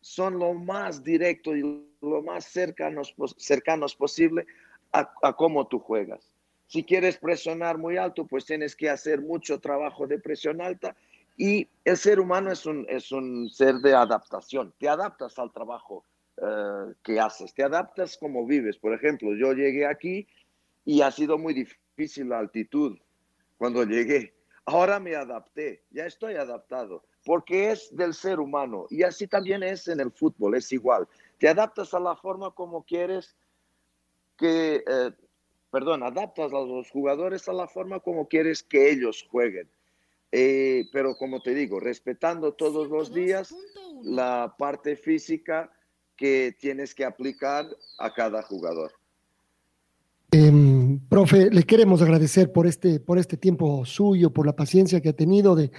son 0.00 0.38
lo 0.38 0.54
más 0.54 1.04
directo 1.04 1.54
y 1.54 1.86
lo 2.00 2.22
más 2.22 2.46
cercanos, 2.46 3.14
cercanos 3.36 3.94
posible 3.94 4.46
a, 4.92 5.12
a 5.22 5.32
cómo 5.34 5.66
tú 5.68 5.78
juegas. 5.78 6.34
Si 6.66 6.84
quieres 6.84 7.18
presionar 7.18 7.76
muy 7.76 7.98
alto, 7.98 8.26
pues 8.26 8.46
tienes 8.46 8.74
que 8.74 8.88
hacer 8.88 9.20
mucho 9.20 9.60
trabajo 9.60 10.06
de 10.06 10.18
presión 10.18 10.60
alta 10.60 10.96
y 11.36 11.68
el 11.84 11.96
ser 11.96 12.20
humano 12.20 12.52
es 12.52 12.66
un, 12.66 12.86
es 12.88 13.12
un 13.12 13.48
ser 13.48 13.76
de 13.76 13.94
adaptación. 13.94 14.74
Te 14.78 14.88
adaptas 14.88 15.38
al 15.38 15.52
trabajo 15.52 16.04
uh, 16.36 16.92
que 17.02 17.18
haces, 17.18 17.54
te 17.54 17.62
adaptas 17.62 18.16
como 18.16 18.46
vives. 18.46 18.78
Por 18.78 18.94
ejemplo, 18.94 19.34
yo 19.34 19.52
llegué 19.52 19.86
aquí 19.86 20.26
y 20.84 21.00
ha 21.02 21.10
sido 21.10 21.38
muy 21.38 21.54
difícil 21.54 22.28
la 22.28 22.38
altitud 22.38 22.98
cuando 23.56 23.84
llegué. 23.84 24.34
Ahora 24.64 25.00
me 25.00 25.16
adapté, 25.16 25.82
ya 25.90 26.06
estoy 26.06 26.34
adaptado, 26.34 27.04
porque 27.24 27.72
es 27.72 27.94
del 27.96 28.14
ser 28.14 28.38
humano 28.38 28.86
y 28.90 29.02
así 29.02 29.26
también 29.26 29.62
es 29.64 29.88
en 29.88 29.98
el 29.98 30.12
fútbol, 30.12 30.54
es 30.54 30.70
igual. 30.72 31.08
Te 31.38 31.48
adaptas 31.48 31.92
a 31.94 32.00
la 32.00 32.14
forma 32.14 32.52
como 32.52 32.84
quieres 32.84 33.36
que 34.36 34.84
eh, 34.86 35.10
perdón, 35.72 36.02
adaptas 36.02 36.52
a 36.52 36.60
los 36.60 36.90
jugadores 36.90 37.48
a 37.48 37.52
la 37.54 37.66
forma 37.66 37.98
como 37.98 38.28
quieres 38.28 38.62
que 38.62 38.90
ellos 38.90 39.26
jueguen. 39.30 39.68
Eh, 40.34 40.86
pero 40.90 41.14
como 41.14 41.42
te 41.42 41.54
digo, 41.54 41.78
respetando 41.78 42.54
todos 42.54 42.88
los 42.88 43.12
días 43.12 43.54
la 44.02 44.54
parte 44.58 44.96
física 44.96 45.70
que 46.16 46.56
tienes 46.58 46.94
que 46.94 47.04
aplicar 47.04 47.66
a 47.98 48.14
cada 48.14 48.42
jugador. 48.42 48.92
Eh, 50.34 50.98
profe, 51.10 51.50
le 51.50 51.62
queremos 51.64 52.00
agradecer 52.00 52.50
por 52.52 52.66
este, 52.66 53.00
por 53.00 53.18
este 53.18 53.36
tiempo 53.36 53.84
suyo, 53.84 54.32
por 54.32 54.46
la 54.46 54.56
paciencia 54.56 55.02
que 55.02 55.10
ha 55.10 55.12
tenido 55.12 55.54
de, 55.54 55.70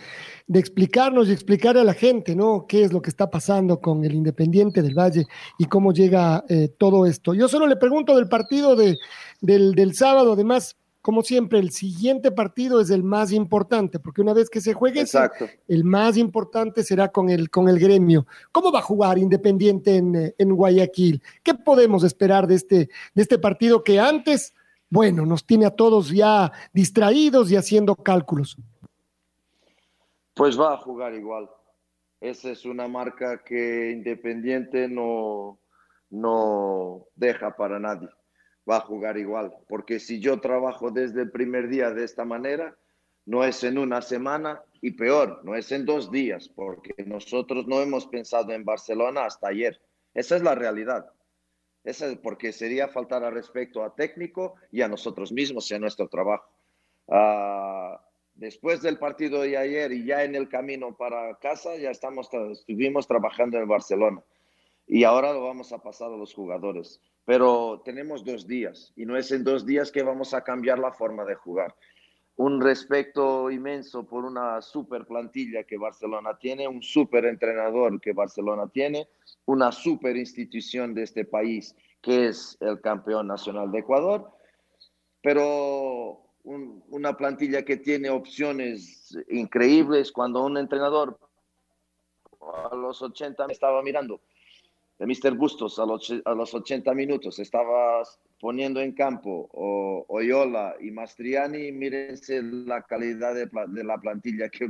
de, 0.46 0.60
explicarnos 0.60 1.28
y 1.28 1.32
explicar 1.32 1.76
a 1.76 1.84
la 1.84 1.96
gente, 1.96 2.36
¿no? 2.36 2.68
Qué 2.68 2.84
es 2.84 2.94
lo 2.94 3.02
que 3.02 3.10
está 3.10 3.32
pasando 3.32 3.82
con 3.82 4.06
el 4.06 4.14
Independiente 4.14 4.84
del 4.84 4.94
Valle 4.94 5.26
y 5.58 5.66
cómo 5.66 5.92
llega 5.92 6.46
eh, 6.50 6.68
todo 6.78 7.08
esto. 7.08 7.34
Yo 7.34 7.48
solo 7.48 7.66
le 7.66 7.78
pregunto 7.78 8.16
del 8.16 8.28
partido 8.28 8.76
de, 8.76 9.00
del, 9.42 9.74
del 9.74 9.96
sábado, 9.96 10.34
además, 10.34 10.78
como 11.04 11.22
siempre, 11.22 11.60
el 11.60 11.72
siguiente 11.72 12.32
partido 12.32 12.80
es 12.80 12.90
el 12.90 13.04
más 13.04 13.34
importante, 13.34 14.00
porque 14.00 14.22
una 14.22 14.34
vez 14.34 14.50
que 14.50 14.62
se 14.62 14.74
juegue, 14.74 15.02
Exacto. 15.02 15.50
el 15.68 15.84
más 15.84 16.16
importante 16.16 16.82
será 16.82 17.10
con 17.10 17.30
el, 17.30 17.50
con 17.50 17.68
el 17.68 17.78
gremio. 17.78 18.26
¿Cómo 18.54 18.72
va 18.72 18.80
a 18.80 18.84
jugar 18.84 19.18
Independiente 19.18 19.98
en, 19.98 20.34
en 20.38 20.56
Guayaquil? 20.56 21.22
¿Qué 21.44 21.56
podemos 21.56 22.06
esperar 22.06 22.48
de 22.48 22.56
este, 22.56 22.90
de 23.14 23.22
este 23.22 23.38
partido 23.38 23.84
que 23.84 24.00
antes, 24.00 24.56
bueno, 24.90 25.26
nos 25.26 25.46
tiene 25.46 25.66
a 25.66 25.72
todos 25.72 26.10
ya 26.10 26.54
distraídos 26.72 27.52
y 27.52 27.58
haciendo 27.58 27.96
cálculos? 27.98 28.56
Pues 30.34 30.58
va 30.58 30.76
a 30.76 30.78
jugar 30.78 31.14
igual. 31.16 31.50
Esa 32.22 32.50
es 32.50 32.64
una 32.64 32.88
marca 32.88 33.44
que 33.44 33.92
Independiente 33.92 34.88
no, 34.88 35.60
no 36.10 37.08
deja 37.18 37.54
para 37.58 37.78
nadie 37.78 38.08
va 38.70 38.78
a 38.78 38.82
jugar 38.82 39.18
igual. 39.18 39.54
Porque 39.68 40.00
si 40.00 40.20
yo 40.20 40.40
trabajo 40.40 40.92
desde 40.92 41.22
el 41.22 41.32
primer 41.32 41.68
día 41.68 41.92
de 41.92 42.04
esta 42.04 42.26
manera, 42.26 42.78
no 43.26 43.44
es 43.44 43.64
en 43.64 43.78
una 43.78 44.02
semana 44.02 44.62
y 44.82 44.92
peor, 44.92 45.42
no 45.44 45.56
es 45.56 45.72
en 45.72 45.86
dos 45.86 46.12
días, 46.12 46.50
porque 46.50 46.94
nosotros 47.06 47.68
no 47.68 47.82
hemos 47.82 48.08
pensado 48.08 48.52
en 48.52 48.66
Barcelona 48.66 49.26
hasta 49.26 49.48
ayer. 49.48 49.82
Esa 50.14 50.36
es 50.36 50.44
la 50.44 50.56
realidad. 50.56 51.10
Esa 51.84 52.08
es 52.08 52.18
porque 52.18 52.52
sería 52.52 52.88
faltar 52.88 53.24
al 53.24 53.34
respecto 53.34 53.84
a 53.84 53.96
técnico 53.96 54.56
y 54.72 54.82
a 54.82 54.88
nosotros 54.88 55.32
mismos 55.32 55.70
y 55.72 55.76
a 55.76 55.80
nuestro 55.80 56.08
trabajo. 56.08 56.50
Uh, 57.08 57.98
después 58.36 58.82
del 58.82 58.98
partido 58.98 59.42
de 59.42 59.58
ayer 59.58 59.92
y 59.92 60.06
ya 60.06 60.24
en 60.24 60.36
el 60.36 60.48
camino 60.48 60.96
para 60.96 61.36
casa, 61.40 61.76
ya 61.76 61.92
estamos, 61.92 62.30
estuvimos 62.52 63.08
trabajando 63.08 63.58
en 63.58 63.68
Barcelona 63.68 64.24
y 64.88 65.04
ahora 65.04 65.34
lo 65.34 65.44
vamos 65.44 65.72
a 65.72 65.82
pasar 65.82 66.12
a 66.12 66.18
los 66.18 66.34
jugadores. 66.34 67.02
Pero 67.26 67.82
tenemos 67.86 68.26
dos 68.26 68.48
días 68.48 68.92
y 68.96 69.06
no 69.06 69.18
es 69.18 69.32
en 69.32 69.44
dos 69.44 69.66
días 69.66 69.92
que 69.92 70.04
vamos 70.04 70.34
a 70.34 70.44
cambiar 70.44 70.80
la 70.80 70.92
forma 70.92 71.24
de 71.24 71.36
jugar. 71.36 71.74
Un 72.36 72.60
respeto 72.60 73.52
inmenso 73.52 74.06
por 74.06 74.26
una 74.26 74.62
super 74.62 75.06
plantilla 75.06 75.64
que 75.64 75.78
Barcelona 75.78 76.38
tiene, 76.38 76.68
un 76.68 76.82
super 76.82 77.26
entrenador 77.26 78.02
que 78.02 78.12
Barcelona 78.12 78.68
tiene, 78.68 79.08
una 79.46 79.72
super 79.72 80.18
institución 80.18 80.94
de 80.94 81.04
este 81.04 81.26
país 81.26 81.76
que 82.02 82.28
es 82.28 82.58
el 82.60 82.82
campeón 82.82 83.28
nacional 83.28 83.72
de 83.72 83.80
Ecuador, 83.80 84.30
pero 85.22 86.26
un, 86.44 86.84
una 86.90 87.16
plantilla 87.16 87.64
que 87.64 87.78
tiene 87.78 88.10
opciones 88.10 89.18
increíbles 89.30 90.12
cuando 90.12 90.44
un 90.44 90.58
entrenador 90.58 91.18
a 92.72 92.76
los 92.76 93.02
80 93.02 93.48
me 93.48 93.54
estaba 93.54 93.82
mirando 93.82 94.20
de 95.00 95.06
Mr. 95.06 95.36
Bustos 95.36 95.80
a 95.80 95.86
los, 95.86 96.14
a 96.24 96.34
los 96.34 96.54
80 96.54 96.94
minutos 96.94 97.40
estaba 97.40 98.04
poniendo 98.40 98.80
en 98.80 98.94
campo 98.94 99.50
o, 99.52 100.06
Oyola 100.08 100.76
y 100.80 100.92
Mastriani, 100.92 101.72
mírense 101.72 102.42
la 102.42 102.84
calidad 102.84 103.34
de, 103.34 103.50
de 103.68 103.84
la 103.84 103.98
plantilla 103.98 104.50
que 104.50 104.70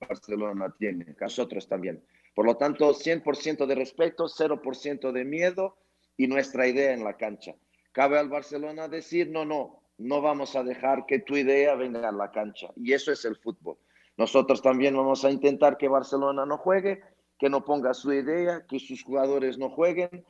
Barcelona 0.00 0.74
tiene, 0.78 1.14
nosotros 1.20 1.68
también. 1.68 2.02
Por 2.34 2.44
lo 2.44 2.56
tanto, 2.56 2.92
100% 2.92 3.66
de 3.66 3.74
respeto, 3.74 4.26
0% 4.26 5.12
de 5.12 5.24
miedo 5.24 5.76
y 6.16 6.26
nuestra 6.26 6.66
idea 6.66 6.92
en 6.92 7.04
la 7.04 7.16
cancha. 7.16 7.54
Cabe 7.92 8.18
al 8.18 8.28
Barcelona 8.28 8.88
decir, 8.88 9.30
no, 9.30 9.44
no, 9.44 9.80
no 9.98 10.20
vamos 10.20 10.54
a 10.54 10.62
dejar 10.62 11.06
que 11.06 11.20
tu 11.20 11.36
idea 11.36 11.74
venga 11.74 12.08
a 12.08 12.12
la 12.12 12.30
cancha. 12.30 12.68
Y 12.76 12.92
eso 12.92 13.10
es 13.10 13.24
el 13.24 13.36
fútbol. 13.36 13.78
Nosotros 14.18 14.62
también 14.62 14.96
vamos 14.96 15.24
a 15.24 15.30
intentar 15.30 15.76
que 15.76 15.88
Barcelona 15.88 16.44
no 16.46 16.58
juegue, 16.58 17.02
que 17.38 17.50
no 17.50 17.64
ponga 17.64 17.94
su 17.94 18.12
idea, 18.12 18.64
que 18.66 18.78
sus 18.78 19.02
jugadores 19.02 19.58
no 19.58 19.70
jueguen, 19.70 20.24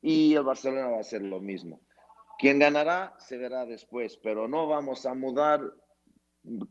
y 0.00 0.34
el 0.34 0.42
Barcelona 0.42 0.88
va 0.88 0.96
a 0.96 1.00
hacer 1.00 1.22
lo 1.22 1.40
mismo. 1.40 1.80
Quien 2.38 2.58
ganará 2.58 3.14
se 3.18 3.36
verá 3.36 3.64
después, 3.64 4.18
pero 4.22 4.48
no 4.48 4.66
vamos 4.66 5.06
a 5.06 5.14
mudar 5.14 5.60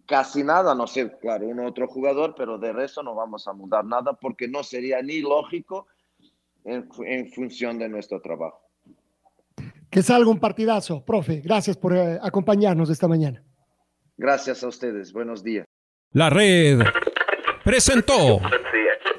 casi 0.05 0.43
nada, 0.43 0.76
no 0.76 0.86
sé, 0.86 1.17
claro, 1.19 1.47
un 1.47 1.59
otro 1.59 1.88
jugador, 1.88 2.36
pero 2.36 2.57
de 2.57 2.74
resto 2.74 3.01
no 3.01 3.15
vamos 3.15 3.47
a 3.47 3.53
mudar 3.53 3.86
nada 3.86 4.13
porque 4.13 4.47
no 4.47 4.63
sería 4.63 5.01
ni 5.01 5.22
lógico 5.22 5.88
en, 6.65 6.89
en 7.05 7.32
función 7.32 7.80
de 7.80 7.88
nuestro 7.88 8.22
trabajo. 8.22 8.61
Que 9.89 10.01
salga 10.01 10.30
un 10.30 10.39
partidazo, 10.39 11.03
profe. 11.03 11.41
Gracias 11.41 11.78
por 11.78 11.95
eh, 11.95 12.17
acompañarnos 12.22 12.89
esta 12.89 13.07
mañana. 13.07 13.43
Gracias 14.17 14.63
a 14.63 14.67
ustedes. 14.67 15.11
Buenos 15.11 15.43
días. 15.43 15.65
La 16.13 16.30
red 16.30 16.80
presentó 17.63 18.39